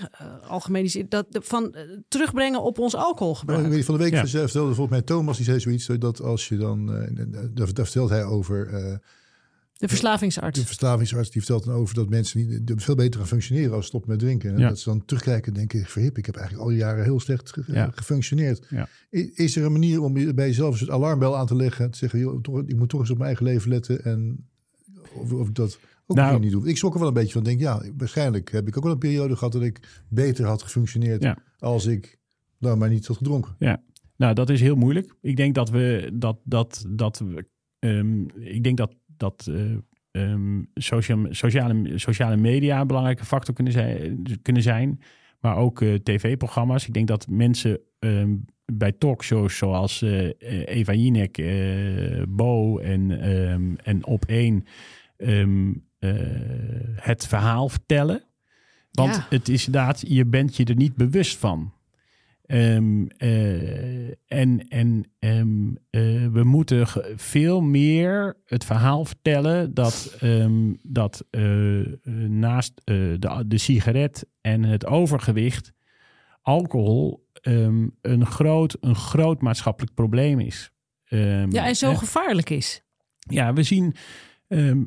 algemeen, 0.49 1.05
dat, 1.09 1.25
van 1.31 1.73
eh, 1.73 1.81
terugbrengen 2.07 2.61
op 2.61 2.79
ons 2.79 2.93
Nou, 2.93 3.03
ik 3.03 3.09
alcoholgebruik. 3.09 3.67
weet, 3.67 3.85
van 3.85 3.97
de 3.97 4.03
week 4.03 4.13
Ja. 4.13 4.27
vertelde 4.27 4.73
volgens 4.73 4.89
mij 4.89 5.01
Thomas, 5.01 5.35
die 5.35 5.45
zei 5.45 5.59
zoiets, 5.59 5.85
dat 5.85 6.21
als 6.21 6.47
je 6.47 6.57
dan, 6.57 6.93
eh, 6.93 7.25
daar, 7.53 7.67
vertelt 7.67 8.09
hij 8.09 8.23
over, 8.23 8.67
eh, 8.73 8.97
De 9.77 9.87
verslavingsarts. 9.87 10.59
de 10.59 10.65
verslavingsarts, 10.65 11.29
die 11.31 11.41
vertelt 11.41 11.65
dan 11.65 11.75
over 11.75 11.95
dat 11.95 12.09
mensen 12.09 12.39
niet, 12.47 12.71
veel 12.75 12.95
beter 12.95 13.19
gaan 13.19 13.27
functioneren 13.29 13.71
als 13.71 13.81
ze 13.81 13.87
stoppen 13.87 14.09
met 14.09 14.19
drinken. 14.19 14.53
En 14.53 14.59
Ja. 14.59 14.67
dat 14.67 14.79
ze 14.79 14.89
dan 14.89 15.05
terugkijken 15.05 15.51
en 15.53 15.57
denken, 15.57 15.85
verhip, 15.85 16.17
ik 16.17 16.25
heb 16.25 16.35
eigenlijk 16.35 16.65
al 16.67 16.71
die 16.73 16.81
jaren 16.81 17.03
heel 17.03 17.19
slecht 17.19 17.51
ge- 17.51 17.63
Ja. 17.67 17.91
gefunctioneerd. 17.95 18.65
Ja. 18.69 18.87
Is 19.33 19.55
er 19.55 19.65
een 19.65 19.71
manier 19.71 20.01
om 20.01 20.13
bij 20.13 20.47
jezelf 20.47 20.71
een 20.71 20.77
soort 20.77 20.89
alarmbel 20.91 21.37
aan 21.37 21.47
te 21.47 21.55
leggen, 21.55 21.91
te 21.91 21.97
zeggen, 21.97 22.19
joh, 22.19 22.41
toch, 22.41 22.61
ik 22.65 22.75
moet 22.75 22.89
toch 22.89 22.99
eens 22.99 23.09
op 23.09 23.15
mijn 23.17 23.27
eigen 23.29 23.45
leven 23.45 23.69
letten 23.69 24.03
en 24.03 24.47
of, 25.13 25.31
of 25.33 25.47
ik 25.47 25.55
dat 25.55 25.79
ook 26.07 26.17
Nou- 26.17 26.39
niet 26.39 26.51
doe. 26.51 26.67
Ik 26.67 26.77
schrok 26.77 26.93
er 26.93 26.99
wel 26.99 27.07
een 27.07 27.13
beetje 27.13 27.33
van, 27.33 27.43
denk 27.43 27.59
ja, 27.59 27.83
waarschijnlijk 27.97 28.51
heb 28.51 28.67
ik 28.67 28.77
ook 28.77 28.83
wel 28.83 28.91
een 28.91 28.97
periode 28.99 29.35
gehad 29.35 29.53
dat 29.53 29.61
ik 29.63 30.03
beter 30.09 30.45
had 30.45 30.61
gefunctioneerd 30.61 31.23
Ja. 31.23 31.37
als 31.59 31.85
ik 31.85 32.17
nou 32.57 32.77
maar 32.77 32.89
niet 32.89 33.07
had 33.07 33.17
gedronken. 33.17 33.55
Nou, 34.17 34.33
dat 34.33 34.49
is 34.49 34.61
heel 34.61 34.75
moeilijk. 34.75 35.15
Ik 35.21 35.35
denk 35.35 35.55
dat 35.55 35.69
we 35.69 36.09
dat 36.13 36.37
dat 36.43 36.85
dat 36.89 37.19
we, 37.19 37.45
ehm, 37.79 38.21
ik 38.39 38.63
denk 38.63 38.77
dat 38.77 38.95
dat 39.17 39.51
social, 40.73 41.25
sociale, 41.29 41.91
sociale 41.95 42.37
media 42.37 42.81
een 42.81 42.87
belangrijke 42.87 43.25
factor 43.25 43.53
kunnen 43.53 43.73
zijn, 43.73 44.23
kunnen 44.41 44.61
zijn. 44.63 44.99
Maar 45.39 45.57
ook 45.57 45.81
eh, 45.81 45.93
tv-programma's. 45.93 46.87
Ik 46.87 46.93
denk 46.93 47.07
dat 47.07 47.27
mensen 47.29 47.79
ehm, 47.99 48.35
bij 48.65 48.91
talkshows 48.91 49.57
zoals 49.57 50.01
eh, 50.01 50.29
Eva 50.65 50.93
Jinek, 50.93 51.43
Bo 52.29 52.77
en, 52.77 53.21
ehm, 53.21 53.75
en 53.83 54.05
Op 54.05 54.25
één 54.25 54.65
ehm, 55.17 55.73
eh, 55.99 56.11
het 56.95 57.27
verhaal 57.27 57.69
vertellen. 57.69 58.23
Want 58.91 59.15
Ja. 59.15 59.25
het 59.29 59.49
is 59.49 59.65
inderdaad, 59.65 60.03
je 60.07 60.25
bent 60.25 60.55
je 60.55 60.65
er 60.65 60.75
niet 60.75 60.95
bewust 60.95 61.37
van. 61.37 61.73
Ehm, 62.45 63.05
eh, 63.07 64.07
en 64.25 64.67
en 64.67 65.11
ehm, 65.19 65.69
eh, 65.89 66.27
we 66.27 66.43
moeten 66.43 66.87
veel 67.15 67.61
meer 67.61 68.37
het 68.45 68.65
verhaal 68.65 69.05
vertellen 69.05 69.73
dat, 69.73 70.15
ehm, 70.19 70.73
dat 70.81 71.25
eh, 71.29 71.41
naast 72.27 72.81
de, 72.85 73.43
de 73.47 73.57
sigaret 73.57 74.27
en 74.41 74.63
het 74.63 74.85
overgewicht 74.85 75.73
alcohol 76.41 77.23
een, 77.41 78.25
groot, 78.25 78.77
een 78.79 78.95
groot 78.95 79.41
maatschappelijk 79.41 79.93
probleem 79.93 80.39
is. 80.39 80.71
Ja, 81.05 81.65
en 81.65 81.75
zo 81.75 81.89
hè? 81.89 81.95
gevaarlijk 81.95 82.49
is. 82.49 82.83
Ja, 83.17 83.53
we 83.53 83.63
zien. 83.63 83.95
ehm, 84.47 84.83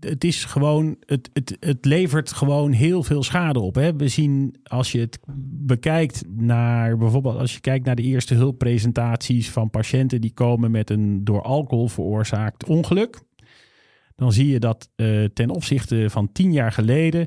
het 0.00 0.24
is 0.24 0.44
gewoon. 0.44 0.96
Het, 1.06 1.30
het, 1.32 1.56
het 1.60 1.84
levert 1.84 2.32
gewoon 2.32 2.72
heel 2.72 3.02
veel 3.02 3.22
schade 3.22 3.60
op. 3.60 3.74
Hè? 3.74 3.96
We 3.96 4.08
zien 4.08 4.54
als 4.62 4.92
je 4.92 5.00
het 5.00 5.18
bekijkt 5.64 6.22
naar 6.28 6.96
bijvoorbeeld 6.96 7.38
als 7.38 7.54
je 7.54 7.60
kijkt 7.60 7.84
naar 7.84 7.96
de 7.96 8.02
eerste 8.02 8.34
hulppresentaties 8.34 9.50
van 9.50 9.70
patiënten 9.70 10.20
die 10.20 10.32
komen 10.32 10.70
met 10.70 10.90
een 10.90 11.24
door 11.24 11.42
alcohol 11.42 11.88
veroorzaakt 11.88 12.64
ongeluk. 12.64 13.20
Dan 14.16 14.32
zie 14.32 14.48
je 14.48 14.58
dat 14.58 14.90
eh, 14.96 15.24
ten 15.24 15.50
opzichte 15.50 16.10
van 16.10 16.32
tien 16.32 16.52
jaar 16.52 16.72
geleden 16.72 17.26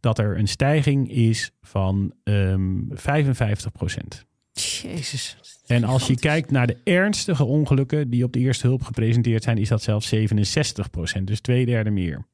dat 0.00 0.18
er 0.18 0.38
een 0.38 0.48
stijging 0.48 1.10
is 1.10 1.50
van 1.62 2.12
ehm 2.22 2.78
55 2.88 3.72
procent. 3.72 4.28
Jezus. 4.62 5.36
En 5.66 5.84
als 5.84 6.06
je 6.06 6.14
kijkt 6.18 6.50
naar 6.50 6.66
de 6.66 6.76
ernstige 6.84 7.44
ongelukken 7.44 8.10
die 8.10 8.24
op 8.24 8.32
de 8.32 8.38
eerste 8.38 8.66
hulp 8.66 8.82
gepresenteerd 8.82 9.42
zijn, 9.42 9.58
is 9.58 9.68
dat 9.68 9.82
zelfs 9.82 10.14
67% 10.14 11.24
Dus 11.24 11.40
twee 11.40 11.66
derde 11.66 11.90
meer. 11.90 12.26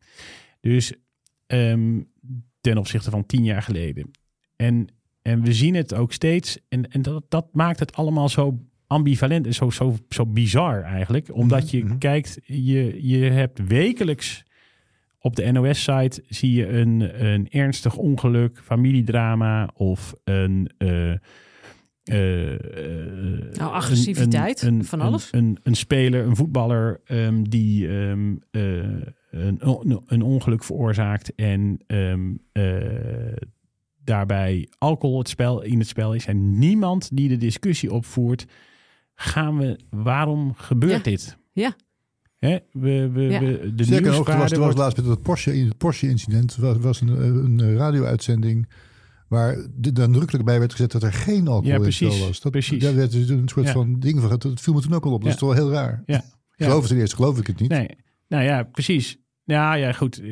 Dus 0.61 0.93
ehm, 1.47 2.01
ten 2.61 2.79
opzichte 2.79 3.11
van 3.11 3.27
tien 3.27 3.45
jaar 3.45 3.62
geleden. 3.62 4.11
En, 4.57 4.89
en 5.23 5.43
we 5.43 5.53
zien 5.55 5.75
het 5.75 5.95
ook 5.95 6.12
steeds. 6.12 6.59
En, 6.69 6.91
en 6.91 7.03
dat, 7.03 7.25
dat 7.29 7.47
maakt 7.53 7.79
het 7.81 7.95
allemaal 7.95 8.29
zo 8.29 8.59
ambivalent 8.87 9.47
en 9.47 9.55
zo, 9.55 9.71
zo, 9.71 9.97
zo 10.09 10.27
bizar 10.27 10.83
eigenlijk. 10.83 11.35
Omdat 11.35 11.71
je 11.71 11.85
Mhm. 11.85 11.99
kijkt, 11.99 12.39
je, 12.45 13.07
je 13.09 13.19
hebt 13.31 13.67
wekelijks 13.67 14.45
op 15.18 15.37
de 15.37 15.53
NOS-site 15.53 16.24
zie 16.29 16.53
je 16.53 16.68
een, 16.68 17.24
een 17.27 17.49
ernstig 17.51 17.97
ongeluk, 17.97 18.61
familiedrama 18.64 19.70
of 19.74 20.14
een. 20.24 20.70
eh, 20.79 21.12
Nou, 22.11 23.73
agressiviteit, 23.73 24.63
een, 24.63 24.75
een, 24.75 24.85
van 24.85 25.01
alles. 25.01 25.29
Een, 25.31 25.59
een, 25.63 25.75
speler, 25.75 26.25
een 26.27 26.37
voetballer 26.37 27.01
ehm, 27.05 27.43
die 27.43 27.89
ehm, 27.89 28.35
eh, 28.51 28.63
een, 29.31 29.63
on- 29.65 30.03
een 30.07 30.23
ongeluk 30.23 30.65
veroorzaakt 30.65 31.35
en 31.35 31.79
ehm, 31.87 32.33
eh, 32.53 33.37
daarbij 34.05 34.69
alcohol 34.79 35.19
het 35.19 35.29
spel, 35.29 35.63
in 35.63 35.79
het 35.79 35.89
spel 35.89 36.15
is. 36.15 36.27
En 36.27 36.59
niemand 36.59 37.17
die 37.17 37.29
de 37.29 37.37
discussie 37.37 37.93
opvoert. 37.93 38.47
Gaan 39.15 39.59
we, 39.59 39.79
waarom 39.91 40.55
gebeurt 40.55 40.93
Ja. 41.05 41.11
dit? 41.11 41.37
Ja. 41.53 41.77
Hè? 42.39 42.59
We, 42.73 43.11
we, 43.13 43.23
Ja. 43.23 43.41
we, 43.41 43.73
de 43.75 43.85
Sterker 43.85 44.13
nog, 44.13 44.29
er 44.29 44.39
was, 44.39 44.51
er 44.53 44.57
was 44.59 44.65
wordt- 44.67 44.79
laatst 44.79 44.97
met 44.97 45.07
het 45.07 45.23
Porsche, 45.23 45.51
het 45.51 45.77
Porsche-incident 45.79 46.57
was, 46.57 46.77
was 46.79 47.01
een, 47.01 47.09
een 47.59 47.77
radio-uitzending 47.77 48.69
waar 49.29 49.66
de- 49.74 49.93
nadrukkelijk 49.93 50.45
bij 50.45 50.59
werd 50.59 50.72
gezet 50.72 50.93
dat 50.93 51.03
er 51.03 51.12
geen 51.12 51.49
alcohol 51.49 51.79
Ja, 51.81 51.85
in 51.85 51.93
spel 51.93 52.18
was. 52.18 52.41
Dat, 52.41 52.53
precies. 52.53 52.83
Daar 52.83 52.95
werd 52.95 53.11
dus 53.12 53.29
een 53.29 53.49
soort 53.49 53.66
Ja. 53.66 53.72
van 53.72 53.99
ding 54.01 54.20
van. 54.20 54.39
Dat 54.39 54.61
viel 54.61 54.74
me 54.74 54.81
toen 54.81 54.95
ook 54.95 55.05
al 55.05 55.12
op. 55.12 55.22
Dat 55.22 55.33
is 55.33 55.39
toch 55.39 55.55
wel 55.55 55.59
heel 55.64 55.72
raar. 55.72 56.03
Ja. 56.07 56.24
Geloof 56.51 56.79
het 56.81 56.89
ten 56.89 56.99
eerste, 56.99 57.16
geloof 57.16 57.39
ik 57.39 57.47
het 57.47 57.61
niet. 57.61 57.70
Nee, 57.70 57.89
nou 58.29 58.45
ja, 58.45 58.62
precies. 58.62 59.18
Ja, 59.45 59.74
ja, 59.74 59.93
goed. 59.93 60.22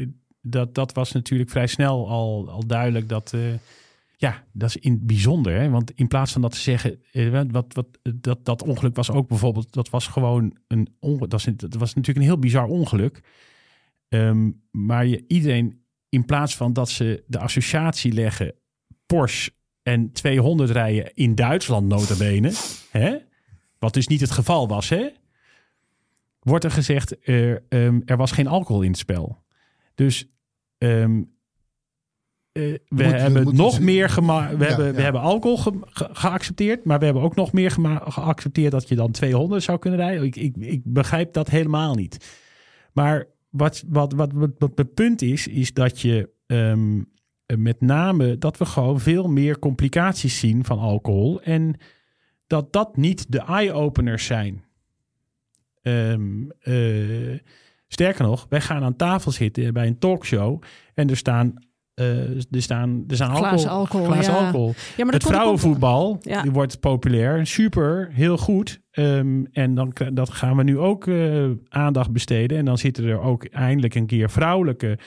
Dat, 0.41 0.75
dat 0.75 0.93
was 0.93 1.13
natuurlijk 1.13 1.51
vrij 1.51 1.67
snel 1.67 2.09
al, 2.09 2.51
al 2.51 2.67
duidelijk 2.67 3.09
dat. 3.09 3.33
eh, 3.33 3.41
ja, 4.17 4.45
dat 4.53 4.69
is 4.69 4.77
in 4.77 4.93
het 4.93 5.07
bijzonder. 5.07 5.61
Hè? 5.61 5.69
Want 5.71 5.91
in 5.95 6.09
plaats 6.09 6.33
van 6.33 6.43
dat 6.43 6.53
te 6.53 6.59
zeggen. 6.59 7.01
eh, 7.13 7.31
wat, 7.51 7.67
wat, 7.75 7.87
dat, 8.15 8.45
dat 8.45 8.63
ongeluk 8.63 8.97
was 8.97 9.11
ook 9.11 9.29
bijvoorbeeld. 9.29 9.73
Dat 9.73 9.91
was 9.91 10.07
gewoon 10.07 10.57
een. 10.67 10.89
dat 11.57 11.75
was 11.75 11.95
natuurlijk 11.95 12.17
een 12.17 12.23
heel 12.33 12.39
bizar 12.39 12.67
ongeluk. 12.67 13.21
Ehm, 14.09 14.51
maar 14.71 15.07
je, 15.07 15.25
iedereen. 15.29 15.83
In 16.09 16.25
plaats 16.25 16.57
van 16.57 16.73
dat 16.73 16.91
ze 16.91 17.25
de 17.27 17.39
associatie 17.39 18.13
leggen. 18.13 18.55
Porsche 19.17 19.51
en 19.83 20.13
200 20.13 20.71
rijden 20.71 21.15
in 21.15 21.35
Duitsland, 21.35 21.89
notabene. 21.89 22.53
Hè? 22.91 23.17
Wat 23.79 23.95
dus 23.95 24.07
niet 24.07 24.21
het 24.21 24.31
geval 24.31 24.69
was, 24.69 24.89
hè? 24.89 25.09
wordt 26.41 26.65
er 26.65 26.71
gezegd, 26.71 27.29
er, 27.29 27.65
ehm, 27.69 28.01
er 28.05 28.17
was 28.17 28.31
geen 28.33 28.47
alcohol 28.47 28.83
in 28.83 28.91
het 28.91 28.99
spel. 28.99 29.43
Dus 29.95 30.27
ehm, 30.79 31.23
eh, 32.53 32.63
we 32.63 32.81
moet- 32.89 33.05
hebben 33.13 33.43
moet 33.43 33.53
nog 33.53 33.81
meer 33.81 34.09
gema- 34.09 34.57
we, 34.57 34.65
Ja, 34.65 34.69
hebben, 34.69 34.95
we 34.95 35.01
hebben 35.03 35.21
alcohol 35.21 35.57
ge- 35.59 35.81
ge- 35.85 36.09
geaccepteerd, 36.13 36.85
maar 36.85 36.99
we 36.99 37.05
hebben 37.05 37.23
ook 37.23 37.35
nog 37.35 37.53
meer 37.53 37.71
geaccepteerd 38.05 38.73
dat 38.73 38.89
je 38.89 38.95
dan 38.95 39.11
200 39.11 39.63
zou 39.63 39.79
kunnen 39.79 39.99
rijden. 40.01 40.25
Ik, 40.25 40.37
ik, 40.37 40.57
ik 40.57 40.81
begrijp 40.85 41.33
dat 41.33 41.49
helemaal 41.51 41.95
niet. 41.95 42.43
Maar 42.93 43.27
wat, 43.51 43.85
wat, 43.89 44.13
wat, 44.13 44.33
wat, 44.33 44.51
wat 44.59 44.73
het 44.75 44.95
punt 44.95 45.23
is, 45.23 45.47
is 45.47 45.73
dat 45.73 46.01
je 46.01 46.31
ehm, 46.47 47.03
met 47.57 47.81
name 47.81 48.39
dat 48.39 48.57
we 48.59 48.65
gewoon 48.65 49.01
veel 49.01 49.29
meer 49.29 49.59
complicaties 49.59 50.39
zien 50.39 50.65
van 50.65 50.79
alcohol 50.79 51.41
en 51.43 51.75
dat 52.47 52.73
dat 52.73 52.97
niet 52.97 53.33
de 53.33 53.39
eye-openers 53.41 54.27
zijn. 54.27 54.65
Ehm, 55.83 56.49
eh, 56.61 57.39
sterker 57.89 58.25
nog, 58.25 58.47
wij 58.49 58.61
gaan 58.61 58.83
aan 58.83 58.97
tafel 58.97 59.31
zitten 59.31 59.73
bij 59.73 59.87
een 59.87 59.99
talkshow 59.99 60.63
en 60.95 61.11
er 61.11 61.17
staan, 61.17 61.55
eh, 61.95 62.31
er 62.37 62.63
staan, 62.63 63.05
er 63.09 63.15
staan 63.15 63.37
Glazen 63.37 63.71
alcohol. 63.71 64.15
ja. 64.15 64.33
alcohol. 64.47 64.75
Ja, 64.97 65.05
Het 65.07 65.11
komt- 65.11 65.23
vrouwenvoetbal 65.23 66.19
Ja. 66.21 66.43
die 66.43 66.51
wordt 66.51 66.81
populair. 66.81 67.47
Super, 67.47 68.09
heel 68.13 68.37
goed. 68.39 68.81
Ehm, 68.91 69.45
en 69.53 69.75
dan, 69.75 69.93
dat 70.13 70.31
gaan 70.31 70.57
we 70.57 70.63
nu 70.63 70.79
ook 70.79 71.07
eh, 71.07 71.45
aandacht 71.69 72.11
besteden. 72.13 72.59
En 72.59 72.65
dan 72.65 72.79
zitten 72.79 73.05
er 73.05 73.21
ook 73.21 73.45
eindelijk 73.45 73.95
een 73.95 74.07
keer 74.07 74.31
vrouwelijke 74.31 74.99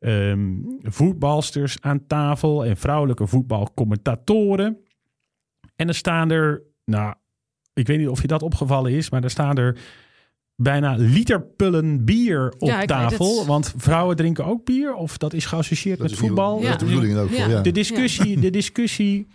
ehm, 0.00 0.56
voetbalsters 0.82 1.76
aan 1.80 2.06
tafel. 2.06 2.64
En 2.64 2.76
vrouwelijke 2.76 3.26
voetbalcommentatoren. 3.26 4.78
En 5.76 5.86
dan 5.86 5.94
staan 5.94 6.30
er, 6.30 6.62
nou, 6.84 7.14
ik 7.74 7.86
weet 7.86 7.98
niet 7.98 8.08
of 8.08 8.20
je 8.20 8.26
dat 8.26 8.42
opgevallen 8.42 8.92
is, 8.92 9.10
maar 9.10 9.24
er 9.24 9.30
staan 9.30 9.58
er 9.58 9.78
bijna 10.56 10.94
literpullen 10.98 12.04
bier 12.04 12.54
op 12.58 12.68
Ja, 12.68 12.84
tafel. 12.84 13.46
Want 13.46 13.74
vrouwen 13.76 14.16
drinken 14.16 14.44
ook 14.44 14.64
bier. 14.64 14.94
Of 14.94 15.18
dat 15.18 15.32
is 15.32 15.46
geassocieerd 15.46 15.98
Dat 15.98 16.06
met 16.06 16.16
is 16.16 16.22
voetbal. 16.26 16.60
Dat 16.60 16.70
is 16.70 16.78
de 16.78 16.84
bedoeling 16.84 17.18
ook 17.18 17.30
Ja. 17.30 17.48
ja. 17.48 17.60
De 17.60 17.72
discussie, 17.72 18.40
de 18.40 18.50
discussie 18.50 19.26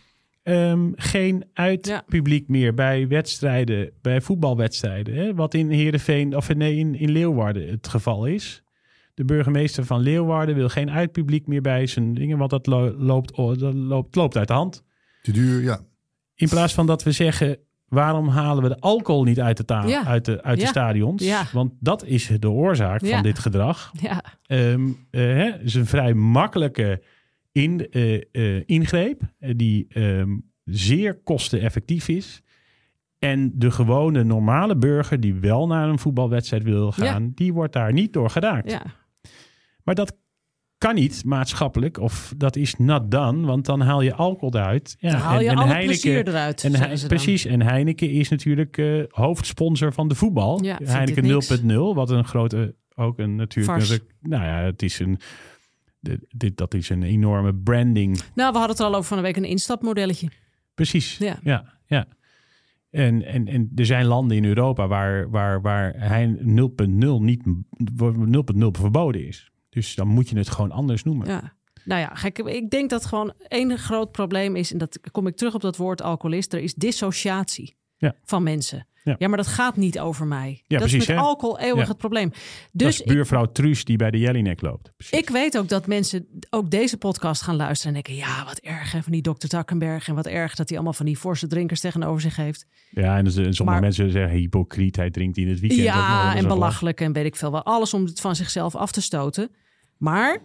ehm, 0.44 0.92
geen 0.96 1.36
Ja. 1.38 1.46
uitpubliek 1.54 2.48
meer 2.48 2.74
bij 2.74 3.08
wedstrijden, 3.08 3.92
bij 4.02 4.22
voetbalwedstrijden. 4.22 5.16
Hè? 5.16 5.34
Wat 5.34 5.54
in 5.54 5.70
Heerenveen, 5.70 6.36
of 6.36 6.56
nee, 6.56 6.76
in, 6.76 6.96
in 6.96 7.12
Leeuwarden 7.12 7.70
het 7.70 7.88
geval 7.88 8.26
is. 8.26 8.64
De 9.16 9.26
burgemeester 9.26 9.86
van 9.86 10.00
Leeuwarden 10.02 10.56
wil 10.56 10.70
geen 10.70 10.92
uitpubliek 10.92 11.48
meer 11.48 11.62
bij 11.62 11.86
zijn 11.88 12.14
dingen, 12.14 12.38
want 12.38 12.50
dat 12.50 12.68
lo- 12.68 12.96
loopt, 12.98 13.36
dat 13.36 13.74
loopt, 13.74 14.16
loopt 14.16 14.38
uit 14.38 14.48
de 14.48 14.54
hand. 14.54 14.84
Te 15.22 15.32
duur, 15.32 15.62
ja. 15.62 15.80
In 16.36 16.50
plaats 16.50 16.74
van 16.74 16.86
dat 16.86 17.04
we 17.04 17.12
zeggen, 17.12 17.58
waarom 17.88 18.28
halen 18.28 18.64
we 18.64 18.70
de 18.70 18.80
alcohol 18.80 19.24
niet 19.24 19.40
uit 19.40 19.58
de, 19.68 19.84
Ja. 19.88 20.06
uit 20.06 20.26
de, 20.26 20.44
uit 20.44 20.60
de 20.60 20.66
stadions? 20.66 21.24
Ja. 21.26 21.44
Want 21.54 21.74
dat 21.80 22.06
is 22.06 22.28
de 22.40 22.50
oorzaak 22.50 23.02
Ja. 23.02 23.14
van 23.14 23.24
dit 23.24 23.40
gedrag. 23.40 23.92
Ja, 24.02 24.24
Ehm 24.46 24.88
eh, 25.10 25.22
hè, 25.22 25.60
is 25.62 25.74
een 25.74 25.86
vrij 25.86 26.14
makkelijke 26.14 27.02
in, 27.52 27.88
eh, 27.92 28.16
eh, 28.32 28.64
ingreep 28.66 29.22
die 29.40 29.86
ehm, 29.90 30.30
zeer 30.64 31.16
kosteneffectief 31.24 32.08
is. 32.08 32.42
En 33.20 33.52
de 33.56 33.72
gewone 33.72 34.24
normale 34.24 34.78
burger 34.78 35.20
die 35.20 35.34
wel 35.34 35.68
naar 35.68 35.90
een 35.90 36.00
voetbalwedstrijd 36.00 36.64
wil 36.64 36.92
gaan, 36.92 37.32
die 37.36 37.54
wordt 37.54 37.74
daar 37.74 37.94
niet 37.94 38.14
door 38.14 38.30
geraakt. 38.30 38.72
ja. 38.72 38.82
Maar 39.86 39.96
dat 39.96 40.18
kan 40.78 40.96
niet 40.96 41.24
maatschappelijk 41.26 42.00
of 42.00 42.34
dat 42.38 42.56
is 42.56 42.76
not 42.78 43.12
done, 43.12 43.46
want 43.46 43.66
dan 43.66 43.82
haal 43.82 44.02
je 44.02 44.14
alcohol 44.14 44.54
eruit. 44.56 44.96
Ja, 45.00 45.12
Dan 45.12 45.20
haal 45.20 45.40
je 45.40 45.46
en, 45.46 45.52
en 45.52 45.58
alle 45.58 45.68
Heineken, 45.68 46.02
plezier 46.02 46.28
eruit. 46.28 46.64
en 46.64 46.72
dan. 46.72 47.08
precies, 47.08 47.46
en 47.46 47.62
Heineken 47.62 48.10
is 48.10 48.30
natuurlijk 48.30 48.78
eh, 48.78 49.04
hoofdsponsor 49.08 49.94
van 49.94 50.08
de 50.08 50.16
voetbal. 50.16 50.64
Ja, 50.64 50.80
Heineken 50.84 51.24
dit 51.24 51.32
niks. 51.34 51.62
0.0, 51.62 51.96
wat 51.96 52.10
een 52.10 52.26
grote, 52.26 52.76
ook 52.96 53.20
een 53.20 53.36
natuurlijk, 53.36 53.78
Vars. 53.86 54.00
nou 54.22 54.44
ja, 54.44 54.58
het 54.64 54.82
is 54.82 55.00
een, 55.00 55.20
dit, 56.30 56.58
dat 56.58 56.74
is 56.74 56.90
een 56.90 57.04
enorme 57.04 57.54
branding. 57.56 58.18
Nou, 58.18 58.52
we 58.52 58.58
hadden 58.58 58.70
het 58.70 58.80
er 58.80 58.86
al 58.86 58.94
over 58.96 59.06
van 59.08 59.18
de 59.18 59.24
week 59.24 59.38
een 59.38 59.44
instapmodelletje. 59.44 60.30
Precies, 60.74 61.18
Ja. 61.18 61.40
ja, 61.44 61.74
ja. 61.86 62.06
En, 62.90 63.26
en, 63.26 63.48
en 63.48 63.72
er 63.76 63.86
zijn 63.86 64.06
landen 64.06 64.38
in 64.38 64.46
Europa 64.46 64.88
waar, 64.88 65.30
waar, 65.30 65.62
waar 65.62 65.94
hij 65.98 66.38
0.0 66.40 66.46
niet 67.20 67.44
0.0 67.44 68.68
verboden 68.72 69.28
is. 69.28 69.52
Dus 69.76 69.96
dan 69.96 70.08
moet 70.08 70.30
je 70.30 70.38
het 70.38 70.50
gewoon 70.50 70.72
anders 70.72 71.04
noemen. 71.04 71.28
Ja. 71.28 71.54
Nou 71.84 72.02
ja, 72.02 72.12
gek, 72.14 72.38
ik 72.38 72.70
denk 72.70 72.90
dat 72.90 73.06
gewoon 73.06 73.34
één 73.48 73.78
groot 73.78 74.12
probleem 74.12 74.56
is, 74.56 74.72
en 74.72 74.78
dat 74.78 75.00
kom 75.12 75.28
ik 75.28 75.36
terug 75.36 75.54
op 75.54 75.62
dat 75.62 75.78
woord 75.78 76.02
alcoholist, 76.02 76.54
er 76.54 76.60
is 76.60 76.74
dissociatie 76.74 77.78
Ja. 77.98 78.16
van 78.24 78.44
mensen. 78.44 78.88
Ja. 79.04 79.16
Ja. 79.20 79.28
maar 79.28 79.38
dat 79.38 79.48
gaat 79.48 79.76
niet 79.76 80.00
over 80.00 80.26
mij. 80.28 80.64
dat 80.68 80.80
precies, 80.80 81.02
is 81.02 81.08
met 81.08 81.18
hè? 81.18 81.22
alcohol 81.24 81.60
eeuwig 81.60 81.82
Ja. 81.84 81.88
het 81.90 81.98
probleem. 81.98 82.30
dat 82.30 82.40
Dus 82.72 83.00
is 83.02 83.06
buurvrouw 83.14 83.46
Truus 83.52 83.84
die 83.86 83.98
bij 83.98 84.12
de 84.12 84.18
Jellinek 84.20 84.62
loopt. 84.62 84.92
Precies. 84.98 85.20
ik 85.20 85.30
weet 85.30 85.58
ook 85.58 85.70
dat 85.70 85.88
mensen 85.88 86.28
ook 86.50 86.72
deze 86.72 86.98
podcast 86.98 87.42
gaan 87.42 87.56
luisteren 87.56 87.96
en 87.96 88.02
denken, 88.04 88.26
ja, 88.28 88.46
wat 88.46 88.58
erg 88.58 88.92
hè, 88.92 89.04
van 89.04 89.12
die 89.12 89.22
dokter 89.22 89.50
Takkenberg 89.50 90.08
en 90.08 90.16
wat 90.16 90.26
erg 90.28 90.56
dat 90.56 90.68
hij 90.68 90.78
allemaal 90.78 90.94
van 90.96 91.06
die 91.06 91.18
forse 91.18 91.48
drinkers 91.48 91.80
tegenover 91.80 92.22
zich 92.22 92.36
heeft. 92.36 92.66
Ja, 92.90 93.18
en 93.18 93.24
dus, 93.24 93.34
sommige 93.34 93.64
Maar- 93.64 93.80
mensen 93.82 94.12
zeggen 94.12 94.38
hypocriet, 94.38 94.96
hij 94.96 95.10
drinkt 95.12 95.38
in 95.38 95.50
het 95.50 95.60
weekend. 95.60 95.82
Ja, 95.82 96.36
en 96.36 96.48
belachelijk 96.48 97.02
en 97.02 97.14
weet 97.14 97.26
ik 97.26 97.36
veel 97.36 97.52
wel. 97.52 97.64
Alles 97.64 97.94
om 97.94 98.06
het 98.06 98.22
van 98.22 98.36
zichzelf 98.36 98.76
af 98.76 98.92
te 98.92 99.02
stoten. 99.02 99.50
Maar 99.98 100.42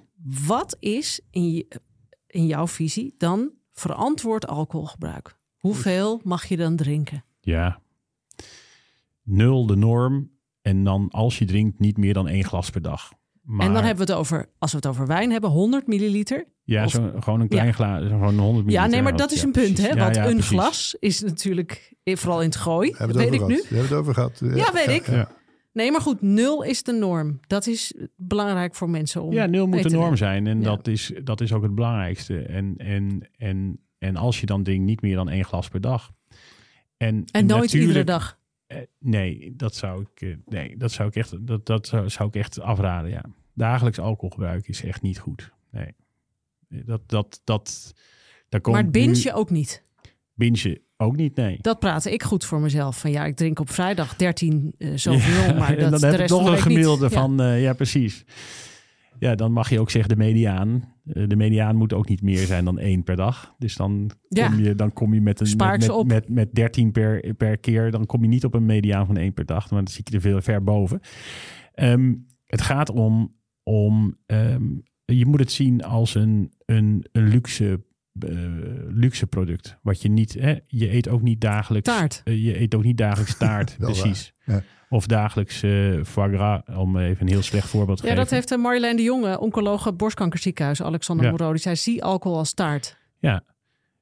wat 0.46 0.76
is 0.80 1.20
in, 1.30 1.50
je, 1.52 1.66
in 2.26 2.46
jouw 2.46 2.66
visie 2.66 3.14
dan 3.18 3.50
verantwoord 3.72 4.46
alcoholgebruik? 4.46 5.38
Hoeveel 5.58 6.20
mag 6.24 6.44
je 6.44 6.56
dan 6.56 6.76
drinken? 6.76 7.24
Ja. 7.40 7.80
Nul 9.22 9.66
de 9.66 9.76
norm. 9.76 10.30
En 10.62 10.84
dan 10.84 11.08
als 11.10 11.38
je 11.38 11.44
drinkt, 11.44 11.78
niet 11.78 11.96
meer 11.96 12.14
dan 12.14 12.28
één 12.28 12.44
glas 12.44 12.70
per 12.70 12.82
dag. 12.82 13.12
Maar, 13.42 13.66
En 13.66 13.72
dan 13.72 13.84
hebben 13.84 14.06
we 14.06 14.12
het 14.12 14.20
over, 14.20 14.46
als 14.58 14.70
we 14.70 14.76
het 14.76 14.86
over 14.86 15.06
wijn 15.06 15.30
hebben, 15.30 15.50
100 15.50 15.86
milliliter. 15.86 16.46
Ja, 16.62 16.84
of- 16.84 16.90
zo, 16.90 17.12
gewoon 17.20 17.40
een 17.40 17.48
klein 17.48 17.66
Ja. 17.66 17.72
glaas. 17.72 18.02
Gewoon 18.06 18.38
100 18.38 18.40
Ja, 18.46 18.52
nee, 18.52 18.64
milliliter. 18.70 19.02
maar 19.02 19.16
dat 19.16 19.30
is 19.32 19.40
Ja, 19.40 19.46
een 19.46 19.52
punt, 19.52 19.66
precies. 19.74 19.84
hè? 19.90 19.94
Ja, 19.98 20.02
Want 20.04 20.14
ja, 20.16 20.24
een 20.26 20.30
precies. 20.32 20.50
glas 20.50 20.96
is 20.98 21.20
natuurlijk, 21.20 21.94
vooral 22.04 22.40
in 22.40 22.46
het 22.46 22.56
gooi, 22.56 22.94
dat 22.98 23.10
weet 23.12 23.26
ik 23.26 23.32
gehad. 23.32 23.48
nu. 23.48 23.56
We 23.56 23.62
hebben 23.76 23.82
het 23.88 23.92
over 23.92 24.14
gehad. 24.14 24.38
Ja, 24.54 24.72
weet 24.72 24.88
ik. 24.88 25.26
Nee, 25.72 25.90
maar 25.90 26.00
goed, 26.00 26.22
nul 26.22 26.62
is 26.62 26.82
de 26.82 26.92
norm. 26.92 27.40
Dat 27.46 27.66
is 27.66 27.94
belangrijk 28.16 28.74
voor 28.74 28.90
mensen 28.90 29.22
om 29.22 29.32
Ja, 29.32 29.46
nul 29.46 29.66
moet 29.66 29.82
de 29.82 29.88
norm 29.88 30.02
nemen. 30.02 30.18
zijn. 30.18 30.46
En 30.46 30.58
Ja. 30.58 30.64
dat, 30.64 30.86
is, 30.86 31.12
dat 31.24 31.40
is 31.40 31.52
ook 31.52 31.62
het 31.62 31.74
belangrijkste. 31.74 32.42
En, 32.42 32.74
en, 32.76 33.28
en, 33.36 33.80
en 33.98 34.16
als 34.16 34.40
je 34.40 34.46
dan 34.46 34.62
drinkt, 34.62 34.84
niet 34.84 35.00
meer 35.02 35.14
dan 35.16 35.28
één 35.28 35.44
glas 35.44 35.68
per 35.68 35.80
dag. 35.80 36.12
En, 36.96 37.24
En 37.24 37.46
nooit 37.46 37.48
natuurlijk- 37.48 37.72
iedere 37.72 38.04
dag. 38.04 38.38
Eh, 38.66 38.78
nee, 38.98 39.52
dat 39.56 39.74
zou 39.74 40.02
ik, 40.14 40.20
eh, 40.20 40.36
nee, 40.46 40.76
dat 40.76 40.92
zou 40.92 41.08
ik 41.08 41.16
echt, 41.16 41.46
dat, 41.46 41.66
dat 41.66 41.86
zou, 41.86 42.08
zou 42.10 42.28
ik 42.28 42.34
echt 42.34 42.60
afraden. 42.60 43.10
Ja. 43.10 43.24
Dagelijks 43.54 43.98
alcoholgebruik 43.98 44.68
is 44.68 44.82
echt 44.84 45.02
niet 45.02 45.18
goed. 45.18 45.52
Nee, 45.70 45.94
dat, 46.68 47.00
dat, 47.08 47.40
dat, 47.44 47.92
daar 48.48 48.60
komt 48.60 48.74
Maar 48.74 48.84
het 48.84 48.92
binge 48.92 49.22
je 49.22 49.32
ook 49.32 49.50
niet. 49.50 49.84
binge 50.34 50.80
ook 51.00 51.16
niet. 51.16 51.36
Nee. 51.36 51.58
Dat 51.60 51.78
praatte 51.78 52.12
ik 52.12 52.22
goed 52.22 52.44
voor 52.44 52.60
mezelf. 52.60 52.98
Van 53.00 53.10
ja, 53.10 53.24
ik 53.24 53.36
drink 53.36 53.58
op 53.58 53.70
vrijdag 53.70 54.16
13 54.16 54.74
eh 54.78 54.90
zoveel, 54.94 55.54
maar 55.54 55.76
en 55.76 55.78
dat 55.80 55.90
dan 55.90 56.00
de 56.00 56.06
heb 56.06 56.16
rest 56.16 56.32
ik 56.32 56.36
nog 56.38 56.46
een 56.46 56.52
niet. 56.52 56.62
gemiddelde 56.62 57.04
Ja. 57.04 57.10
van, 57.10 57.40
eh, 57.40 57.62
ja, 57.62 57.72
precies. 57.72 58.24
Ja, 59.18 59.34
dan 59.34 59.52
mag 59.52 59.70
je 59.70 59.80
ook 59.80 59.90
zeggen 59.90 60.10
de 60.10 60.16
mediaan. 60.16 60.94
Eh, 61.06 61.28
de 61.28 61.36
mediaan 61.36 61.76
moet 61.76 61.92
ook 61.92 62.08
niet 62.08 62.22
meer 62.22 62.46
zijn 62.46 62.64
dan 62.64 62.78
één 62.78 63.02
per 63.02 63.16
dag. 63.16 63.54
Dus 63.58 63.76
dan 63.76 64.10
Ja. 64.28 64.48
kom 64.48 64.58
je, 64.58 64.74
dan 64.74 64.92
kom 64.92 65.14
je 65.14 65.20
met, 65.20 65.40
een, 65.40 65.56
met, 65.56 65.88
met, 65.88 66.06
met, 66.06 66.28
met 66.28 66.54
13 66.54 66.92
per, 66.92 67.34
per 67.34 67.58
keer. 67.58 67.90
Dan 67.90 68.06
kom 68.06 68.22
je 68.22 68.28
niet 68.28 68.44
op 68.44 68.54
een 68.54 68.66
mediaan 68.66 69.06
van 69.06 69.16
één 69.16 69.32
per 69.34 69.46
dag. 69.46 69.70
Maar 69.70 69.78
dan 69.84 69.92
zit 69.92 70.08
je 70.08 70.14
er 70.14 70.20
veel 70.20 70.40
ver 70.42 70.62
boven. 70.62 71.00
Ehm, 71.74 72.14
het 72.46 72.60
gaat 72.62 72.90
om, 72.90 73.34
om 73.62 74.16
ehm, 74.26 74.62
je 75.04 75.26
moet 75.26 75.40
het 75.40 75.52
zien 75.52 75.82
als 75.84 76.14
een, 76.14 76.52
een, 76.66 77.06
een 77.12 77.28
luxe 77.28 77.80
eh, 78.24 78.36
luxe 78.88 79.26
product. 79.26 79.78
Wat 79.82 80.02
je 80.02 80.08
niet, 80.08 80.32
hè, 80.32 80.54
je 80.66 80.92
eet 80.92 81.08
ook 81.08 81.22
niet 81.22 81.40
dagelijks. 81.40 81.88
Taart. 81.88 82.20
eh, 82.24 82.44
je 82.44 82.60
eet 82.60 82.74
ook 82.74 82.84
niet 82.84 82.96
dagelijks 82.98 83.36
taart, 83.46 83.76
precies. 83.78 84.32
Ja. 84.44 84.62
Of 84.88 85.06
dagelijks 85.06 85.62
eh 85.62 86.04
foie 86.04 86.34
gras, 86.36 86.60
om 86.76 86.96
even 86.98 87.22
een 87.26 87.32
heel 87.32 87.42
slecht 87.42 87.68
voorbeeld 87.68 87.98
te 87.98 88.04
Ja, 88.06 88.10
geven. 88.10 88.24
dat 88.28 88.32
heeft 88.48 88.60
Marjolein 88.62 88.96
de 88.96 89.02
Jonge, 89.02 89.40
oncologe 89.40 89.92
borstkankerziekenhuis, 89.92 90.82
Alexander 90.82 91.24
Ja. 91.24 91.30
Moreau. 91.30 91.52
Die 91.52 91.62
zei, 91.62 91.76
zie 91.76 92.04
alcohol 92.04 92.38
als 92.38 92.52
taart. 92.54 92.96
Ja. 93.18 93.42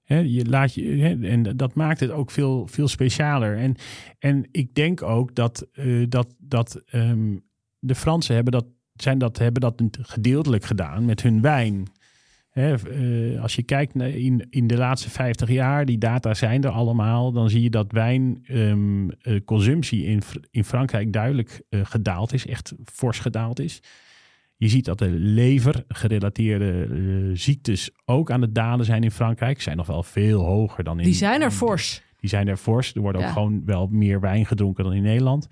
Hè, 0.04 0.18
je 0.18 0.44
laat 0.44 0.74
je, 0.74 0.82
hè, 0.84 1.26
en 1.28 1.42
dat 1.56 1.74
maakt 1.74 2.00
het 2.00 2.10
ook 2.10 2.30
veel, 2.30 2.66
veel 2.66 2.88
specialer. 2.88 3.58
En, 3.58 3.74
en 4.18 4.48
ik 4.50 4.74
denk 4.74 5.02
ook 5.02 5.34
dat, 5.34 5.66
eh, 5.72 6.04
dat, 6.08 6.34
dat 6.38 6.82
ehm, 6.86 7.36
de 7.78 7.94
Fransen 7.94 8.34
hebben 8.34 8.52
dat, 8.52 8.66
zijn 8.94 9.18
dat, 9.18 9.38
hebben 9.38 9.60
dat 9.60 9.82
gedeeltelijk 10.00 10.64
gedaan 10.64 11.04
met 11.04 11.22
hun 11.22 11.40
wijn. 11.40 11.82
Hè, 12.58 12.74
eh, 12.74 13.42
als 13.42 13.54
je 13.54 13.62
kijkt 13.62 13.94
naar 13.94 14.08
in, 14.08 14.46
in 14.50 14.66
de 14.66 14.76
laatste 14.76 15.10
50 15.10 15.50
jaar, 15.50 15.84
die 15.84 15.98
data 15.98 16.34
zijn 16.34 16.64
er 16.64 16.70
allemaal, 16.70 17.32
dan 17.32 17.50
zie 17.50 17.62
je 17.62 17.70
dat 17.70 17.92
wijnconsumptie 17.92 20.04
in, 20.04 20.22
Fr- 20.22 20.38
in 20.50 20.64
Frankrijk 20.64 21.12
duidelijk 21.12 21.62
eh, 21.68 21.80
gedaald 21.82 22.32
is, 22.32 22.46
echt 22.46 22.74
fors 22.84 23.18
gedaald 23.18 23.60
is. 23.60 23.82
Je 24.56 24.68
ziet 24.68 24.84
dat 24.84 24.98
de 24.98 25.10
levergerelateerde 25.10 26.88
eh, 26.90 26.96
ziektes 27.32 27.90
ook 28.04 28.30
aan 28.30 28.42
het 28.42 28.54
dalen 28.54 28.84
zijn 28.84 29.02
in 29.02 29.10
Frankrijk. 29.10 29.60
Zijn 29.60 29.76
nog 29.76 29.86
wel 29.86 30.02
veel 30.02 30.44
hoger 30.44 30.84
dan 30.84 30.98
in... 30.98 31.04
Die 31.04 31.14
zijn 31.14 31.42
er 31.42 31.50
fors. 31.50 32.02
Die 32.20 32.30
zijn 32.30 32.48
er 32.48 32.56
fors. 32.56 32.94
Er 32.94 33.00
wordt 33.00 33.18
ook 33.18 33.32
gewoon 33.32 33.62
wel 33.64 33.86
meer 33.86 34.20
wijn 34.20 34.46
gedronken 34.46 34.84
dan 34.84 34.92
in 34.92 35.02
Nederland. 35.02 35.48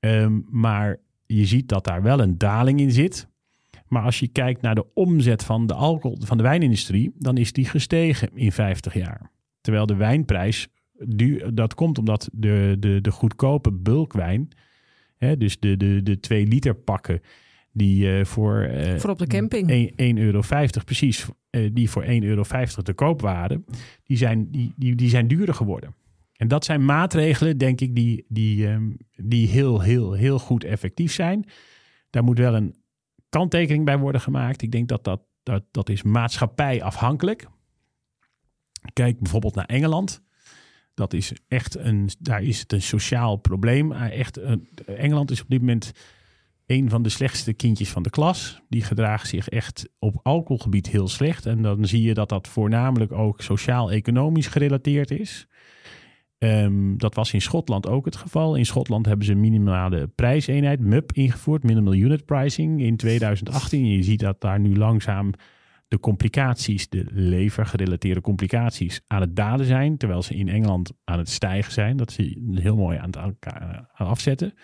Ehm, 0.00 0.40
maar 0.50 0.96
je 1.26 1.46
ziet 1.46 1.68
dat 1.68 1.84
daar 1.84 2.02
wel 2.02 2.20
een 2.20 2.38
daling 2.38 2.80
in 2.80 2.90
zit. 2.90 3.29
Maar 3.90 4.02
als 4.02 4.18
je 4.18 4.28
kijkt 4.28 4.62
naar 4.62 4.74
de 4.74 4.86
omzet 4.94 5.44
van 5.44 5.66
de 5.66 5.74
alcohol, 5.74 6.18
van 6.20 6.36
de 6.36 6.42
wijnindustrie, 6.42 7.12
dan 7.18 7.36
is 7.36 7.52
die 7.52 7.64
gestegen 7.64 8.30
in 8.34 8.52
50 8.52 8.94
jaar. 8.94 9.30
Terwijl 9.60 9.86
de 9.86 9.96
wijnprijs, 9.96 10.68
du- 10.92 11.52
dat 11.54 11.74
komt 11.74 11.98
omdat 11.98 12.28
de, 12.32 12.76
de, 12.78 13.00
de 13.00 13.10
goedkope 13.10 13.72
bulkwijn, 13.72 14.48
hè, 15.16 15.36
dus 15.36 15.60
de, 15.60 15.76
de, 15.76 16.02
de 16.02 16.20
2 16.20 16.46
liter 16.46 16.74
pakken, 16.74 17.20
die 17.72 18.18
eh, 18.18 18.24
voor 18.24 18.60
eh, 18.60 18.98
Voor 18.98 19.10
op 19.10 19.18
de 19.18 19.26
camping. 19.26 19.90
1,50 19.90 19.96
euro, 19.96 20.40
precies, 20.84 21.26
eh, 21.50 21.70
die 21.72 21.90
voor 21.90 22.04
1,50 22.04 22.08
euro 22.22 22.42
te 22.82 22.92
koop 22.94 23.20
waren, 23.20 23.64
die 24.04 24.16
zijn, 24.16 24.50
die, 24.50 24.72
die, 24.76 24.94
die 24.94 25.08
zijn 25.08 25.28
duurder 25.28 25.54
geworden. 25.54 25.94
En 26.32 26.48
dat 26.48 26.64
zijn 26.64 26.84
maatregelen, 26.84 27.58
denk 27.58 27.80
ik, 27.80 27.94
die, 27.94 28.24
die, 28.28 28.66
ehm, 28.66 28.90
die 29.16 29.48
heel, 29.48 29.80
heel, 29.80 30.12
heel 30.12 30.38
goed 30.38 30.64
effectief 30.64 31.12
zijn. 31.12 31.44
Daar 32.10 32.24
moet 32.24 32.38
wel 32.38 32.54
een 32.54 32.74
kanttekening 33.30 33.84
bij 33.84 33.98
worden 33.98 34.20
gemaakt. 34.20 34.62
Ik 34.62 34.70
denk 34.72 34.88
dat 34.88 35.04
dat, 35.04 35.20
dat, 35.42 35.64
dat 35.70 35.88
is 35.88 36.02
maatschappijafhankelijk. 36.02 37.46
Kijk 38.92 39.18
bijvoorbeeld 39.20 39.54
naar 39.54 39.64
Engeland. 39.64 40.22
Dat 40.94 41.12
is 41.12 41.32
echt 41.48 41.76
een, 41.76 42.08
daar 42.18 42.42
is 42.42 42.60
het 42.60 42.72
een 42.72 42.82
sociaal 42.82 43.36
probleem. 43.36 43.92
Eh, 43.92 44.18
Echt, 44.18 44.36
een- 44.38 44.68
Engeland 44.86 45.30
is 45.30 45.42
op 45.42 45.48
dit 45.48 45.60
moment 45.60 45.92
een 46.66 46.90
van 46.90 47.02
de 47.02 47.08
slechtste 47.08 47.52
kindjes 47.52 47.90
van 47.90 48.02
de 48.02 48.10
klas. 48.10 48.60
Die 48.68 48.82
gedragen 48.82 49.28
zich 49.28 49.48
echt 49.48 49.88
op 49.98 50.20
alcoholgebied 50.22 50.88
heel 50.88 51.08
slecht. 51.08 51.46
En 51.46 51.62
dan 51.62 51.84
zie 51.86 52.02
je 52.02 52.14
dat 52.14 52.28
dat 52.28 52.48
voornamelijk 52.48 53.12
ook 53.12 53.40
sociaal-economisch 53.42 54.46
gerelateerd 54.46 55.10
is. 55.10 55.46
Ehm, 56.40 56.96
dat 56.96 57.14
was 57.14 57.32
in 57.32 57.40
Schotland 57.40 57.86
ook 57.86 58.04
het 58.04 58.16
geval. 58.16 58.54
In 58.54 58.66
Schotland 58.66 59.06
hebben 59.06 59.26
ze 59.26 59.32
een 59.32 59.40
minimale 59.40 60.06
prijseenheid, 60.06 60.80
MUP, 60.80 61.12
ingevoerd. 61.12 61.62
Minimal 61.62 61.94
Unit 61.94 62.24
Pricing 62.24 62.82
in 62.82 62.96
2018. 62.96 63.82
En 63.82 63.90
je 63.90 64.02
ziet 64.02 64.20
dat 64.20 64.40
daar 64.40 64.60
nu 64.60 64.76
langzaam 64.76 65.32
de 65.88 66.00
complicaties, 66.00 66.88
de 66.88 67.06
levergerelateerde 67.10 68.20
complicaties, 68.20 69.00
aan 69.06 69.20
het 69.20 69.36
dalen 69.36 69.66
zijn. 69.66 69.96
Terwijl 69.96 70.22
ze 70.22 70.34
in 70.34 70.48
Engeland 70.48 70.92
aan 71.04 71.18
het 71.18 71.28
stijgen 71.28 71.72
zijn. 71.72 71.96
Dat 71.96 72.12
ze 72.12 72.50
heel 72.54 72.76
mooi 72.76 72.98
aan 72.98 73.06
het 73.06 73.16
aan 73.16 74.06
afzetten. 74.06 74.54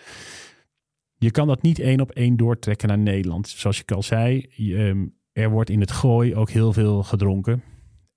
Je 1.17 1.31
kan 1.31 1.47
dat 1.47 1.61
niet 1.61 1.79
één 1.79 2.01
op 2.01 2.11
één 2.11 2.37
doortrekken 2.37 2.87
naar 2.87 2.97
Nederland. 2.97 3.47
Zoals 3.47 3.81
ik 3.81 3.91
al 3.91 4.03
zei, 4.03 4.39
ehm, 4.57 5.05
er 5.31 5.49
wordt 5.49 5.69
in 5.69 5.79
het 5.79 5.91
gooi 5.91 6.35
ook 6.35 6.49
heel 6.49 6.73
veel 6.73 7.03
gedronken. 7.03 7.63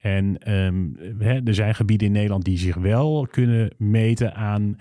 En 0.00 0.38
ehm, 0.38 0.88
hè, 1.18 1.40
er 1.44 1.54
zijn 1.54 1.74
gebieden 1.74 2.06
in 2.06 2.12
Nederland 2.12 2.44
die 2.44 2.58
zich 2.58 2.76
wel 2.76 3.26
kunnen 3.30 3.74
meten 3.78 4.34
aan, 4.34 4.76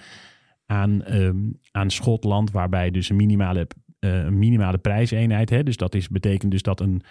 aan, 0.66 1.04
ehm, 1.04 1.38
aan 1.72 1.92
Schotland, 1.92 2.52
waarbij 2.52 2.92
dus 2.92 3.10
een 3.10 3.16
minimale, 3.16 3.68
eh, 4.00 4.24
een 4.24 4.40
minimale 4.40 4.78
prijseenheid. 4.78 5.50
Hè, 5.50 5.64
dus 5.64 5.78
dat 5.78 5.96
is, 5.96 6.08
betekent 6.08 6.52
dus 6.52 6.62
dat 6.62 6.80
een, 6.80 7.02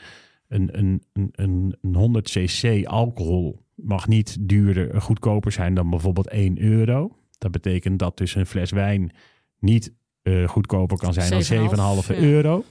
een, 0.48 0.78
een, 0.78 1.02
een, 1.12 1.28
een, 1.32 1.76
een 1.80 1.94
100 1.94 2.30
cc 2.30 2.86
alcohol 2.86 3.66
mag 3.74 4.08
niet 4.08 4.36
duurder, 4.40 5.00
goedkoper 5.00 5.52
zijn 5.52 5.74
dan 5.74 5.90
bijvoorbeeld 5.90 6.28
1 6.28 6.62
euro. 6.62 7.16
Dat 7.38 7.50
betekent 7.50 7.98
dat 7.98 8.16
dus 8.16 8.34
een 8.34 8.46
fles 8.46 8.70
wijn 8.70 9.10
niet 9.58 9.94
eh, 10.22 10.48
goedkoper 10.48 10.98
kan 10.98 11.12
zijn 11.12 11.30
dan 11.30 11.42
7,5, 11.42 12.08
7,5 12.08 12.16
ja. 12.16 12.22
euro. 12.22 12.64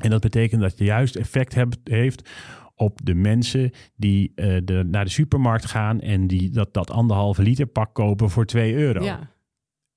En 0.00 0.10
dat 0.10 0.20
betekent 0.20 0.60
dat 0.60 0.78
je 0.78 0.84
juist 0.84 1.16
effect 1.16 1.54
hebt, 1.54 1.78
heeft 1.84 2.30
op 2.78 3.04
de 3.04 3.14
mensen 3.14 3.70
die 3.96 4.32
eh, 4.34 4.56
de, 4.64 4.84
naar 4.90 5.04
de 5.04 5.10
supermarkt 5.10 5.64
gaan 5.64 6.00
en 6.00 6.26
die 6.26 6.50
dat, 6.50 6.74
dat 6.74 6.90
anderhalve 6.90 7.42
liter 7.42 7.66
pak 7.66 7.94
kopen 7.94 8.30
voor 8.30 8.44
2 8.44 8.74
euro. 8.74 9.04
Ja. 9.04 9.30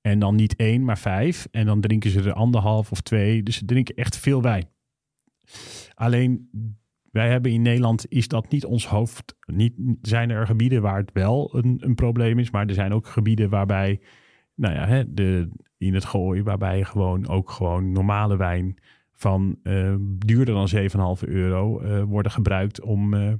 En 0.00 0.18
dan 0.18 0.34
niet 0.34 0.56
één, 0.56 0.84
maar 0.84 0.98
vijf. 0.98 1.48
En 1.50 1.66
dan 1.66 1.80
drinken 1.80 2.10
ze 2.10 2.22
er 2.22 2.32
anderhalf 2.32 2.90
of 2.90 3.00
twee. 3.00 3.42
Dus 3.42 3.56
ze 3.56 3.64
drinken 3.64 3.94
echt 3.94 4.16
veel 4.16 4.42
wijn. 4.42 4.68
Alleen 5.94 6.48
wij 7.10 7.30
hebben 7.30 7.52
in 7.52 7.62
Nederland, 7.62 8.04
is 8.08 8.28
dat 8.28 8.50
niet 8.50 8.64
ons 8.64 8.86
hoofd. 8.86 9.36
Niet, 9.46 9.74
zijn 10.02 10.30
er 10.30 10.46
gebieden 10.46 10.82
waar 10.82 10.98
het 10.98 11.12
wel 11.12 11.56
een, 11.56 11.76
een 11.80 11.94
probleem 11.94 12.38
is. 12.38 12.50
Maar 12.50 12.66
er 12.66 12.74
zijn 12.74 12.92
ook 12.92 13.06
gebieden 13.06 13.50
waarbij, 13.50 14.00
nou 14.54 14.74
ja, 14.74 14.86
hè, 14.86 15.14
de, 15.14 15.48
in 15.78 15.94
het 15.94 16.04
gooi, 16.04 16.42
waarbij 16.42 16.78
je 16.78 16.84
gewoon 16.84 17.28
ook 17.28 17.50
gewoon 17.50 17.92
normale 17.92 18.36
wijn 18.36 18.78
van 19.22 19.56
eh, 19.62 19.94
duurder 20.18 20.54
dan 20.54 20.68
7,5 21.22 21.28
euro 21.28 21.80
eh, 21.80 22.02
worden 22.02 22.32
gebruikt 22.32 22.80
om 22.80 23.14
eh, 23.14 23.32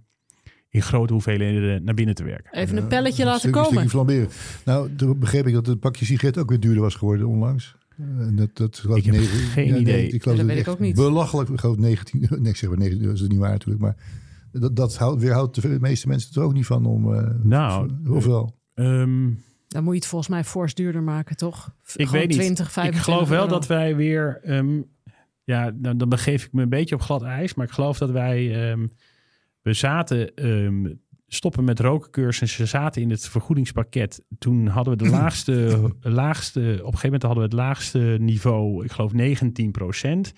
in 0.69 0.83
grote 0.83 1.13
hoeveelheden 1.13 1.85
naar 1.85 1.95
binnen 1.95 2.15
te 2.15 2.25
werken. 2.25 2.53
Even 2.55 2.77
een 2.77 2.83
Ja, 2.83 2.89
pelletje 2.89 3.25
laten 3.25 3.41
stukje- 3.41 3.57
komen. 3.61 3.73
stukje 3.73 3.89
flamberen. 3.89 4.29
Nou, 4.65 4.95
toen 4.95 5.19
begreep 5.19 5.47
ik 5.47 5.53
dat 5.55 5.67
het 5.67 5.81
pakje 5.81 6.05
sigaret 6.05 6.39
ook 6.39 6.49
weer 6.49 6.61
duurder 6.61 6.83
was 6.83 6.95
geworden 6.95 7.27
onlangs. 7.27 7.77
En 7.97 8.33
dat, 8.37 8.57
dat 8.57 8.79
geloof 8.79 8.97
Ik 8.97 9.05
heb 9.05 9.15
negen- 9.15 9.39
geen 9.39 9.81
idee. 9.81 10.05
ik 10.09 10.23
geloof 10.23 10.39
Dat 10.39 10.47
het 10.47 10.55
weet 10.57 10.67
ik 10.67 10.73
ook 10.73 10.79
niet. 10.79 10.95
Belachelijk, 10.95 11.49
ik 11.49 11.61
geloof 11.61 11.77
19, 11.77 12.27
nee, 12.29 12.51
ik 12.51 12.57
zeg 12.57 12.69
maar 12.71 12.79
19, 12.79 13.07
dat 13.07 13.15
is 13.15 13.29
niet 13.29 13.39
waar 13.39 13.51
natuurlijk, 13.51 13.81
maar 13.81 13.97
dat, 14.53 14.77
dat 14.77 14.97
houdt, 14.97 15.23
weerhoudt 15.23 15.63
de 15.63 15.77
meeste 15.81 16.09
mensen 16.09 16.35
er 16.35 16.47
ook 16.47 16.53
niet 16.53 16.67
van 16.67 16.87
om, 16.87 17.15
eh, 17.15 17.29
Nou, 17.43 17.91
of 18.09 18.25
wel? 18.27 18.59
Ehm, 18.75 19.31
Dan 19.69 19.83
moet 19.85 19.93
je 19.93 19.99
het 19.99 20.07
volgens 20.09 20.31
mij 20.31 20.45
fors 20.45 20.75
duurder 20.75 21.03
maken, 21.03 21.37
toch? 21.37 21.67
Ik 21.67 21.91
Gewoon 22.07 22.13
weet 22.13 22.29
niet. 22.29 22.39
20, 22.39 22.67
ik 22.67 22.73
25 22.73 23.15
geloof 23.15 23.29
wel 23.29 23.39
euro. 23.43 23.51
dat 23.53 23.67
wij 23.67 23.97
weer. 23.97 24.41
ehm, 24.43 24.81
ja, 25.45 25.71
dan, 25.75 25.99
dan 25.99 26.09
begeef 26.09 26.45
ik 26.45 26.53
me 26.53 26.63
een 26.63 26.69
beetje 26.69 26.95
op 26.95 27.01
glad 27.01 27.23
ijs. 27.23 27.55
Maar 27.55 27.67
ik 27.67 27.73
geloof 27.73 27.99
dat 27.99 28.11
wij. 28.11 28.71
ehm, 28.71 28.87
we 29.63 29.73
zaten. 29.73 30.35
ehm, 30.35 30.95
stoppen 31.27 31.65
met 31.65 31.81
rokencursussen. 31.81 32.69
zaten 32.69 33.03
in 33.03 33.11
het 33.11 33.29
vergoedingspakket. 33.29 34.25
Toen 34.39 34.67
hadden 34.67 34.97
we 34.99 35.05
de 35.05 35.11
laagste. 35.19 35.53
laagste 36.01 36.61
op 36.61 36.67
een 36.69 36.77
gegeven 36.85 37.03
moment 37.03 37.23
hadden 37.23 37.43
we 37.43 37.49
het 37.49 37.59
laagste 37.59 38.17
niveau. 38.21 38.85
Ik 38.85 38.93
geloof 38.93 39.13
19 39.13 39.71
procent. 39.71 40.33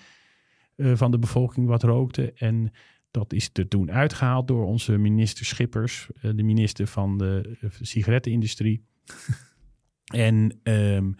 van 0.76 1.10
de 1.10 1.18
bevolking 1.18 1.66
wat 1.66 1.82
rookte. 1.82 2.32
En 2.32 2.70
dat 3.10 3.32
is 3.32 3.50
er 3.52 3.68
toen 3.68 3.90
uitgehaald 3.92 4.48
door 4.48 4.64
onze 4.66 4.98
minister 4.98 5.44
Schippers. 5.46 6.08
eh, 6.20 6.30
de 6.34 6.42
minister 6.42 6.86
van 6.86 7.18
de 7.18 7.56
eh, 7.60 7.70
sigarettenindustrie. 7.80 8.84
en. 10.04 10.60
ehm, 10.62 11.12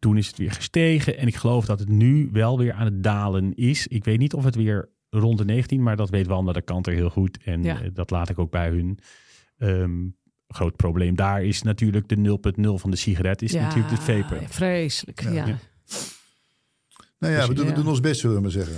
toen 0.00 0.16
is 0.16 0.26
het 0.26 0.36
weer 0.36 0.52
gestegen. 0.52 1.18
En 1.18 1.26
ik 1.26 1.36
geloof 1.36 1.66
dat 1.66 1.78
het 1.78 1.88
nu 1.88 2.28
wel 2.32 2.58
weer 2.58 2.72
aan 2.72 2.84
het 2.84 3.02
dalen 3.02 3.54
is. 3.54 3.86
Ik 3.86 4.04
weet 4.04 4.18
niet 4.18 4.34
of 4.34 4.44
het 4.44 4.54
weer 4.54 4.88
rond 5.10 5.38
de 5.38 5.44
19, 5.44 5.82
maar 5.82 5.96
dat 5.96 6.10
weet 6.10 6.26
Wanda 6.26 6.52
de 6.52 6.62
Kanter 6.62 6.92
heel 6.94 7.10
goed. 7.10 7.38
En 7.44 7.62
Ja. 7.62 7.80
eh, 7.82 7.88
dat 7.92 8.10
laat 8.10 8.28
ik 8.28 8.38
ook 8.38 8.50
bij 8.50 8.68
hun. 8.68 8.98
Ehm, 9.58 10.06
groot 10.48 10.76
probleem 10.76 11.14
daar 11.14 11.44
is 11.44 11.62
natuurlijk 11.62 12.08
de 12.08 12.16
0.0 12.16 12.78
van 12.78 12.90
de 12.90 12.96
sigaret. 12.96 13.42
Is 13.42 13.52
natuurlijk 13.52 13.90
het 13.90 14.02
vapen. 14.02 14.48
Vreselijk, 14.48 15.22
ja. 15.22 15.30
Ja. 15.32 15.46
Ja. 15.46 15.58
Nou 17.18 17.32
ja, 17.32 17.38
Dus 17.38 17.48
we 17.48 17.54
doen, 17.54 17.64
ja. 17.64 17.70
we 17.70 17.76
doen 17.76 17.88
ons 17.88 18.00
best, 18.00 18.20
zullen 18.20 18.36
we 18.36 18.42
maar 18.42 18.50
zeggen. 18.50 18.76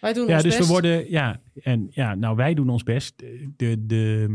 Wij 0.00 0.12
doen 0.12 0.26
Ja, 0.26 0.34
ons 0.34 0.42
dus 0.42 0.56
best. 0.56 0.66
we 0.66 0.72
worden, 0.72 1.10
ja, 1.10 1.40
en 1.62 1.86
ja, 1.90 2.14
nou 2.14 2.36
wij 2.36 2.54
doen 2.54 2.68
ons 2.68 2.82
best. 2.82 3.18
De, 3.56 3.86
de, 3.86 4.28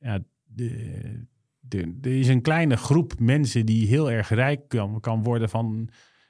ja, 0.00 0.18
de, 0.18 0.68
de, 0.68 1.26
er 1.68 2.18
is 2.18 2.28
een 2.28 2.42
kleine 2.42 2.76
groep 2.76 3.18
mensen 3.18 3.66
die 3.66 3.86
heel 3.86 4.10
erg 4.10 4.28
rijk 4.28 4.68
kan, 4.68 5.00
kan 5.00 5.22
worden 5.22 5.48
van 5.48 5.88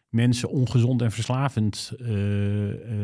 mensen 0.08 0.48
ongezond 0.48 1.02
en 1.02 1.12
verslavend, 1.12 1.92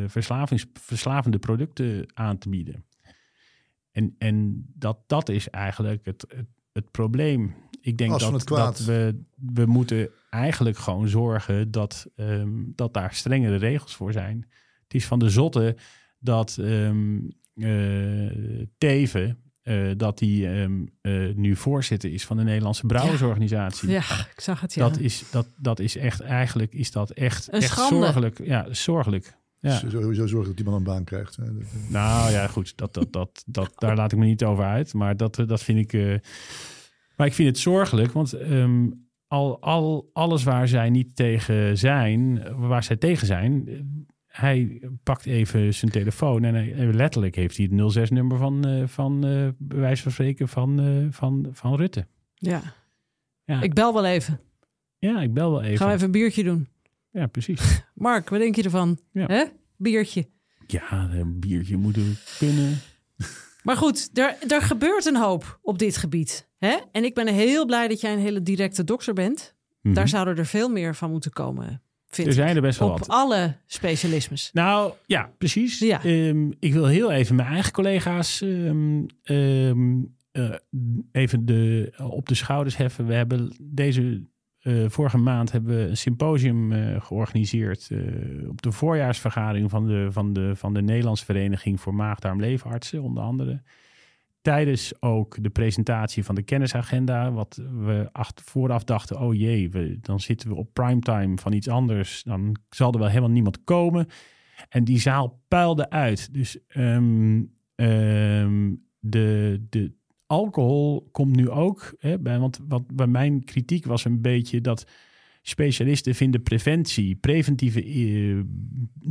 verslavings, 0.06 0.66
verslavende 0.72 1.38
producten 1.38 2.06
aan 2.14 2.38
te 2.38 2.48
bieden. 2.48 2.84
En, 3.90 4.14
en 4.18 4.66
dat, 4.74 4.98
dat 5.06 5.28
is 5.28 5.48
eigenlijk 5.50 6.04
het, 6.04 6.24
het, 6.28 6.46
het 6.72 6.90
probleem. 6.90 7.54
Ik 7.80 7.98
denk 7.98 8.18
dat, 8.18 8.48
dat 8.48 8.84
we, 8.84 9.22
we 9.34 9.66
moeten 9.66 10.10
eigenlijk 10.30 10.76
gewoon 10.76 11.08
zorgen 11.08 11.70
dat, 11.70 12.06
ehm, 12.16 12.50
dat 12.74 12.94
daar 12.94 13.14
strengere 13.14 13.56
regels 13.56 13.94
voor 13.94 14.12
zijn. 14.12 14.48
Het 14.82 14.94
is 14.94 15.06
van 15.06 15.18
de 15.18 15.30
zotte 15.30 15.76
dat, 16.18 16.58
eh, 16.58 16.90
Teven, 18.78 19.42
eh, 19.62 19.90
dat 19.96 20.20
hij 20.20 20.62
ehm, 20.62 20.72
eh, 21.00 21.34
nu 21.34 21.56
voorzitter 21.56 22.12
is 22.12 22.24
van 22.26 22.36
de 22.36 22.42
Nederlandse 22.42 22.86
Brouwersorganisatie. 22.86 23.88
Ja, 23.90 23.98
ik 24.34 24.40
zag 24.40 24.60
het, 24.60 24.74
ja. 24.74 24.88
Dat 24.88 24.98
is, 24.98 25.24
dat, 25.30 25.46
dat 25.56 25.78
is 25.78 25.96
echt, 25.96 26.20
eigenlijk 26.20 26.72
is 26.74 26.90
dat 26.90 27.10
echt, 27.10 27.48
Een 27.52 27.60
echt 27.60 27.70
schande. 27.70 27.94
zorgelijk. 28.04 28.40
Ja, 28.44 28.66
zorgelijk. 28.70 29.36
Ja. 29.58 29.80
Dus 29.80 29.90
Sowieso 29.92 30.26
zorgen 30.26 30.48
dat 30.50 30.58
iemand 30.58 30.76
een 30.76 30.84
baan 30.84 31.04
krijgt. 31.04 31.36
hè. 31.36 31.44
Nou 31.88 32.30
ja, 32.32 32.46
goed, 32.46 32.76
dat, 32.76 32.94
dat, 32.94 33.12
dat, 33.12 33.42
dat, 33.46 33.72
daar 33.76 33.96
laat 33.96 34.12
ik 34.12 34.18
me 34.18 34.24
niet 34.24 34.44
over 34.44 34.64
uit. 34.64 34.94
Maar 34.94 35.16
dat, 35.16 35.38
eh, 35.38 35.46
dat 35.46 35.62
vind 35.62 35.78
ik. 35.78 35.92
eh, 35.92 36.14
maar 37.16 37.26
ik 37.26 37.32
vind 37.34 37.48
het 37.48 37.58
zorgelijk, 37.58 38.12
want 38.12 38.32
ehm, 38.32 38.90
al, 39.26 39.60
al, 39.60 40.10
alles 40.12 40.42
waar 40.44 40.68
zij 40.68 40.90
niet 40.90 41.16
tegen 41.16 41.78
zijn, 41.78 42.42
waar 42.56 42.82
zij 42.84 42.96
tegen 42.96 43.26
zijn. 43.26 43.68
Hij 44.32 44.80
pakt 45.02 45.26
even 45.26 45.74
zijn 45.74 45.90
telefoon 45.90 46.44
en 46.44 46.54
hij, 46.54 46.92
letterlijk 46.92 47.34
heeft 47.34 47.56
hij 47.56 47.68
het 47.70 48.10
06-nummer 48.10 48.38
van, 48.38 48.66
eh, 48.66 48.86
van 48.86 49.24
eh, 49.26 49.48
bij 49.58 49.78
wijze 49.78 50.02
van 50.02 50.12
spreken, 50.12 50.48
van, 50.48 50.80
eh, 50.80 51.06
van, 51.10 51.48
van 51.52 51.76
Rutte. 51.76 52.06
ja. 52.34 52.62
Ja, 53.44 53.62
Ik 53.62 53.74
bel 53.74 53.94
wel 53.94 54.04
even. 54.04 54.40
ja, 54.98 55.20
ik 55.20 55.34
bel 55.34 55.50
wel 55.50 55.62
even. 55.62 55.76
Gaan 55.76 55.88
we 55.88 55.94
even 55.94 56.06
een 56.06 56.12
biertje 56.12 56.44
doen. 56.44 56.68
Ja, 57.10 57.26
precies. 57.26 57.82
Mark, 57.94 58.28
wat 58.28 58.38
denk 58.38 58.56
je 58.56 58.62
ervan? 58.62 58.98
Ja. 59.12 59.26
Hè? 59.26 59.44
Biertje. 59.76 60.28
Ja, 60.66 61.10
een 61.12 61.40
biertje 61.40 61.76
moeten 61.76 62.16
kunnen. 62.38 62.78
Maar 63.62 63.76
goed, 63.76 64.10
er, 64.18 64.36
er 64.48 64.62
gebeurt 64.62 65.04
een 65.04 65.16
hoop 65.16 65.58
op 65.62 65.78
dit 65.78 65.96
gebied. 65.96 66.48
Hè? 66.58 66.76
En 66.92 67.04
ik 67.04 67.14
ben 67.14 67.26
heel 67.28 67.66
blij 67.66 67.88
dat 67.88 68.00
jij 68.00 68.12
een 68.12 68.18
hele 68.18 68.42
directe 68.42 68.84
dokter 68.84 69.14
bent. 69.14 69.54
Mhm. 69.82 69.94
Daar 69.94 70.08
zouden 70.08 70.36
er 70.36 70.46
veel 70.46 70.68
meer 70.68 70.94
van 70.94 71.10
moeten 71.10 71.32
komen, 71.32 71.82
vind 72.14 72.28
Er 72.28 72.34
zijn 72.34 72.56
er 72.56 72.62
best 72.62 72.78
wel 72.78 72.90
Op 72.90 72.98
wat. 72.98 73.08
alle 73.08 73.56
specialismes. 73.66 74.50
Nou 74.52 74.92
ja, 75.06 75.30
precies. 75.38 75.78
Ja. 75.78 76.04
Ehm, 76.04 76.50
ik 76.58 76.72
wil 76.72 76.86
heel 76.86 77.10
even 77.10 77.36
mijn 77.36 77.48
eigen 77.48 77.72
collega's 77.72 78.42
ehm, 78.42 79.02
ehm, 79.22 80.00
eh, 80.32 80.54
even 81.12 81.46
de, 81.46 81.92
op 81.98 82.28
de 82.28 82.34
schouders 82.34 82.76
heffen. 82.76 83.06
We 83.06 83.14
hebben 83.14 83.56
deze 83.60 84.22
eh, 84.58 84.84
vorige 84.88 85.18
maand 85.18 85.52
hebben 85.52 85.76
we 85.76 85.88
een 85.88 85.96
symposium 85.96 86.72
eh, 86.72 87.00
georganiseerd 87.00 87.90
op 88.48 88.62
de 88.62 88.72
voorjaarsvergadering 88.72 89.70
van 89.70 89.86
de, 89.86 90.06
van, 90.10 90.32
de, 90.32 90.56
van 90.56 90.74
de 90.74 90.82
Nederlandse 90.82 91.24
Vereniging 91.24 91.80
voor 91.80 91.94
Maag-Darm-Leverartsen, 91.94 93.02
onder 93.02 93.22
andere. 93.22 93.62
Tijdens 94.43 94.93
ook 95.01 95.43
de 95.43 95.51
presentatie 95.51 96.24
van 96.24 96.34
de 96.34 96.43
kennisagenda, 96.43 97.32
wat 97.32 97.57
we 97.84 98.11
vooraf 98.45 98.84
dachten, 98.84 99.20
oh 99.20 99.34
jee, 99.34 99.99
dan 100.01 100.20
zitten 100.20 100.49
we 100.49 100.55
op 100.55 100.72
primetime 100.72 101.38
van 101.38 101.53
iets 101.53 101.68
anders. 101.68 102.22
Dan 102.22 102.57
zal 102.70 102.93
er 102.93 102.99
wel 102.99 103.09
helemaal 103.09 103.30
niemand 103.30 103.64
komen. 103.64 104.07
En 104.68 104.84
die 104.84 105.01
zaal 105.01 105.40
puilde 105.49 105.90
uit. 105.90 106.34
Dus 106.34 106.66
ehm, 106.66 107.43
ehm, 107.74 108.74
de, 108.99 109.61
de 109.68 109.93
alcohol 110.26 111.09
komt 111.11 111.36
nu 111.36 111.51
ook. 111.51 111.95
Hè, 111.99 112.18
bij, 112.18 112.38
want 112.38 112.61
wat 112.68 112.95
bij 112.95 113.07
mijn 113.07 113.45
kritiek 113.45 113.84
was 113.84 114.05
een 114.05 114.20
beetje 114.20 114.61
dat 114.61 114.86
specialisten 115.45 116.14
vinden 116.14 116.43
preventie, 116.43 117.14
preventieve 117.14 117.84
eh, 117.84 118.40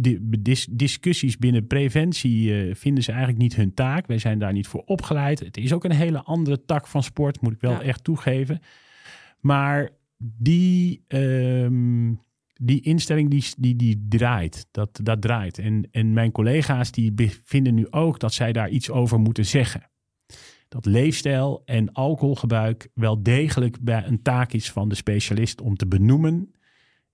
di- 0.01 0.19
dis- 0.39 0.67
discussies 0.71 1.37
binnen 1.37 1.67
preventie 1.67 2.53
eh, 2.67 2.75
vinden 2.75 3.03
ze 3.03 3.09
eigenlijk 3.11 3.41
niet 3.41 3.55
hun 3.55 3.73
taak. 3.73 4.07
Wij 4.07 4.17
zijn 4.17 4.39
daar 4.39 4.53
niet 4.53 4.67
voor 4.67 4.81
opgeleid. 4.85 5.39
Het 5.39 5.57
is 5.57 5.73
ook 5.73 5.83
een 5.83 5.91
hele 5.91 6.23
andere 6.23 6.65
tak 6.65 6.87
van 6.87 7.03
sport, 7.03 7.41
moet 7.41 7.53
ik 7.53 7.61
wel 7.61 7.71
Ja. 7.71 7.81
echt 7.81 8.03
toegeven. 8.03 8.59
Maar 9.39 9.89
die, 10.17 11.03
ehm, 11.07 12.13
die 12.53 12.81
instelling 12.81 13.29
die, 13.29 13.43
die, 13.57 13.75
die 13.75 14.05
draait, 14.09 14.67
dat, 14.71 14.99
dat 15.03 15.21
draait. 15.21 15.57
En, 15.59 15.87
en 15.91 16.13
mijn 16.13 16.31
collega's 16.31 16.91
die 16.91 17.13
vinden 17.43 17.73
nu 17.75 17.87
ook 17.89 18.19
dat 18.19 18.33
zij 18.33 18.51
daar 18.51 18.69
iets 18.69 18.89
over 18.89 19.19
moeten 19.19 19.45
zeggen. 19.45 19.89
Dat 20.71 20.85
leefstijl 20.85 21.61
en 21.65 21.91
alcoholgebruik 21.91 22.89
wel 22.93 23.23
degelijk 23.23 23.81
bij 23.81 24.05
een 24.05 24.21
taak 24.21 24.53
is 24.53 24.71
van 24.71 24.89
de 24.89 24.95
specialist 24.95 25.61
om 25.61 25.75
te 25.75 25.87
benoemen. 25.87 26.51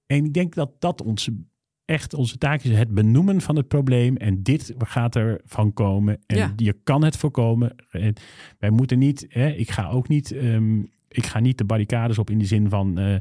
En 0.05 0.25
ik 0.25 0.33
denk 0.33 0.53
dat 0.55 0.71
dat 0.79 1.01
onze, 1.01 1.37
echt 1.85 2.13
onze 2.13 2.37
taak 2.37 2.61
is, 2.63 2.77
het 2.77 2.93
benoemen 2.93 3.41
van 3.41 3.55
het 3.55 3.67
probleem. 3.67 4.17
En 4.17 4.43
dit 4.43 4.73
gaat 4.77 5.15
er 5.15 5.41
van 5.45 5.73
komen. 5.73 6.19
En 6.25 6.37
Ja. 6.37 6.53
je 6.55 6.73
kan 6.83 7.03
het 7.03 7.17
voorkomen. 7.17 7.75
En 7.89 8.13
wij 8.59 8.69
moeten 8.69 8.99
niet, 8.99 9.25
hè, 9.29 9.47
ik 9.49 9.71
ga 9.71 9.89
ook 9.89 10.07
niet, 10.07 10.31
ehm, 10.31 10.79
ik 11.07 11.25
ga 11.25 11.39
niet 11.39 11.57
de 11.57 11.65
barricades 11.65 12.17
op 12.17 12.29
in 12.29 12.39
de 12.39 12.45
zin 12.45 12.69
van 12.69 12.97
eh, 12.97 13.15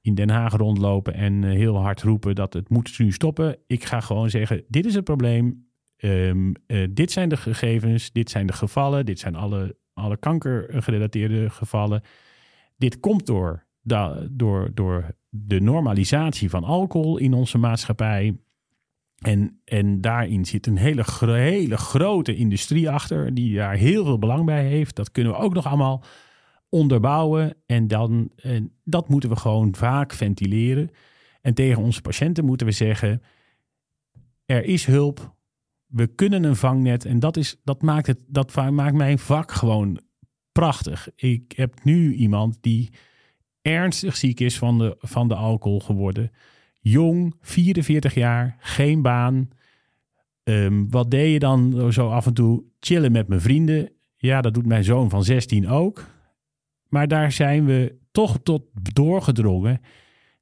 in 0.00 0.14
Den 0.14 0.30
Haag 0.30 0.52
rondlopen 0.56 1.14
en 1.14 1.44
eh, 1.44 1.50
heel 1.50 1.76
hard 1.76 2.02
roepen 2.02 2.34
dat 2.34 2.52
het 2.52 2.68
moet 2.68 2.98
nu 2.98 3.12
stoppen. 3.12 3.56
Ik 3.66 3.84
ga 3.84 4.00
gewoon 4.00 4.30
zeggen, 4.30 4.64
dit 4.68 4.86
is 4.86 4.94
het 4.94 5.04
probleem. 5.04 5.65
Ehm, 5.96 6.52
eh, 6.66 6.86
dit 6.90 7.12
zijn 7.12 7.28
de 7.28 7.36
gegevens, 7.36 8.12
dit 8.12 8.30
zijn 8.30 8.46
de 8.46 8.52
gevallen, 8.52 9.06
dit 9.06 9.18
zijn 9.18 9.34
alle, 9.34 9.76
alle 9.92 10.16
kankergerelateerde 10.16 11.50
gevallen. 11.50 12.02
Dit 12.76 13.00
komt 13.00 13.26
door, 13.26 13.66
door, 14.30 14.70
door 14.74 15.16
de 15.28 15.60
normalisatie 15.60 16.50
van 16.50 16.64
alcohol 16.64 17.18
in 17.18 17.32
onze 17.32 17.58
maatschappij. 17.58 18.36
En, 19.16 19.60
en 19.64 20.00
daarin 20.00 20.44
zit 20.44 20.66
een 20.66 20.76
hele, 20.76 21.04
hele 21.20 21.76
grote 21.76 22.34
industrie 22.34 22.90
achter, 22.90 23.34
die 23.34 23.56
daar 23.56 23.74
heel 23.74 24.04
veel 24.04 24.18
belang 24.18 24.44
bij 24.44 24.66
heeft. 24.66 24.96
Dat 24.96 25.10
kunnen 25.10 25.32
we 25.32 25.38
ook 25.38 25.54
nog 25.54 25.66
allemaal 25.66 26.04
onderbouwen. 26.68 27.54
En, 27.66 27.88
dan, 27.88 28.30
en 28.36 28.72
dat 28.84 29.08
moeten 29.08 29.30
we 29.30 29.36
gewoon 29.36 29.74
vaak 29.74 30.12
ventileren. 30.12 30.90
En 31.40 31.54
tegen 31.54 31.82
onze 31.82 32.00
patiënten 32.00 32.44
moeten 32.44 32.66
we 32.66 32.72
zeggen: 32.72 33.22
er 34.46 34.64
is 34.64 34.86
hulp. 34.86 35.35
We 35.96 36.06
kunnen 36.06 36.44
een 36.44 36.56
vangnet. 36.56 37.04
En 37.04 37.18
dat, 37.18 37.36
is, 37.36 37.56
dat, 37.64 37.82
maakt, 37.82 38.06
het, 38.06 38.18
dat 38.26 38.54
maakt 38.70 38.94
mijn 38.94 39.18
vak 39.18 39.52
gewoon 39.52 40.00
prachtig. 40.52 41.08
Ik 41.14 41.52
heb 41.56 41.84
nu 41.84 42.14
iemand 42.14 42.58
die 42.60 42.90
ernstig 43.62 44.16
ziek 44.16 44.40
is 44.40 44.58
van 44.58 44.78
de, 44.78 44.96
van 44.98 45.28
de 45.28 45.34
alcohol 45.34 45.80
geworden. 45.80 46.30
Jong, 46.80 47.34
44 47.40 48.14
jaar, 48.14 48.56
geen 48.58 49.02
baan. 49.02 49.48
Ehm, 50.42 50.84
wat 50.88 51.10
deed 51.10 51.32
je 51.32 51.38
dan 51.38 51.92
zo 51.92 52.08
af 52.08 52.26
en 52.26 52.34
toe? 52.34 52.64
Chillen 52.80 53.12
met 53.12 53.28
mijn 53.28 53.40
vrienden. 53.40 53.90
Ja, 54.16 54.40
dat 54.40 54.54
doet 54.54 54.66
mijn 54.66 54.84
zoon 54.84 55.10
van 55.10 55.24
16 55.24 55.68
ook. 55.68 56.04
Maar 56.88 57.08
daar 57.08 57.32
zijn 57.32 57.64
we 57.64 57.98
toch 58.10 58.38
tot 58.42 58.62
doorgedrongen. 58.92 59.80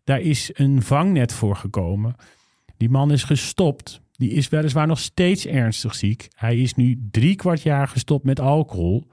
Daar 0.04 0.20
is 0.20 0.50
een 0.52 0.82
vangnet 0.82 1.32
voor 1.32 1.56
gekomen. 1.56 2.14
Die 2.76 2.90
man 2.90 3.12
is 3.12 3.24
gestopt. 3.24 4.02
Die 4.16 4.30
is 4.30 4.48
weliswaar 4.48 4.86
nog 4.86 4.98
steeds 4.98 5.46
ernstig 5.46 5.94
ziek. 5.94 6.28
Hij 6.34 6.58
is 6.58 6.74
nu 6.74 7.08
drie 7.10 7.34
kwart 7.34 7.62
jaar 7.62 7.88
gestopt 7.88 8.24
met 8.24 8.40
alcohol. 8.40 9.06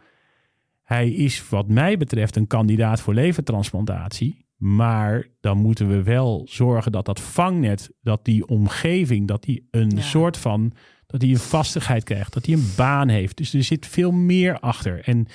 Hij 0.83 1.09
is 1.09 1.49
wat 1.49 1.67
mij 1.67 1.97
betreft 1.97 2.35
een 2.35 2.47
kandidaat 2.47 3.01
voor 3.01 3.13
levertransplantatie. 3.13 4.45
Maar 4.57 5.27
dan 5.39 5.57
moeten 5.57 5.87
we 5.89 6.03
wel 6.03 6.47
zorgen 6.49 6.91
dat 6.91 7.05
dat 7.05 7.19
vangnet, 7.19 7.89
dat 8.01 8.25
die 8.25 8.47
omgeving, 8.47 9.27
dat 9.27 9.43
die 9.43 9.67
een 9.71 9.89
Ja. 9.95 10.01
soort 10.01 10.37
van, 10.37 10.73
dat 11.07 11.21
hij 11.21 11.29
een 11.31 11.37
vastigheid 11.37 12.03
krijgt, 12.03 12.33
dat 12.33 12.45
hij 12.45 12.55
een 12.55 12.71
baan 12.77 13.09
heeft. 13.09 13.37
Dus 13.37 13.53
er 13.53 13.63
zit 13.63 13.87
veel 13.87 14.11
meer 14.11 14.59
achter. 14.59 14.99
En, 15.03 15.25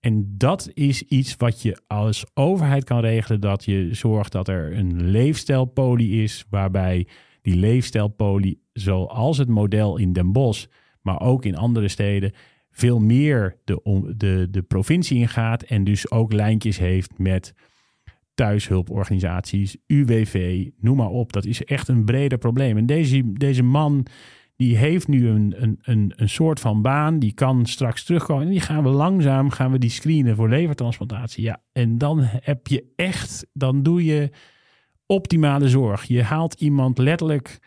en 0.00 0.34
dat 0.36 0.70
is 0.74 1.02
iets 1.02 1.36
wat 1.36 1.62
je 1.62 1.82
als 1.86 2.24
overheid 2.34 2.84
kan 2.84 3.00
regelen, 3.00 3.40
dat 3.40 3.64
je 3.64 3.88
zorgt 3.94 4.32
dat 4.32 4.48
er 4.48 4.76
een 4.76 5.10
leefstijlpolie 5.10 6.22
is, 6.22 6.44
waarbij 6.50 7.06
die 7.42 7.56
leefstijlpolie, 7.56 8.62
zoals 8.80 9.38
het 9.38 9.48
model 9.48 9.96
in 9.96 10.12
Den 10.12 10.32
Bosch, 10.32 10.66
maar 11.02 11.20
ook 11.20 11.44
in 11.44 11.56
andere 11.56 11.88
steden, 11.88 12.32
veel 12.70 12.98
meer 13.00 13.56
de, 13.64 14.12
de, 14.16 14.48
de 14.50 14.62
provincie 14.62 15.18
ingaat 15.18 15.62
en 15.62 15.84
dus 15.84 16.10
ook 16.10 16.32
lijntjes 16.32 16.78
heeft 16.78 17.18
met 17.18 17.54
thuishulporganisaties, 18.34 19.76
UWV, 19.86 20.66
noem 20.78 20.96
maar 20.96 21.10
op. 21.10 21.32
Dat 21.32 21.44
is 21.44 21.64
echt 21.64 21.88
een 21.88 22.04
breder 22.04 22.38
probleem. 22.38 22.76
En 22.76 22.86
deze, 22.86 23.32
deze 23.32 23.62
man 23.62 24.06
die 24.56 24.76
heeft 24.76 25.08
nu 25.08 25.28
een, 25.28 25.54
een, 25.56 25.78
een, 25.82 26.12
een 26.16 26.28
soort 26.28 26.60
van 26.60 26.82
baan, 26.82 27.18
die 27.18 27.32
kan 27.32 27.66
straks 27.66 28.04
terugkomen. 28.04 28.44
En 28.44 28.50
die 28.50 28.60
gaan 28.60 28.82
we 28.82 28.88
langzaam, 28.88 29.50
gaan 29.50 29.70
we 29.72 29.78
die 29.78 29.90
screenen 29.90 30.36
voor 30.36 30.48
levertransplantatie. 30.48 31.44
Ja, 31.44 31.62
en 31.72 31.98
dan 31.98 32.20
heb 32.22 32.66
je 32.66 32.84
echt, 32.96 33.46
dan 33.52 33.82
doe 33.82 34.04
je 34.04 34.30
optimale 35.06 35.68
zorg. 35.68 36.04
Je 36.04 36.22
haalt 36.22 36.54
iemand 36.54 36.98
letterlijk 36.98 37.58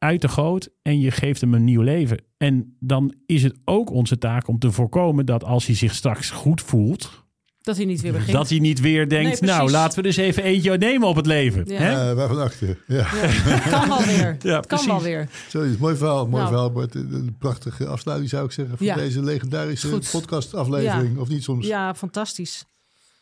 uit 0.00 0.20
de 0.20 0.28
goot 0.28 0.68
en 0.82 1.00
je 1.00 1.10
geeft 1.10 1.40
hem 1.40 1.54
een 1.54 1.64
nieuw 1.64 1.82
leven. 1.82 2.18
En 2.36 2.76
dan 2.80 3.14
is 3.26 3.42
het 3.42 3.54
ook 3.64 3.90
onze 3.90 4.18
taak 4.18 4.48
om 4.48 4.58
te 4.58 4.70
voorkomen 4.72 5.26
dat 5.26 5.44
als 5.44 5.66
hij 5.66 5.74
zich 5.74 5.94
straks 5.94 6.30
goed 6.30 6.60
voelt, 6.62 7.24
Dat 7.60 7.76
hij 7.76 7.84
niet 7.84 8.00
weer 8.00 8.12
begint. 8.12 8.32
dat 8.32 8.48
hij 8.48 8.58
niet 8.58 8.80
weer 8.80 9.08
denkt, 9.08 9.40
nou 9.40 9.70
laten 9.70 9.96
we 9.96 10.02
dus 10.02 10.16
even 10.16 10.42
eentje 10.42 10.78
nemen 10.78 11.08
op 11.08 11.16
het 11.16 11.26
leven. 11.26 11.62
Ja. 11.66 11.76
Hè? 11.78 12.10
Eh, 12.10 12.16
waarvan 12.16 12.40
achter? 12.42 12.78
Ja. 12.86 12.96
Ja, 12.96 13.04
het 13.12 13.70
kan 13.70 13.88
wel 13.88 14.02
weer. 14.04 14.36
Ja, 14.50 14.56
het 14.56 14.66
kan 14.66 14.78
precies. 14.78 14.86
wel 14.86 15.02
weer. 15.02 15.28
Sorry, 15.48 15.76
mooi 15.78 15.96
verhaal, 15.96 16.26
mooi 16.28 16.42
Nou. 16.42 16.48
verhaal. 16.48 16.70
Maar 16.70 16.82
het- 16.82 16.94
een 16.94 17.36
prachtige 17.38 17.86
afsluiting 17.86 18.30
zou 18.30 18.44
ik 18.44 18.52
zeggen 18.52 18.76
Ja. 18.78 18.94
deze 18.94 19.22
legendarische 19.22 19.88
Goed. 19.88 20.08
podcastaflevering. 20.10 21.18
Of 21.18 21.28
niet 21.28 21.42
soms? 21.42 21.66
Ja, 21.66 21.94
fantastisch. 21.94 22.64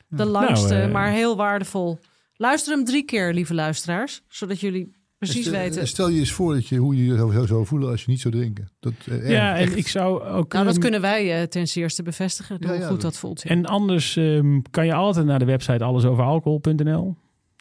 De 0.09 0.25
langste, 0.25 0.75
Nou, 0.75 0.83
eh, 0.87 0.93
maar 0.93 1.11
heel 1.11 1.37
waardevol. 1.37 1.99
Luister 2.37 2.75
hem 2.77 2.85
drie 2.85 3.05
keer, 3.05 3.33
lieve 3.35 3.55
luisteraars. 3.55 4.23
Zodat 4.29 4.61
jullie 4.61 4.97
precies 5.19 5.47
Stel- 5.47 5.59
weten. 5.61 5.87
Stel 5.89 6.09
je 6.09 6.19
eens 6.19 6.33
voor 6.33 6.55
dat 6.55 6.67
je, 6.69 6.77
hoe 6.77 6.97
je 6.97 7.05
je 7.05 7.17
zo 7.17 7.47
zou 7.47 7.67
voelen 7.67 7.89
als 7.91 8.05
je 8.05 8.11
niet 8.11 8.21
zou 8.21 8.35
drinken. 8.35 8.69
Dat, 8.81 8.93
eh, 9.09 9.31
Ja, 9.31 9.57
echt. 9.57 9.73
en 9.73 9.79
ik 9.79 9.89
zou 9.89 10.23
ook... 10.23 10.53
Nou, 10.53 10.65
dat 10.65 10.73
ehm, 10.73 10.83
kunnen 10.83 11.01
wij 11.01 11.41
eh, 11.41 11.47
ten 11.47 11.67
eerste 11.75 12.03
bevestigen. 12.03 12.57
Ja, 12.61 12.67
Hoe 12.69 12.77
ja, 12.77 12.81
goed 12.83 12.91
dat- 12.91 13.01
dat 13.01 13.17
voelt. 13.19 13.43
ja. 13.43 13.51
En 13.51 13.67
anders 13.67 14.17
ehm, 14.17 14.61
kan 14.71 14.87
je 14.87 14.95
altijd 14.95 15.27
naar 15.27 15.39
de 15.39 15.45
website 15.45 15.85
allesoveralcohol.nl. 15.85 17.17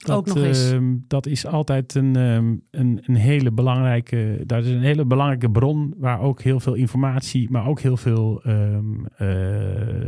Ook 0.10 0.26
nog 0.26 0.38
eens. 0.38 0.72
ehm, 0.72 0.95
dat 1.08 1.26
is 1.26 1.45
altijd 1.45 1.95
een, 1.95 2.16
ehm, 2.16 2.55
een, 2.72 2.99
een 3.05 3.16
hele 3.16 3.51
belangrijke. 3.51 4.41
Dat 4.45 4.64
is 4.66 4.72
een 4.72 4.82
hele 4.82 5.05
belangrijke 5.05 5.49
bron 5.51 5.93
waar 5.97 6.20
ook 6.22 6.41
heel 6.41 6.60
veel 6.60 6.74
informatie, 6.74 7.49
maar 7.51 7.68
ook 7.68 7.80
heel 7.80 7.97
veel 7.97 8.41
ehm, 8.43 9.05
eh, 9.16 9.28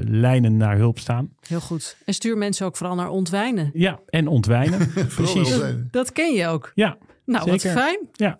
lijnen 0.01 0.57
naar 0.57 0.77
hulp 0.77 0.99
staan. 0.99 1.29
Heel 1.47 1.59
goed. 1.59 1.97
En 2.05 2.13
stuur 2.13 2.37
mensen 2.37 2.65
ook 2.65 2.77
vooral 2.77 2.95
naar 2.95 3.09
ontwijnen. 3.09 3.69
Ja, 3.73 3.99
en 4.09 4.27
ontwijnen. 4.27 4.91
Precies. 5.15 5.59
Dat 5.91 6.11
ken 6.11 6.33
je 6.33 6.47
ook. 6.47 6.71
Ja, 6.75 6.97
Nou, 7.29 7.51
wat 7.51 7.61
Zeker. 7.61 7.77
fijn. 7.77 7.99
Ja. 8.13 8.37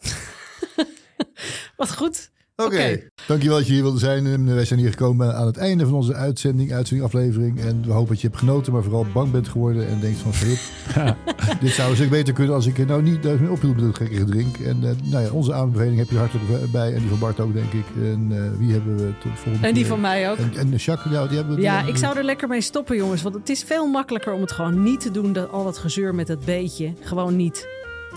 wat 1.77 1.95
goed. 1.95 2.29
Oké, 2.55 2.65
Oké. 2.65 2.99
dankjewel 3.27 3.57
dat 3.57 3.67
je 3.67 3.73
hier 3.73 3.81
wilde 3.81 3.99
zijn. 3.99 4.25
En 4.25 4.55
Wij 4.55 4.65
zijn 4.65 4.79
hier 4.79 4.89
gekomen 4.89 5.35
aan 5.35 5.45
het 5.45 5.57
einde 5.57 5.85
van 5.85 5.93
onze 5.93 6.13
uitzending, 6.13 6.73
uitzending 6.73 7.07
aflevering. 7.07 7.59
En 7.59 7.83
we 7.85 7.91
hopen 7.91 8.09
dat 8.09 8.21
je 8.21 8.27
hebt 8.27 8.39
genoten, 8.39 8.73
maar 8.73 8.83
vooral 8.83 9.05
bang 9.13 9.31
bent 9.31 9.47
geworden 9.47 9.87
en 9.87 9.99
denkt 9.99 10.19
van 10.19 10.33
verhip. 10.33 10.59
dit 11.61 11.71
zou 11.71 11.89
een 11.89 11.95
stuk 11.95 12.09
beter 12.09 12.33
kunnen 12.33 12.55
als 12.55 12.65
ik 12.65 12.77
er 12.77 12.85
nou 12.85 13.01
niet 13.01 13.23
duizend 13.23 13.49
ophield 13.49 13.75
met 13.75 13.85
het 13.85 13.95
gekke 13.97 14.23
drink. 14.23 14.57
En 14.57 14.83
eh, 14.83 14.89
nou 15.03 15.23
ja, 15.23 15.31
onze 15.31 15.53
aanbeveling 15.53 15.97
heb 15.97 16.09
je 16.09 16.17
hartelijk 16.17 16.71
bij. 16.71 16.93
En 16.93 16.99
die 16.99 17.09
van 17.09 17.19
Bart 17.19 17.39
ook, 17.39 17.53
denk 17.53 17.73
ik. 17.73 17.85
En 18.03 18.27
eh, 18.31 18.57
wie 18.59 18.71
hebben 18.71 18.95
we 18.95 19.13
tot 19.19 19.31
de 19.31 19.37
volgende 19.37 19.67
En 19.67 19.73
die 19.73 19.83
keer? 19.83 19.91
van 19.91 20.01
mij 20.01 20.31
ook. 20.31 20.37
En, 20.37 20.51
en 20.55 20.75
Jacques, 20.75 21.13
ja, 21.13 21.27
die 21.27 21.37
hebben 21.37 21.55
we. 21.55 21.61
Ja, 21.61 21.87
ik 21.87 21.97
zou 21.97 22.17
er 22.17 22.23
lekker 22.23 22.47
mee 22.47 22.61
stoppen, 22.61 22.95
jongens. 22.95 23.21
Want 23.21 23.35
het 23.35 23.49
is 23.49 23.63
veel 23.63 23.87
makkelijker 23.87 24.33
om 24.33 24.41
het 24.41 24.51
gewoon 24.51 24.83
niet 24.83 25.01
te 25.01 25.11
doen. 25.11 25.33
Dat, 25.33 25.51
al 25.51 25.63
dat 25.63 25.77
gezeur 25.77 26.15
met 26.15 26.27
dat 26.27 26.45
beetje. 26.45 26.93
Gewoon 27.01 27.35
niet. 27.35 27.67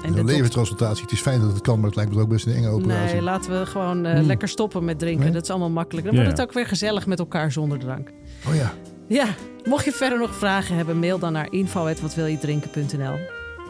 En 0.02 0.08
Een 0.18 0.26
de. 0.26 0.84
Het 1.02 1.12
is 1.12 1.20
fijn 1.20 1.40
dat 1.40 1.52
het 1.52 1.60
kan, 1.60 1.76
maar 1.76 1.86
het 1.86 1.96
lijkt 1.96 2.14
me 2.14 2.20
ook 2.20 2.28
best 2.28 2.46
een 2.46 2.54
enge 2.54 2.68
operatie. 2.68 3.12
Nee, 3.14 3.22
laten 3.22 3.58
we 3.60 3.66
gewoon 3.66 4.04
eh, 4.06 4.14
Hmm. 4.14 4.26
lekker 4.26 4.48
stoppen 4.48 4.84
met 4.84 4.98
drinken. 4.98 5.24
Nee? 5.24 5.32
Dat 5.32 5.42
is 5.42 5.50
allemaal 5.50 5.70
makkelijk. 5.70 6.06
Dan 6.06 6.14
Ja. 6.16 6.22
wordt 6.22 6.38
het 6.38 6.46
ook 6.48 6.54
weer 6.54 6.66
gezellig 6.66 7.06
met 7.06 7.18
elkaar 7.18 7.52
zonder 7.52 7.78
drank. 7.78 8.10
Oh 8.48 8.54
ja. 8.54 8.72
Ja, 9.08 9.26
mocht 9.64 9.84
je 9.84 9.92
verder 9.92 10.18
nog 10.18 10.34
vragen 10.34 10.76
hebben, 10.76 10.98
mail 10.98 11.18
dan 11.18 11.32
naar 11.32 11.46
info.watwiljedrinken.nl. 11.52 13.14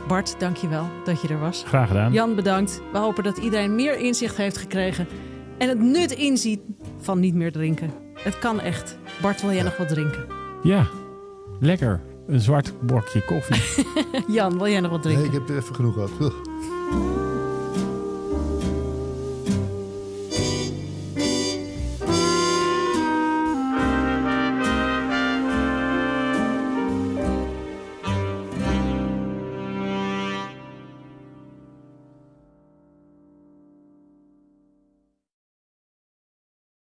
Bart, 0.08 0.34
dankjewel 0.38 0.86
dat 1.04 1.20
je 1.22 1.28
er 1.28 1.38
was. 1.40 1.62
graag 1.66 1.88
gedaan. 1.88 2.12
Jan, 2.12 2.34
bedankt. 2.34 2.80
We 2.92 2.98
hopen 2.98 3.24
dat 3.24 3.38
iedereen 3.38 3.74
meer 3.74 3.98
inzicht 3.98 4.36
heeft 4.36 4.56
gekregen. 4.56 5.06
En 5.58 5.68
het 5.68 5.80
nut 5.80 6.12
inziet 6.12 6.60
van 7.00 7.20
niet 7.20 7.34
meer 7.34 7.52
drinken. 7.52 7.90
Het 8.14 8.38
kan 8.38 8.60
echt. 8.60 8.98
Bart, 9.22 9.40
wil 9.42 9.52
jij 9.52 9.62
nog 9.62 9.76
wat 9.76 9.88
drinken? 9.88 10.24
Ja, 10.62 10.86
lekker. 11.60 12.00
Een 12.26 12.40
zwart 12.40 12.72
bordje 12.80 13.24
koffie. 13.24 13.84
Jan, 14.34 14.58
wil 14.58 14.68
jij 14.68 14.80
nog 14.80 14.90
wat 14.90 15.04
Nee, 15.04 15.14
drinken? 15.14 15.32
ik 15.34 15.38
heb 15.46 15.56
er 15.56 15.62
even 15.62 15.74
genoeg 15.74 15.94
gehad. 15.94 16.10
Ugh. 16.20 16.34